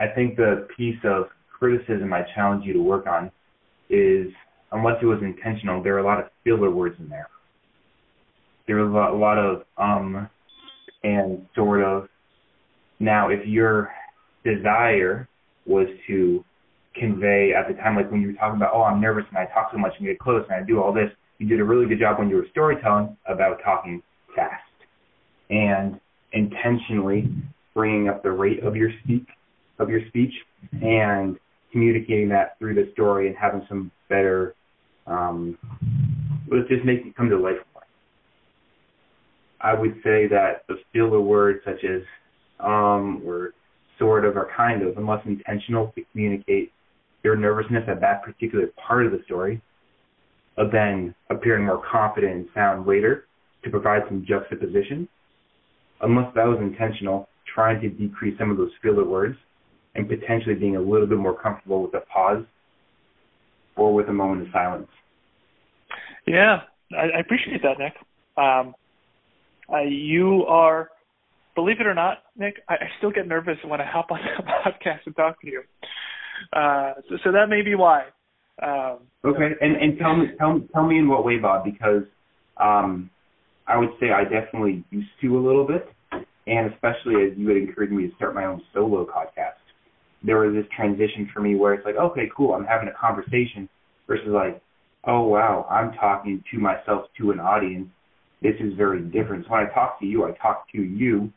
I 0.00 0.06
think 0.08 0.36
the 0.36 0.66
piece 0.76 0.98
of 1.04 1.26
criticism 1.58 2.12
I 2.12 2.22
challenge 2.34 2.64
you 2.64 2.72
to 2.72 2.82
work 2.82 3.06
on 3.06 3.30
is, 3.88 4.32
unless 4.72 4.96
it 5.00 5.06
was 5.06 5.20
intentional, 5.22 5.82
there 5.82 5.94
are 5.94 6.00
a 6.00 6.04
lot 6.04 6.18
of 6.18 6.26
filler 6.44 6.70
words 6.70 6.96
in 6.98 7.08
there. 7.08 7.28
There 8.66 8.78
are 8.78 9.08
a 9.08 9.18
lot 9.18 9.38
of 9.38 9.64
um 9.76 10.28
and 11.04 11.46
sort 11.54 11.82
of. 11.82 12.08
Now, 13.00 13.30
if 13.30 13.46
your 13.46 13.90
desire 14.44 15.28
was 15.66 15.88
to 16.06 16.44
convey 16.94 17.52
at 17.52 17.68
the 17.68 17.74
time, 17.74 17.96
like 17.96 18.10
when 18.10 18.20
you 18.20 18.28
were 18.28 18.34
talking 18.34 18.56
about, 18.56 18.72
oh, 18.74 18.82
I'm 18.82 19.00
nervous 19.00 19.24
and 19.28 19.38
I 19.38 19.46
talk 19.46 19.70
so 19.72 19.78
much 19.78 19.92
and 19.98 20.06
get 20.06 20.18
close 20.18 20.44
and 20.48 20.62
I 20.62 20.66
do 20.66 20.80
all 20.80 20.92
this, 20.92 21.10
you 21.42 21.48
did 21.48 21.58
a 21.58 21.64
really 21.64 21.86
good 21.86 21.98
job 21.98 22.20
when 22.20 22.28
you 22.28 22.36
were 22.36 22.46
storytelling 22.52 23.16
about 23.26 23.58
talking 23.64 24.00
fast 24.36 24.62
and 25.50 26.00
intentionally 26.32 27.28
bringing 27.74 28.08
up 28.08 28.22
the 28.22 28.30
rate 28.30 28.62
of 28.62 28.76
your 28.76 28.90
speak 29.02 29.26
of 29.80 29.90
your 29.90 30.00
speech 30.06 30.32
and 30.80 31.36
communicating 31.72 32.28
that 32.28 32.56
through 32.60 32.74
the 32.74 32.88
story 32.92 33.26
and 33.26 33.36
having 33.36 33.66
some 33.68 33.90
better 34.08 34.54
um 35.08 35.58
let's 36.48 36.68
just 36.68 36.84
make 36.84 37.00
it 37.04 37.16
come 37.16 37.28
to 37.28 37.36
life 37.36 37.56
more. 37.74 37.82
I 39.60 39.74
would 39.74 39.94
say 40.04 40.28
that 40.28 40.64
the 40.68 40.76
filler 40.92 41.20
words 41.20 41.58
such 41.64 41.82
as 41.84 42.02
um 42.60 43.20
or 43.26 43.50
sort 43.98 44.24
of 44.24 44.36
or 44.36 44.48
kind 44.56 44.82
of, 44.82 44.96
unless 44.96 45.26
intentional 45.26 45.92
to 45.96 46.02
communicate 46.12 46.72
your 47.24 47.34
nervousness 47.34 47.82
at 47.88 48.00
that 48.00 48.22
particular 48.22 48.68
part 48.86 49.06
of 49.06 49.12
the 49.12 49.22
story, 49.24 49.60
of 50.56 50.70
then 50.70 51.14
appearing 51.30 51.64
more 51.64 51.82
confident 51.90 52.32
and 52.32 52.48
sound 52.54 52.86
later 52.86 53.24
to 53.64 53.70
provide 53.70 54.02
some 54.08 54.24
juxtaposition. 54.26 55.08
Unless 56.00 56.34
that 56.34 56.46
was 56.46 56.58
intentional, 56.60 57.28
trying 57.54 57.80
to 57.80 57.88
decrease 57.88 58.38
some 58.38 58.50
of 58.50 58.56
those 58.56 58.70
filler 58.82 59.04
words 59.04 59.36
and 59.94 60.08
potentially 60.08 60.54
being 60.54 60.76
a 60.76 60.80
little 60.80 61.06
bit 61.06 61.18
more 61.18 61.38
comfortable 61.38 61.82
with 61.82 61.94
a 61.94 62.00
pause 62.06 62.44
or 63.76 63.94
with 63.94 64.08
a 64.08 64.12
moment 64.12 64.42
of 64.42 64.52
silence. 64.52 64.88
Yeah, 66.26 66.62
I, 66.92 67.16
I 67.16 67.20
appreciate 67.20 67.62
that, 67.62 67.78
Nick. 67.78 67.94
Um, 68.36 68.74
uh, 69.72 69.82
you 69.82 70.44
are, 70.46 70.90
believe 71.54 71.80
it 71.80 71.86
or 71.86 71.94
not, 71.94 72.18
Nick, 72.36 72.56
I, 72.68 72.74
I 72.74 72.88
still 72.98 73.10
get 73.10 73.26
nervous 73.26 73.58
when 73.64 73.80
I 73.80 73.86
hop 73.86 74.10
on 74.10 74.20
a 74.38 74.42
podcast 74.42 75.00
and 75.06 75.16
talk 75.16 75.40
to 75.42 75.46
you. 75.46 75.62
Uh, 76.52 76.94
so, 77.08 77.16
so 77.24 77.32
that 77.32 77.48
may 77.48 77.62
be 77.62 77.74
why. 77.74 78.06
Um, 78.60 78.98
okay, 79.24 79.50
and 79.60 79.76
and 79.76 79.98
tell 79.98 80.16
me 80.16 80.26
tell 80.38 80.60
tell 80.74 80.86
me 80.86 80.98
in 80.98 81.08
what 81.08 81.24
way, 81.24 81.38
Bob, 81.38 81.64
because 81.64 82.02
um, 82.58 83.10
I 83.66 83.76
would 83.78 83.90
say 83.98 84.10
I 84.10 84.24
definitely 84.24 84.84
used 84.90 85.08
to 85.22 85.38
a 85.38 85.40
little 85.40 85.66
bit, 85.66 85.88
and 86.46 86.72
especially 86.72 87.24
as 87.24 87.36
you 87.36 87.48
had 87.48 87.56
encouraged 87.56 87.92
me 87.92 88.08
to 88.08 88.14
start 88.16 88.34
my 88.34 88.44
own 88.44 88.60
solo 88.74 89.06
podcast, 89.06 89.62
there 90.22 90.38
was 90.38 90.54
this 90.54 90.66
transition 90.76 91.30
for 91.32 91.40
me 91.40 91.54
where 91.54 91.74
it's 91.74 91.84
like, 91.84 91.96
okay, 91.96 92.28
cool, 92.36 92.54
I'm 92.54 92.64
having 92.64 92.88
a 92.88 92.92
conversation 92.92 93.68
versus 94.06 94.28
like, 94.28 94.60
oh 95.06 95.22
wow, 95.22 95.66
I'm 95.70 95.92
talking 95.94 96.42
to 96.52 96.58
myself 96.58 97.06
to 97.18 97.30
an 97.30 97.40
audience. 97.40 97.88
This 98.42 98.54
is 98.60 98.74
very 98.74 99.00
different. 99.02 99.44
So 99.46 99.52
when 99.52 99.66
I 99.66 99.72
talk 99.72 100.00
to 100.00 100.06
you, 100.06 100.24
I 100.24 100.32
talk 100.32 100.70
to 100.72 100.82
you, 100.82 101.32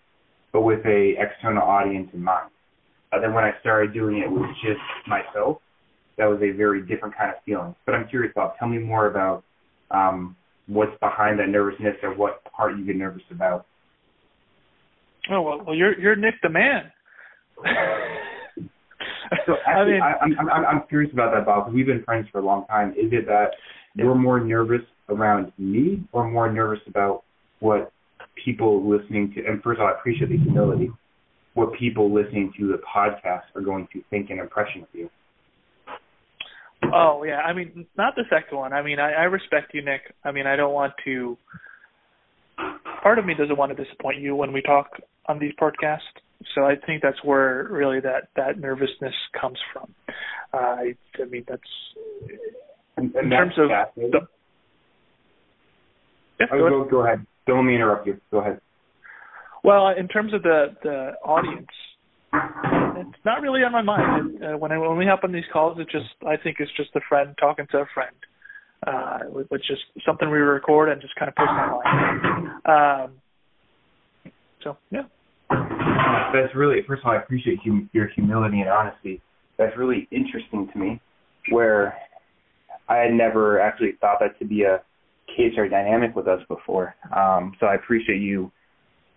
but 0.52 0.62
with 0.62 0.86
a 0.86 1.14
external 1.20 1.64
audience 1.64 2.10
in 2.14 2.24
mind. 2.24 2.50
And 3.12 3.24
then 3.24 3.34
when 3.34 3.44
I 3.44 3.52
started 3.62 3.94
doing 3.94 4.18
it 4.18 4.30
with 4.30 4.50
just 4.64 4.82
myself, 5.08 5.60
that 6.18 6.26
was 6.26 6.40
a 6.42 6.52
very 6.56 6.82
different 6.82 7.16
kind 7.18 7.30
of 7.30 7.36
feeling. 7.46 7.76
But 7.86 7.96
I'm 7.96 8.08
curious, 8.08 8.34
Bob, 8.36 8.54
tell 8.58 8.68
me 8.68 8.78
more 8.78 9.08
about 9.08 9.44
um, 9.92 10.36
what's 10.68 10.98
behind 11.00 11.40
that 11.40 11.50
nervousness 11.50 11.96
or 12.04 12.16
what 12.16 12.44
part 12.46 12.78
you 12.78 12.86
get 12.86 12.96
nervous 12.96 13.24
about. 13.32 13.66
Oh 15.30 15.42
well, 15.42 15.64
well 15.66 15.76
you're 15.76 16.00
you're 16.00 16.16
Nick 16.16 16.36
the 16.44 16.50
man. 16.50 16.92
so 19.46 19.54
actually, 19.68 19.68
I 19.68 19.86
mean, 19.86 20.02
I, 20.02 20.14
I'm, 20.22 20.50
I'm 20.50 20.66
I'm 20.66 20.88
curious 20.88 21.12
about 21.14 21.34
that, 21.34 21.46
Bob, 21.46 21.74
we've 21.74 21.86
been 21.86 22.04
friends 22.04 22.28
for 22.32 22.40
a 22.40 22.46
long 22.46 22.66
time. 22.68 22.92
Is 22.92 23.12
it 23.12 23.26
that 23.26 23.52
you're 23.96 24.16
more 24.16 24.40
nervous 24.40 24.82
around 25.10 25.52
me, 25.58 26.04
or 26.12 26.30
more 26.30 26.52
nervous 26.52 26.80
about 26.88 27.24
what 27.60 27.92
people 28.44 28.88
listening 28.88 29.34
to? 29.36 29.46
And 29.46 29.62
first 29.64 29.80
of 29.80 29.86
all, 29.86 29.88
I 29.88 29.98
appreciate 29.98 30.30
the 30.30 30.38
humility. 30.38 30.92
What 31.56 31.74
people 31.74 32.14
listening 32.14 32.52
to 32.60 32.68
the 32.68 32.80
podcast 32.96 33.44
are 33.56 33.62
going 33.62 33.88
to 33.94 34.04
think 34.10 34.30
and 34.30 34.40
impression 34.40 34.82
of 34.82 34.90
you. 34.94 35.10
Oh 36.94 37.24
yeah, 37.24 37.40
I 37.40 37.54
mean 37.54 37.86
not 37.98 38.16
the 38.16 38.24
second 38.30 38.58
one. 38.58 38.74
I 38.74 38.82
mean 38.82 39.00
I, 39.00 39.12
I 39.12 39.24
respect 39.24 39.74
you, 39.74 39.84
Nick. 39.84 40.02
I 40.24 40.32
mean 40.32 40.48
I 40.48 40.56
don't 40.56 40.74
want 40.74 40.94
to. 41.06 41.38
Part 43.04 43.20
of 43.20 43.26
me 43.26 43.34
doesn't 43.34 43.58
want 43.58 43.76
to 43.76 43.84
disappoint 43.84 44.20
you 44.20 44.36
when 44.36 44.54
we 44.54 44.62
talk 44.62 44.88
on 45.28 45.40
these 45.40 45.52
podcasts, 45.60 46.00
so 46.54 46.62
I 46.64 46.76
think 46.86 47.02
that's 47.02 47.22
where 47.24 47.68
really 47.70 48.00
that 48.00 48.30
that 48.36 48.60
nervousness 48.60 49.14
comes 49.40 49.58
from. 49.74 49.94
Uh, 50.54 50.58
I, 50.58 50.96
I 51.22 51.26
mean 51.26 51.44
that's 51.48 51.62
And, 52.98 53.14
in 53.16 53.30
terms 53.30 53.54
of 53.58 53.70
the, 53.96 54.28
yeah, 56.40 56.46
oh, 56.52 56.58
go 56.58 56.66
ahead. 56.66 56.72
go, 56.72 56.88
go 56.90 57.06
ahead. 57.06 57.26
Don't 57.48 57.58
let 57.58 57.64
me 57.64 57.76
interrupt 57.76 58.08
you. 58.08 58.20
Go 58.32 58.40
ahead. 58.40 58.62
Well, 59.64 59.90
in 59.90 60.08
terms 60.08 60.34
of 60.34 60.44
the 60.44 60.76
the 60.84 61.12
audience, 61.24 61.68
not 63.24 63.42
really 63.42 63.62
on 63.64 63.72
my 63.72 63.82
mind. 63.82 64.44
Uh, 64.44 64.58
when 64.58 64.72
I, 64.72 64.78
when 64.78 64.98
we 64.98 65.06
hop 65.06 65.24
on 65.24 65.32
these 65.32 65.44
calls, 65.52 65.80
it 65.80 65.88
just 65.90 66.14
I 66.28 66.38
think 66.38 66.58
it's 66.60 66.72
just 66.76 66.90
a 66.96 67.02
friend 67.08 67.36
talking 67.40 67.68
to 67.72 67.78
a 67.80 67.86
friend, 67.94 68.16
uh, 68.86 69.20
which 69.50 69.70
is 69.70 69.78
something 70.06 70.30
we 70.30 70.38
record 70.38 70.90
and 70.90 71.02
just 71.02 71.16
kind 71.16 71.30
of 71.30 71.36
post 71.36 71.50
online. 71.50 72.62
Um, 72.66 73.12
so 74.64 74.78
yeah, 74.92 75.04
That's 76.34 76.54
really, 76.56 76.82
first 76.88 77.04
of 77.04 77.08
all, 77.08 77.14
I 77.14 77.18
appreciate 77.18 77.60
hum- 77.64 77.90
your 77.94 78.08
humility 78.16 78.62
and 78.62 78.70
honesty. 78.70 79.22
That's 79.58 79.78
really 79.78 80.08
interesting 80.12 80.68
to 80.74 80.80
me, 80.80 81.02
where 81.50 81.96
I 82.90 82.98
had 82.98 83.14
never 83.14 83.60
actually 83.60 83.94
thought 84.02 84.18
that 84.20 84.38
to 84.40 84.46
be 84.46 84.64
a 84.64 84.82
case 85.36 85.54
or 85.58 85.68
dynamic 85.70 86.16
with 86.16 86.28
us 86.28 86.42
before. 86.48 86.96
Um, 87.16 87.54
so 87.60 87.68
I 87.68 87.76
appreciate 87.76 88.22
you 88.22 88.52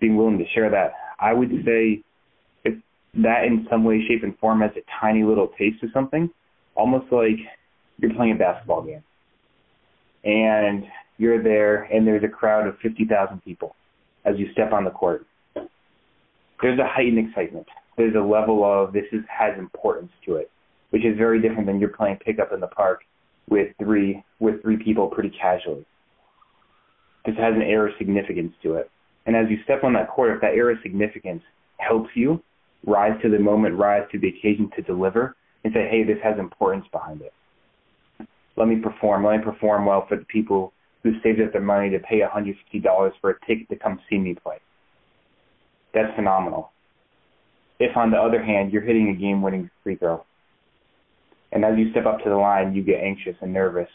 being 0.01 0.17
willing 0.17 0.39
to 0.39 0.45
share 0.55 0.71
that. 0.71 0.93
I 1.19 1.33
would 1.33 1.51
say 1.65 2.03
that 3.15 3.45
in 3.45 3.67
some 3.71 3.85
way, 3.85 4.03
shape, 4.07 4.23
and 4.23 4.37
form 4.39 4.61
has 4.61 4.71
a 4.77 4.83
tiny 5.01 5.25
little 5.25 5.49
taste 5.59 5.83
of 5.83 5.91
something, 5.93 6.31
almost 6.75 7.11
like 7.13 7.39
you're 7.99 8.15
playing 8.15 8.33
a 8.33 8.37
basketball 8.37 8.83
game. 8.83 9.03
And 10.25 10.85
you're 11.17 11.43
there, 11.43 11.85
and 11.85 12.07
there's 12.07 12.25
a 12.25 12.29
crowd 12.29 12.67
of 12.67 12.79
50,000 12.83 13.43
people 13.45 13.75
as 14.25 14.35
you 14.39 14.47
step 14.53 14.73
on 14.73 14.85
the 14.85 14.91
court. 14.91 15.27
There's 16.61 16.79
a 16.79 16.87
heightened 16.87 17.29
excitement. 17.29 17.67
There's 17.97 18.15
a 18.15 18.21
level 18.21 18.65
of 18.65 18.93
this 18.93 19.05
is 19.13 19.21
has 19.29 19.59
importance 19.59 20.13
to 20.27 20.37
it, 20.37 20.51
which 20.91 21.05
is 21.05 21.17
very 21.17 21.41
different 21.41 21.67
than 21.67 21.81
you're 21.81 21.89
playing 21.91 22.19
pickup 22.25 22.53
in 22.53 22.61
the 22.61 22.67
park 22.67 23.03
with 23.49 23.69
three 23.79 24.23
with 24.39 24.63
three 24.63 24.77
people 24.83 25.09
pretty 25.09 25.31
casually. 25.31 25.85
This 27.25 27.37
has 27.37 27.55
an 27.55 27.63
air 27.63 27.87
of 27.87 27.95
significance 27.99 28.53
to 28.63 28.75
it. 28.75 28.91
And 29.27 29.37
as 29.37 29.47
you 29.51 29.59
step 29.65 29.85
on 29.85 29.93
that 29.95 30.09
court, 30.09 30.35
if 30.35 30.41
that 30.41 30.55
air 30.55 30.71
of 30.71 30.79
significance 30.83 31.43
helps 31.79 32.11
you 32.15 32.43
rise 32.87 33.21
to 33.23 33.29
the 33.29 33.39
moment, 33.39 33.77
rise 33.77 34.03
to 34.13 34.19
the 34.19 34.29
occasion 34.29 34.71
to 34.77 34.83
deliver, 34.83 35.37
and 35.65 35.73
say, 35.73 35.89
hey, 35.91 36.05
this 36.05 36.19
has 36.23 36.39
importance 36.39 36.87
behind 36.93 37.23
it. 37.23 37.33
Let 38.57 38.69
me 38.69 38.77
perform. 38.77 39.25
Let 39.25 39.39
me 39.39 39.45
perform 39.45 39.87
well 39.87 40.07
for 40.09 40.17
the 40.17 40.25
people 40.25 40.73
who 41.03 41.13
saved 41.23 41.41
up 41.41 41.53
their 41.53 41.61
money 41.61 41.91
to 41.91 41.99
pay 42.01 42.21
$150 42.21 43.11
for 43.21 43.31
a 43.31 43.47
ticket 43.47 43.69
to 43.71 43.77
come 43.77 44.01
see 44.11 44.19
me 44.19 44.35
play. 44.35 44.59
That's 45.95 46.15
phenomenal. 46.17 46.71
If, 47.79 47.97
on 47.97 48.11
the 48.11 48.19
other 48.19 48.43
hand, 48.43 48.73
you're 48.73 48.83
hitting 48.83 49.09
a 49.11 49.15
game 49.15 49.41
winning 49.41 49.71
free 49.85 49.97
throw, 49.97 50.25
and 51.53 51.65
as 51.65 51.79
you 51.79 51.91
step 51.93 52.07
up 52.07 52.19
to 52.25 52.29
the 52.29 52.37
line, 52.37 52.75
you 52.75 52.83
get 52.83 53.01
anxious 53.01 53.37
and 53.41 53.53
nervous, 53.53 53.89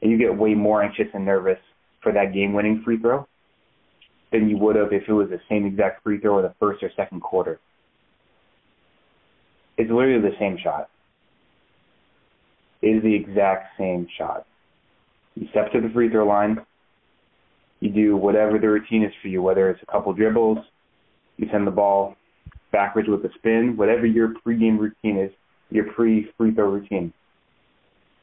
and 0.00 0.10
you 0.10 0.18
get 0.18 0.36
way 0.36 0.54
more 0.54 0.82
anxious 0.82 1.06
and 1.12 1.24
nervous 1.24 1.58
for 2.02 2.12
that 2.12 2.32
game 2.32 2.54
winning 2.54 2.82
free 2.82 2.98
throw 2.98 3.26
than 4.32 4.48
you 4.48 4.56
would 4.56 4.76
have 4.76 4.92
if 4.92 5.02
it 5.06 5.12
was 5.12 5.28
the 5.28 5.40
same 5.48 5.66
exact 5.66 6.02
free 6.02 6.18
throw 6.18 6.38
in 6.38 6.44
the 6.44 6.54
first 6.58 6.82
or 6.82 6.90
second 6.96 7.20
quarter. 7.20 7.60
It's 9.80 9.90
literally 9.90 10.20
the 10.20 10.36
same 10.38 10.58
shot. 10.62 10.90
It 12.82 12.88
is 12.88 13.02
the 13.02 13.14
exact 13.14 13.78
same 13.78 14.06
shot. 14.18 14.44
You 15.34 15.48
step 15.52 15.72
to 15.72 15.80
the 15.80 15.88
free 15.88 16.10
throw 16.10 16.26
line, 16.26 16.58
you 17.80 17.88
do 17.88 18.14
whatever 18.14 18.58
the 18.58 18.68
routine 18.68 19.04
is 19.04 19.12
for 19.22 19.28
you, 19.28 19.40
whether 19.40 19.70
it's 19.70 19.82
a 19.82 19.90
couple 19.90 20.12
dribbles, 20.12 20.58
you 21.38 21.48
send 21.50 21.66
the 21.66 21.70
ball 21.70 22.14
backwards 22.72 23.08
with 23.08 23.24
a 23.24 23.30
spin, 23.38 23.74
whatever 23.78 24.04
your 24.04 24.34
pregame 24.46 24.78
routine 24.78 25.16
is, 25.16 25.30
your 25.70 25.90
pre 25.94 26.30
free 26.36 26.54
throw 26.54 26.68
routine. 26.68 27.10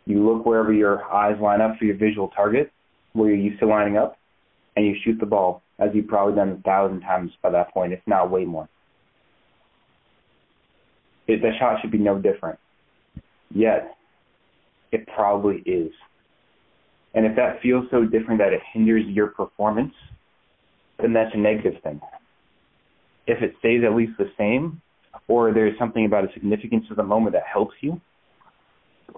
You 0.05 0.24
look 0.24 0.45
wherever 0.45 0.72
your 0.72 1.05
eyes 1.05 1.41
line 1.41 1.62
up 1.62 1.78
for 1.80 1.86
your 1.86 1.97
visual 1.97 2.28
target, 2.28 2.72
where 3.14 3.30
you're 3.30 3.38
used 3.38 3.60
to 3.62 3.66
lining 3.66 3.97
up, 3.97 4.20
and 4.76 4.86
you 4.86 4.95
shoot 5.03 5.20
the 5.20 5.26
ball, 5.26 5.64
as 5.80 5.89
you've 5.95 6.08
probably 6.08 6.36
done 6.36 6.49
a 6.49 6.62
thousand 6.62 7.01
times 7.01 7.32
by 7.41 7.49
that 7.49 7.74
point, 7.74 7.93
if 7.93 8.01
not 8.05 8.30
way 8.30 8.45
more. 8.45 8.70
It, 11.28 11.41
the 11.41 11.51
shot 11.59 11.82
should 11.82 11.91
be 11.91 11.97
no 11.97 12.19
different. 12.19 12.59
Yet, 13.53 13.95
it 14.91 15.07
probably 15.13 15.57
is. 15.65 15.91
And 17.13 17.25
if 17.25 17.36
that 17.36 17.61
feels 17.61 17.86
so 17.91 18.05
different 18.05 18.39
that 18.39 18.53
it 18.53 18.61
hinders 18.73 19.03
your 19.07 19.28
performance, 19.28 19.93
then 20.99 21.13
that's 21.13 21.34
a 21.34 21.38
negative 21.38 21.82
thing. 21.84 21.99
If 23.25 23.41
it 23.41 23.55
stays 23.59 23.82
at 23.86 23.95
least 23.95 24.13
the 24.17 24.32
same, 24.38 24.82
or 25.28 25.53
there's 25.53 25.78
something 25.78 26.05
about 26.05 26.23
the 26.23 26.34
significance 26.34 26.86
of 26.89 26.97
the 26.97 27.03
moment 27.03 27.34
that 27.34 27.43
helps 27.51 27.75
you, 27.82 27.99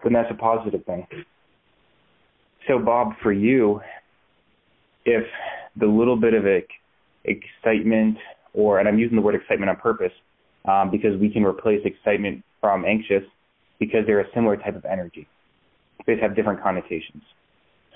then 0.04 0.14
that's 0.14 0.32
a 0.32 0.36
positive 0.36 0.84
thing. 0.86 1.06
So, 2.68 2.80
Bob, 2.80 3.14
for 3.22 3.32
you, 3.32 3.82
if 5.06 5.26
the 5.76 5.86
little 5.86 6.16
bit 6.16 6.34
of 6.34 6.46
excitement, 7.26 8.18
or, 8.54 8.80
and 8.80 8.88
I'm 8.88 9.00
using 9.00 9.16
the 9.16 9.22
word 9.22 9.36
excitement 9.36 9.70
on 9.70 9.78
purpose, 9.78 10.12
um, 10.70 10.92
because 10.92 11.20
we 11.20 11.30
can 11.30 11.44
replace 11.44 11.82
excitement 11.86 12.44
from 12.62 12.86
anxious 12.86 13.24
because 13.80 14.02
they're 14.06 14.20
a 14.20 14.32
similar 14.34 14.58
type 14.58 14.76
of 14.76 14.86
energy. 14.86 15.28
They 16.06 16.18
have 16.22 16.36
different 16.36 16.62
connotations. 16.62 17.24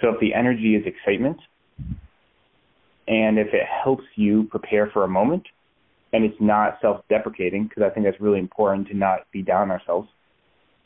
So 0.02 0.10
if 0.10 0.20
the 0.20 0.34
energy 0.34 0.76
is 0.76 0.84
excitement, 0.86 1.38
and 3.08 3.38
if 3.38 3.48
it 3.54 3.66
helps 3.84 4.04
you 4.16 4.48
prepare 4.50 4.90
for 4.92 5.04
a 5.04 5.08
moment, 5.08 5.44
and 6.14 6.24
it's 6.24 6.40
not 6.40 6.78
self-deprecating, 6.82 7.68
because 7.68 7.84
I 7.84 7.90
think 7.90 8.06
that's 8.06 8.20
really 8.22 8.40
important 8.40 8.88
to 8.90 8.96
not 8.96 9.20
be 9.32 9.42
down 9.42 9.72
ourselves, 9.72 10.08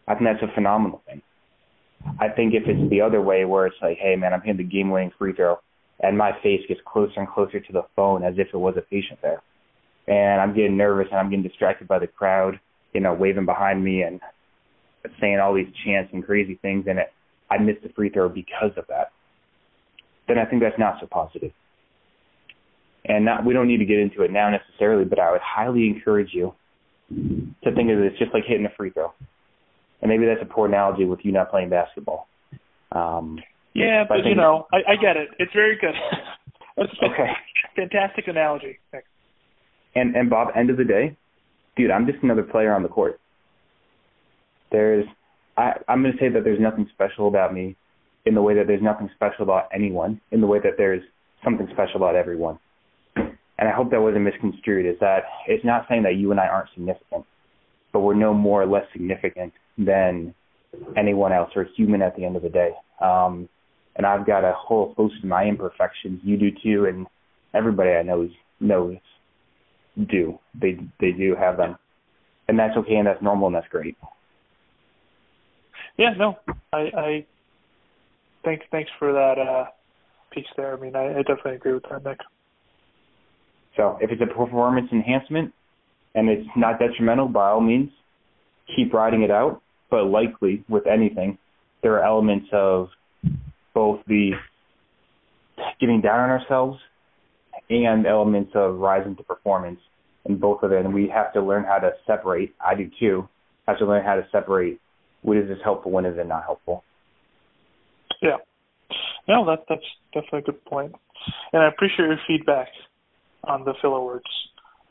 I 0.08 0.16
think 0.16 0.26
that's 0.26 0.52
a 0.52 0.54
phenomenal 0.56 1.02
thing. 1.06 1.22
I 2.20 2.30
think 2.30 2.54
if 2.54 2.64
it's 2.66 2.90
the 2.90 3.02
other 3.02 3.22
way, 3.22 3.46
where 3.46 3.66
it's 3.68 3.76
like, 3.82 3.98
hey 3.98 4.16
man, 4.16 4.34
I'm 4.34 4.42
hitting 4.42 4.58
the 4.58 4.64
game-winning 4.64 5.12
free 5.18 5.34
throw, 5.34 5.60
and 6.00 6.18
my 6.18 6.32
face 6.44 6.62
gets 6.68 6.80
closer 6.86 7.20
and 7.20 7.28
closer 7.28 7.60
to 7.60 7.74
the 7.74 7.84
phone 7.96 8.24
as 8.24 8.36
if 8.38 8.48
it 8.54 8.58
was 8.58 8.76
a 8.78 8.82
patient 8.82 9.20
there, 9.22 9.42
and 10.08 10.42
I'm 10.42 10.56
getting 10.56 10.78
nervous 10.78 11.08
and 11.12 11.20
I'm 11.20 11.30
getting 11.30 11.44
distracted 11.48 11.88
by 11.88 12.00
the 12.00 12.08
crowd, 12.08 12.60
you 12.94 13.02
know, 13.02 13.14
waving 13.14 13.46
behind 13.46 13.84
me 13.84 14.02
and 14.04 14.20
saying 15.20 15.40
all 15.40 15.54
these 15.54 15.68
chants 15.86 16.12
and 16.14 16.26
crazy 16.26 16.60
things, 16.62 16.86
and 16.88 17.00
it, 17.00 17.08
I 17.50 17.58
missed 17.58 17.84
the 17.84 17.90
free 17.90 18.10
throw 18.10 18.30
because 18.30 18.72
of 18.78 18.86
that. 18.90 19.12
Then 20.28 20.38
I 20.38 20.46
think 20.46 20.62
that's 20.62 20.80
not 20.80 20.96
so 21.00 21.08
positive. 21.08 21.52
And 23.06 23.24
not, 23.24 23.46
we 23.46 23.54
don't 23.54 23.68
need 23.68 23.78
to 23.78 23.86
get 23.86 24.00
into 24.00 24.24
it 24.24 24.32
now 24.32 24.50
necessarily, 24.50 25.06
but 25.06 25.20
I 25.20 25.32
would 25.32 25.42
highly 25.42 25.88
encourage 25.88 26.30
you 26.34 26.54
to 27.10 27.74
think 27.74 27.90
of 27.90 28.00
this 28.00 28.20
just 28.20 28.34
like 28.34 28.44
hitting 28.46 28.66
a 28.66 28.76
free 28.76 28.90
throw. 28.90 29.14
And 30.02 30.10
maybe 30.10 30.26
that's 30.26 30.42
a 30.42 30.54
poor 30.54 30.68
analogy 30.68 31.06
with 31.06 31.20
you 31.24 31.32
not 31.32 31.50
playing 31.50 31.70
basketball. 31.70 32.28
Um, 32.92 33.40
yeah, 33.74 34.04
but 34.08 34.20
but 34.24 34.30
you 34.30 34.36
know, 34.36 34.68
I, 34.74 34.94
I 34.94 34.96
get 34.96 35.16
it. 35.16 35.30
It's 35.40 35.54
very 35.54 35.78
good. 35.80 35.94
That's 36.78 36.90
okay. 37.04 37.32
fantastic 37.76 38.28
analogy. 38.28 38.78
Nick. 38.94 39.06
And 39.98 40.16
and 40.16 40.30
Bob, 40.30 40.50
end 40.56 40.70
of 40.70 40.78
the 40.78 40.84
day, 40.84 41.18
dude, 41.76 41.90
I'm 41.90 42.06
just 42.06 42.22
another 42.22 42.44
player 42.44 42.74
on 42.74 42.84
the 42.84 42.90
court. 42.90 43.20
There's 44.72 45.06
I, 45.58 45.74
I'm 45.88 46.04
gonna 46.04 46.14
say 46.20 46.30
that 46.30 46.44
there's 46.44 46.60
nothing 46.60 46.88
special 46.94 47.28
about 47.28 47.54
me 47.54 47.76
in 48.26 48.36
the 48.36 48.42
way 48.42 48.54
that 48.56 48.68
there's 48.68 48.82
nothing 48.82 49.10
special 49.16 49.44
about 49.44 49.70
anyone, 49.74 50.22
in 50.32 50.40
the 50.40 50.48
way 50.48 50.60
that 50.60 50.74
there's 50.78 51.02
something 51.44 51.68
special 51.74 51.96
about 51.96 52.16
everyone. 52.16 52.60
And 53.16 53.68
I 53.68 53.72
hope 53.72 53.90
that 53.90 54.02
wasn't 54.02 54.24
misconstrued, 54.24 54.86
is 54.86 55.00
that 55.00 55.24
it's 55.48 55.66
not 55.66 55.88
saying 55.90 56.04
that 56.04 56.16
you 56.16 56.30
and 56.30 56.40
I 56.40 56.46
aren't 56.46 56.70
significant, 56.76 57.26
but 57.92 58.02
we're 58.02 58.14
no 58.14 58.34
more 58.36 58.62
or 58.62 58.68
less 58.68 58.86
significant 58.94 59.52
than 59.80 60.36
anyone 60.96 61.34
else 61.34 61.50
or 61.56 61.66
human 61.76 62.04
at 62.04 62.16
the 62.16 62.24
end 62.24 62.36
of 62.36 62.44
the 62.44 62.50
day. 62.50 62.72
Um, 63.02 63.50
and 63.96 64.06
I've 64.06 64.28
got 64.28 64.44
a 64.44 64.54
whole 64.54 64.94
host 64.96 65.16
of 65.24 65.30
my 65.30 65.46
imperfections. 65.46 66.20
You 66.24 66.38
do 66.38 66.52
too, 66.64 66.86
and 66.86 67.08
everybody 67.56 67.92
I 67.92 68.04
know 68.04 68.30
knows 68.60 68.98
do. 70.06 70.40
They 70.60 70.80
they 71.00 71.12
do 71.12 71.36
have 71.36 71.58
them, 71.58 71.78
and 72.48 72.58
that's 72.58 72.78
okay, 72.78 72.96
and 72.96 73.08
that's 73.08 73.22
normal, 73.22 73.48
and 73.48 73.56
that's 73.56 73.68
great. 73.70 73.98
Yeah, 75.98 76.14
no, 76.18 76.38
I, 76.72 76.78
I 76.78 77.26
thanks 78.44 78.66
thanks 78.72 78.92
for 79.00 79.12
that 79.14 79.40
uh, 79.40 79.66
piece 80.32 80.46
there. 80.56 80.76
I 80.76 80.80
mean, 80.80 80.96
I, 80.96 81.20
I 81.20 81.22
definitely 81.24 81.56
agree 81.56 81.74
with 81.74 81.84
that, 81.90 82.04
Nick. 82.04 82.20
So 83.76 83.98
if 84.02 84.12
it's 84.12 84.22
a 84.22 84.34
performance 84.34 84.90
enhancement 84.92 85.54
and 86.16 86.30
it's 86.30 86.48
not 86.56 86.80
detrimental, 86.80 87.28
by 87.28 87.50
all 87.50 87.62
means, 87.62 87.92
keep 88.76 88.94
riding 88.94 89.22
it 89.22 89.32
out. 89.32 89.62
But 89.90 90.06
likely 90.06 90.66
with 90.68 90.86
anything, 90.88 91.38
there 91.82 91.94
are 91.94 92.04
elements 92.04 92.48
of 92.52 92.90
both 93.74 94.02
the 94.08 94.32
getting 95.80 96.02
down 96.02 96.20
on 96.20 96.30
ourselves 96.30 96.80
and 97.70 98.06
elements 98.06 98.52
of 98.56 98.78
rising 98.78 99.16
to 99.18 99.24
performance 99.24 99.80
and 100.26 100.40
both 100.40 100.64
of 100.64 100.72
it. 100.72 100.86
And 100.86 100.94
we 100.94 101.10
have 101.14 101.34
to 101.34 101.42
learn 101.42 101.64
how 101.64 101.78
to 101.78 101.92
separate. 102.06 102.54
I 102.66 102.76
do 102.76 102.90
too. 103.00 103.28
Have 103.68 103.80
to 103.80 103.86
learn 103.86 104.06
how 104.06 104.16
to 104.16 104.26
separate 104.32 104.80
what 105.22 105.38
is 105.38 105.48
this 105.48 105.58
helpful? 105.64 105.92
When 105.92 106.06
is 106.06 106.18
it 106.18 106.28
not 106.28 106.44
helpful? 106.44 106.84
Yeah. 108.22 108.38
No, 109.28 109.46
that 109.46 109.66
that's 109.68 109.82
definitely 110.14 110.40
a 110.40 110.44
good 110.44 110.66
point. 110.66 110.94
And 111.52 111.62
I 111.62 111.68
appreciate 111.68 112.06
your 112.06 112.20
feedback 112.28 112.68
on 113.44 113.66
the 113.66 113.74
filler 113.82 114.02
words 114.02 114.26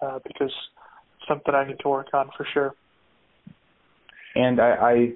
uh, 0.03 0.19
because 0.25 0.51
it's 0.51 1.29
something 1.29 1.55
I 1.55 1.67
need 1.67 1.79
to 1.81 1.89
work 1.89 2.09
on 2.13 2.31
for 2.37 2.47
sure. 2.53 2.75
And 4.35 4.61
I, 4.61 5.15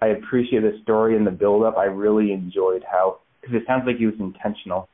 I 0.00 0.06
I 0.06 0.06
appreciate 0.08 0.62
the 0.62 0.78
story 0.82 1.16
and 1.16 1.26
the 1.26 1.30
build 1.30 1.64
up. 1.64 1.76
I 1.76 1.84
really 1.84 2.32
enjoyed 2.32 2.82
how 2.90 3.20
because 3.40 3.54
it 3.54 3.62
sounds 3.66 3.84
like 3.86 3.96
it 4.00 4.06
was 4.06 4.16
intentional 4.18 4.88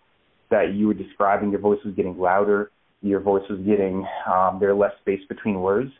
that 0.50 0.74
you 0.74 0.88
were 0.88 0.94
describing 0.94 1.50
your 1.50 1.60
voice 1.60 1.78
was 1.84 1.94
getting 1.94 2.18
louder, 2.18 2.70
your 3.02 3.20
voice 3.20 3.42
was 3.50 3.60
getting 3.60 4.06
um, 4.26 4.58
there 4.60 4.74
less 4.74 4.92
space 5.00 5.20
between 5.28 5.60
words 5.60 5.90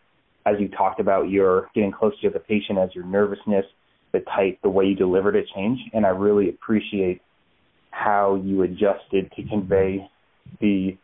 as 0.46 0.56
you 0.58 0.68
talked 0.68 1.00
about 1.00 1.30
your 1.30 1.68
getting 1.74 1.92
closer 1.92 2.16
to 2.22 2.30
the 2.30 2.38
patient 2.38 2.78
as 2.78 2.90
your 2.94 3.04
nervousness, 3.04 3.64
the 4.12 4.20
type, 4.20 4.58
the 4.62 4.68
way 4.68 4.84
you 4.84 4.94
delivered 4.94 5.36
it 5.36 5.46
changed. 5.54 5.82
And 5.92 6.04
I 6.04 6.10
really 6.10 6.48
appreciate 6.48 7.20
how 7.90 8.40
you 8.44 8.62
adjusted 8.62 9.32
to 9.36 9.42
convey 9.48 10.08
the 10.60 10.96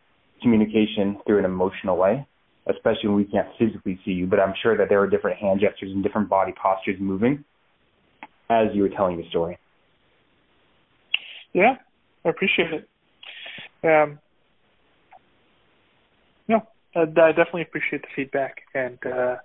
communication 0.43 1.19
through 1.27 1.39
an 1.39 1.45
emotional 1.45 1.97
way, 1.97 2.27
especially 2.69 3.09
when 3.09 3.17
we 3.17 3.25
can't 3.25 3.49
physically 3.59 3.99
see 4.05 4.13
you. 4.13 4.27
But 4.27 4.41
I'm 4.41 4.55
sure 4.63 4.77
that 4.77 4.89
there 4.89 5.01
were 5.01 5.09
different 5.09 5.39
hand 5.39 5.61
gestures 5.61 5.91
and 5.93 6.03
different 6.03 6.29
body 6.29 6.53
postures 6.61 6.97
moving 7.01 7.45
as 8.51 8.69
you 8.75 8.83
were 8.83 8.89
telling 8.89 9.17
the 9.17 9.29
story. 9.29 9.59
Yeah, 11.53 11.77
I 12.25 12.29
appreciate 12.29 12.73
it. 12.73 12.90
Um, 13.83 14.19
no, 16.49 16.63
I, 16.95 17.01
I 17.01 17.33
definitely 17.33 17.63
appreciate 17.63 18.03
the 18.03 18.09
feedback 18.15 18.57
and 18.75 18.99
uh, 19.07 19.37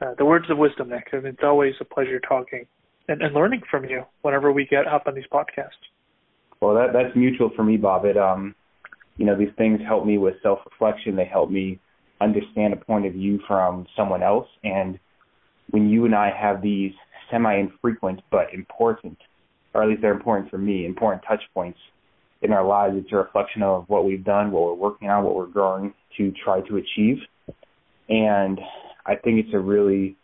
uh, 0.00 0.14
the 0.18 0.24
words 0.24 0.46
of 0.50 0.58
wisdom, 0.58 0.88
Nick. 0.88 1.08
And 1.12 1.26
it's 1.26 1.42
always 1.42 1.74
a 1.80 1.84
pleasure 1.84 2.20
talking 2.20 2.66
and, 3.08 3.22
and 3.22 3.34
learning 3.34 3.62
from 3.70 3.84
you 3.84 4.04
whenever 4.22 4.52
we 4.52 4.66
get 4.66 4.86
up 4.86 5.04
on 5.06 5.14
these 5.14 5.26
podcasts. 5.32 5.70
Well, 6.60 6.74
that 6.74 6.92
that's 6.92 7.14
mutual 7.16 7.50
for 7.56 7.64
me, 7.64 7.76
Bob. 7.76 8.04
It 8.04 8.16
um, 8.16 8.54
you 9.16 9.26
know, 9.26 9.36
these 9.36 9.52
things 9.58 9.80
help 9.86 10.06
me 10.06 10.18
with 10.18 10.34
self 10.42 10.60
reflection. 10.70 11.16
They 11.16 11.24
help 11.24 11.50
me 11.50 11.78
understand 12.20 12.72
a 12.72 12.76
point 12.76 13.06
of 13.06 13.12
view 13.12 13.40
from 13.46 13.86
someone 13.96 14.22
else. 14.22 14.46
And 14.62 14.98
when 15.70 15.88
you 15.88 16.04
and 16.04 16.14
I 16.14 16.30
have 16.30 16.62
these 16.62 16.92
semi 17.30 17.56
infrequent 17.56 18.20
but 18.30 18.54
important, 18.54 19.18
or 19.74 19.82
at 19.82 19.88
least 19.88 20.02
they're 20.02 20.12
important 20.12 20.50
for 20.50 20.58
me, 20.58 20.86
important 20.86 21.24
touch 21.26 21.42
points 21.52 21.78
in 22.42 22.52
our 22.52 22.64
lives, 22.64 22.96
it's 22.96 23.12
a 23.12 23.16
reflection 23.16 23.62
of 23.62 23.84
what 23.88 24.04
we've 24.04 24.24
done, 24.24 24.50
what 24.50 24.64
we're 24.64 24.74
working 24.74 25.08
on, 25.08 25.24
what 25.24 25.34
we're 25.34 25.46
growing 25.46 25.94
to 26.18 26.32
try 26.44 26.60
to 26.62 26.76
achieve. 26.76 27.18
And 28.08 28.60
I 29.06 29.14
think 29.14 29.44
it's 29.44 29.54
a 29.54 29.58
really 29.58 30.16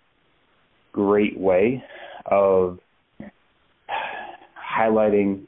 great 0.93 1.39
way 1.39 1.83
of 2.27 2.79
highlighting 4.79 5.45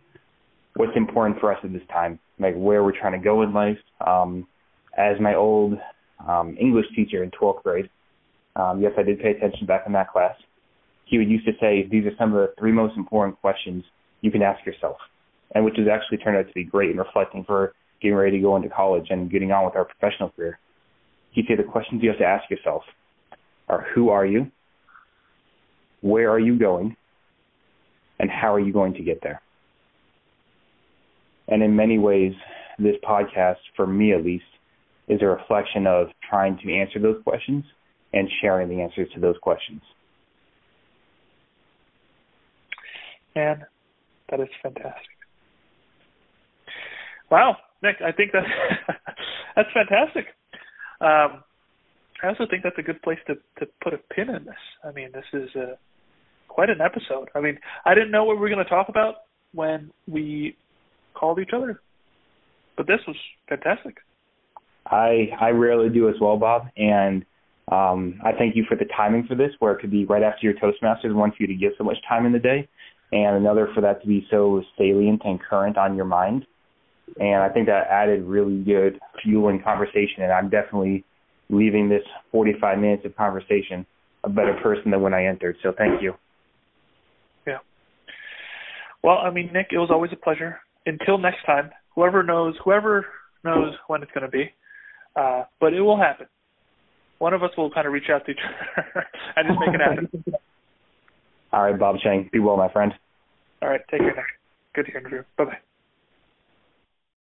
what's 0.77 0.97
important 0.97 1.41
for 1.41 1.53
us 1.53 1.59
at 1.65 1.73
this 1.73 1.83
time, 1.93 2.19
like 2.39 2.55
where 2.55 2.83
we're 2.85 2.99
trying 2.99 3.13
to 3.13 3.19
go 3.19 3.43
in 3.43 3.53
life. 3.53 3.79
Um, 4.07 4.47
as 4.97 5.21
my 5.21 5.35
old 5.35 5.75
um, 6.27 6.57
English 6.59 6.87
teacher 6.95 7.23
in 7.23 7.31
12th 7.31 7.63
grade, 7.63 7.91
um, 8.57 8.81
yes, 8.81 8.93
I 8.97 9.03
did 9.03 9.21
pay 9.21 9.31
attention 9.31 9.67
back 9.67 9.85
in 9.87 9.93
that 9.93 10.11
class. 10.11 10.35
He 11.05 11.19
would 11.19 11.29
used 11.29 11.47
to 11.47 11.53
say, 11.61 11.87
these 11.91 12.07
are 12.07 12.17
some 12.19 12.35
of 12.35 12.41
the 12.41 12.55
three 12.59 12.73
most 12.73 12.97
important 12.97 13.41
questions 13.41 13.85
you 14.21 14.31
can 14.31 14.43
ask 14.43 14.65
yourself, 14.65 14.97
and 15.55 15.65
which 15.65 15.77
has 15.77 15.87
actually 15.89 16.19
turned 16.19 16.37
out 16.37 16.47
to 16.47 16.55
be 16.55 16.65
great 16.65 16.91
in 16.91 16.97
reflecting 16.97 17.45
for 17.45 17.75
getting 18.01 18.17
ready 18.17 18.37
to 18.37 18.43
go 18.43 18.57
into 18.57 18.69
college 18.69 19.07
and 19.11 19.31
getting 19.31 19.53
on 19.53 19.65
with 19.65 19.77
our 19.77 19.85
professional 19.85 20.31
career. 20.31 20.59
He'd 21.33 21.47
say 21.47 21.57
the 21.57 21.63
questions 21.63 22.03
you 22.03 22.09
have 22.09 22.19
to 22.19 22.25
ask 22.25 22.51
yourself 22.51 22.83
are 23.69 23.87
who 23.95 24.11
are 24.11 24.27
you? 24.27 24.51
Where 26.01 26.31
are 26.31 26.39
you 26.39 26.59
going? 26.59 26.97
And 28.19 28.31
how 28.31 28.55
are 28.55 28.61
you 28.61 28.73
going 28.73 28.95
to 28.95 29.03
get 29.03 29.21
there? 29.23 29.41
And 31.49 31.63
in 31.63 31.75
many 31.75 31.99
ways, 31.99 32.33
this 32.79 32.97
podcast, 33.03 33.57
for 33.77 33.87
me 33.87 34.13
at 34.13 34.25
least, 34.25 34.45
is 35.09 35.21
a 35.23 35.27
reflection 35.27 35.87
of 35.87 36.09
trying 36.29 36.59
to 36.59 36.73
answer 36.73 36.99
those 36.99 37.23
questions 37.25 37.65
and 38.13 38.29
sharing 38.41 38.69
the 38.69 38.81
answers 38.81 39.09
to 39.15 39.21
those 39.21 39.37
questions. 39.43 39.83
And 43.35 43.63
that 44.31 44.41
is 44.41 44.49
fantastic. 44.63 45.20
Wow, 47.31 47.57
Nick, 47.83 47.97
I 48.05 48.13
think 48.13 48.33
that's 48.33 48.47
that's 49.57 49.69
fantastic. 49.73 50.27
Um, 51.01 51.43
I 52.23 52.29
also 52.29 52.45
think 52.51 52.63
that's 52.63 52.79
a 52.79 52.83
good 52.83 53.01
place 53.03 53.19
to 53.27 53.35
to 53.59 53.71
put 53.83 53.95
a 53.95 53.99
pin 54.15 54.29
in 54.31 54.45
this. 54.45 54.55
I 54.85 54.93
mean, 54.93 55.11
this 55.13 55.25
is 55.33 55.49
a, 55.55 55.79
quite 56.49 56.71
an 56.71 56.81
episode. 56.81 57.29
I 57.35 57.41
mean, 57.41 57.59
I 57.85 57.95
didn't 57.95 58.11
know 58.11 58.25
what 58.25 58.37
we 58.37 58.41
were 58.41 58.49
going 58.49 58.65
to 58.65 58.71
talk 58.71 58.89
about 58.89 59.17
when 59.53 59.91
we 60.07 60.57
called 61.15 61.39
each 61.39 61.51
other, 61.55 61.81
but 62.77 62.87
this 62.87 63.01
was 63.07 63.17
fantastic. 63.49 63.99
I 64.87 65.29
I 65.41 65.51
rarely 65.51 65.89
do 65.89 66.09
as 66.09 66.17
well, 66.21 66.37
Bob, 66.37 66.67
and 66.77 67.25
um, 67.71 68.21
I 68.25 68.33
thank 68.33 68.57
you 68.57 68.65
for 68.69 68.77
the 68.77 68.87
timing 68.97 69.27
for 69.27 69.37
this, 69.37 69.53
where 69.61 69.73
it 69.73 69.81
could 69.81 69.91
be 69.91 70.05
right 70.05 70.23
after 70.23 70.41
your 70.43 70.55
Toastmasters, 70.55 71.15
one 71.15 71.31
for 71.31 71.37
you 71.41 71.47
to 71.47 71.55
give 71.55 71.73
so 71.79 71.85
much 71.85 71.97
time 72.09 72.27
in 72.27 72.33
the 72.33 72.39
day, 72.39 72.69
and 73.13 73.37
another 73.37 73.69
for 73.75 73.81
that 73.81 74.03
to 74.03 74.09
be 74.09 74.27
so 74.31 74.63
salient 74.77 75.23
and 75.25 75.41
current 75.41 75.79
on 75.79 75.95
your 75.95 76.05
mind. 76.05 76.47
And 77.19 77.43
I 77.43 77.49
think 77.49 77.67
that 77.67 77.87
added 77.91 78.25
really 78.25 78.63
good 78.63 78.99
fuel 79.23 79.49
and 79.49 79.63
conversation, 79.63 80.23
and 80.23 80.33
I'm 80.33 80.49
definitely 80.49 81.05
leaving 81.49 81.89
this 81.89 82.03
45 82.33 82.79
minutes 82.79 83.05
of 83.05 83.17
conversation 83.17 83.85
a 84.23 84.29
better 84.29 84.57
person 84.63 84.91
than 84.91 85.01
when 85.01 85.15
I 85.15 85.27
entered. 85.27 85.57
So 85.63 85.73
thank 85.77 86.03
you. 86.03 86.15
Yeah. 87.47 87.59
Well, 89.03 89.19
I 89.19 89.31
mean, 89.31 89.51
Nick, 89.53 89.69
it 89.73 89.79
was 89.79 89.89
always 89.91 90.13
a 90.13 90.17
pleasure. 90.17 90.61
Until 90.87 91.19
next 91.19 91.45
time, 91.47 91.71
whoever 91.95 92.23
knows, 92.23 92.55
whoever 92.65 93.07
knows 93.45 93.75
when 93.87 94.03
it's 94.03 94.13
going 94.13 94.25
to 94.25 94.31
be, 94.31 94.51
uh, 95.17 95.45
but 95.61 95.73
it 95.73 95.81
will 95.81 95.99
happen. 95.99 96.27
One 97.19 97.35
of 97.35 97.43
us 97.43 97.51
will 97.57 97.71
kind 97.71 97.87
of 97.87 97.93
reach 97.93 98.09
out 98.11 98.25
to 98.27 98.33
each 98.33 98.39
other 98.77 99.07
and 99.37 99.49
just 99.49 99.61
make 99.61 99.75
it 99.75 99.81
happen. 99.81 100.25
All 101.53 101.63
right, 101.63 101.79
Bob 101.79 101.97
Chang. 102.03 102.31
Be 102.33 102.39
well, 102.39 102.57
my 102.57 102.73
friend. 102.73 102.93
All 103.61 103.69
right. 103.69 103.81
Take 103.91 104.01
care, 104.01 104.15
Nick. 104.15 104.25
Good 104.75 104.87
hearing 104.87 105.05
from 105.05 105.13
you. 105.13 105.25
Bye 105.37 105.45
bye. 105.45 105.59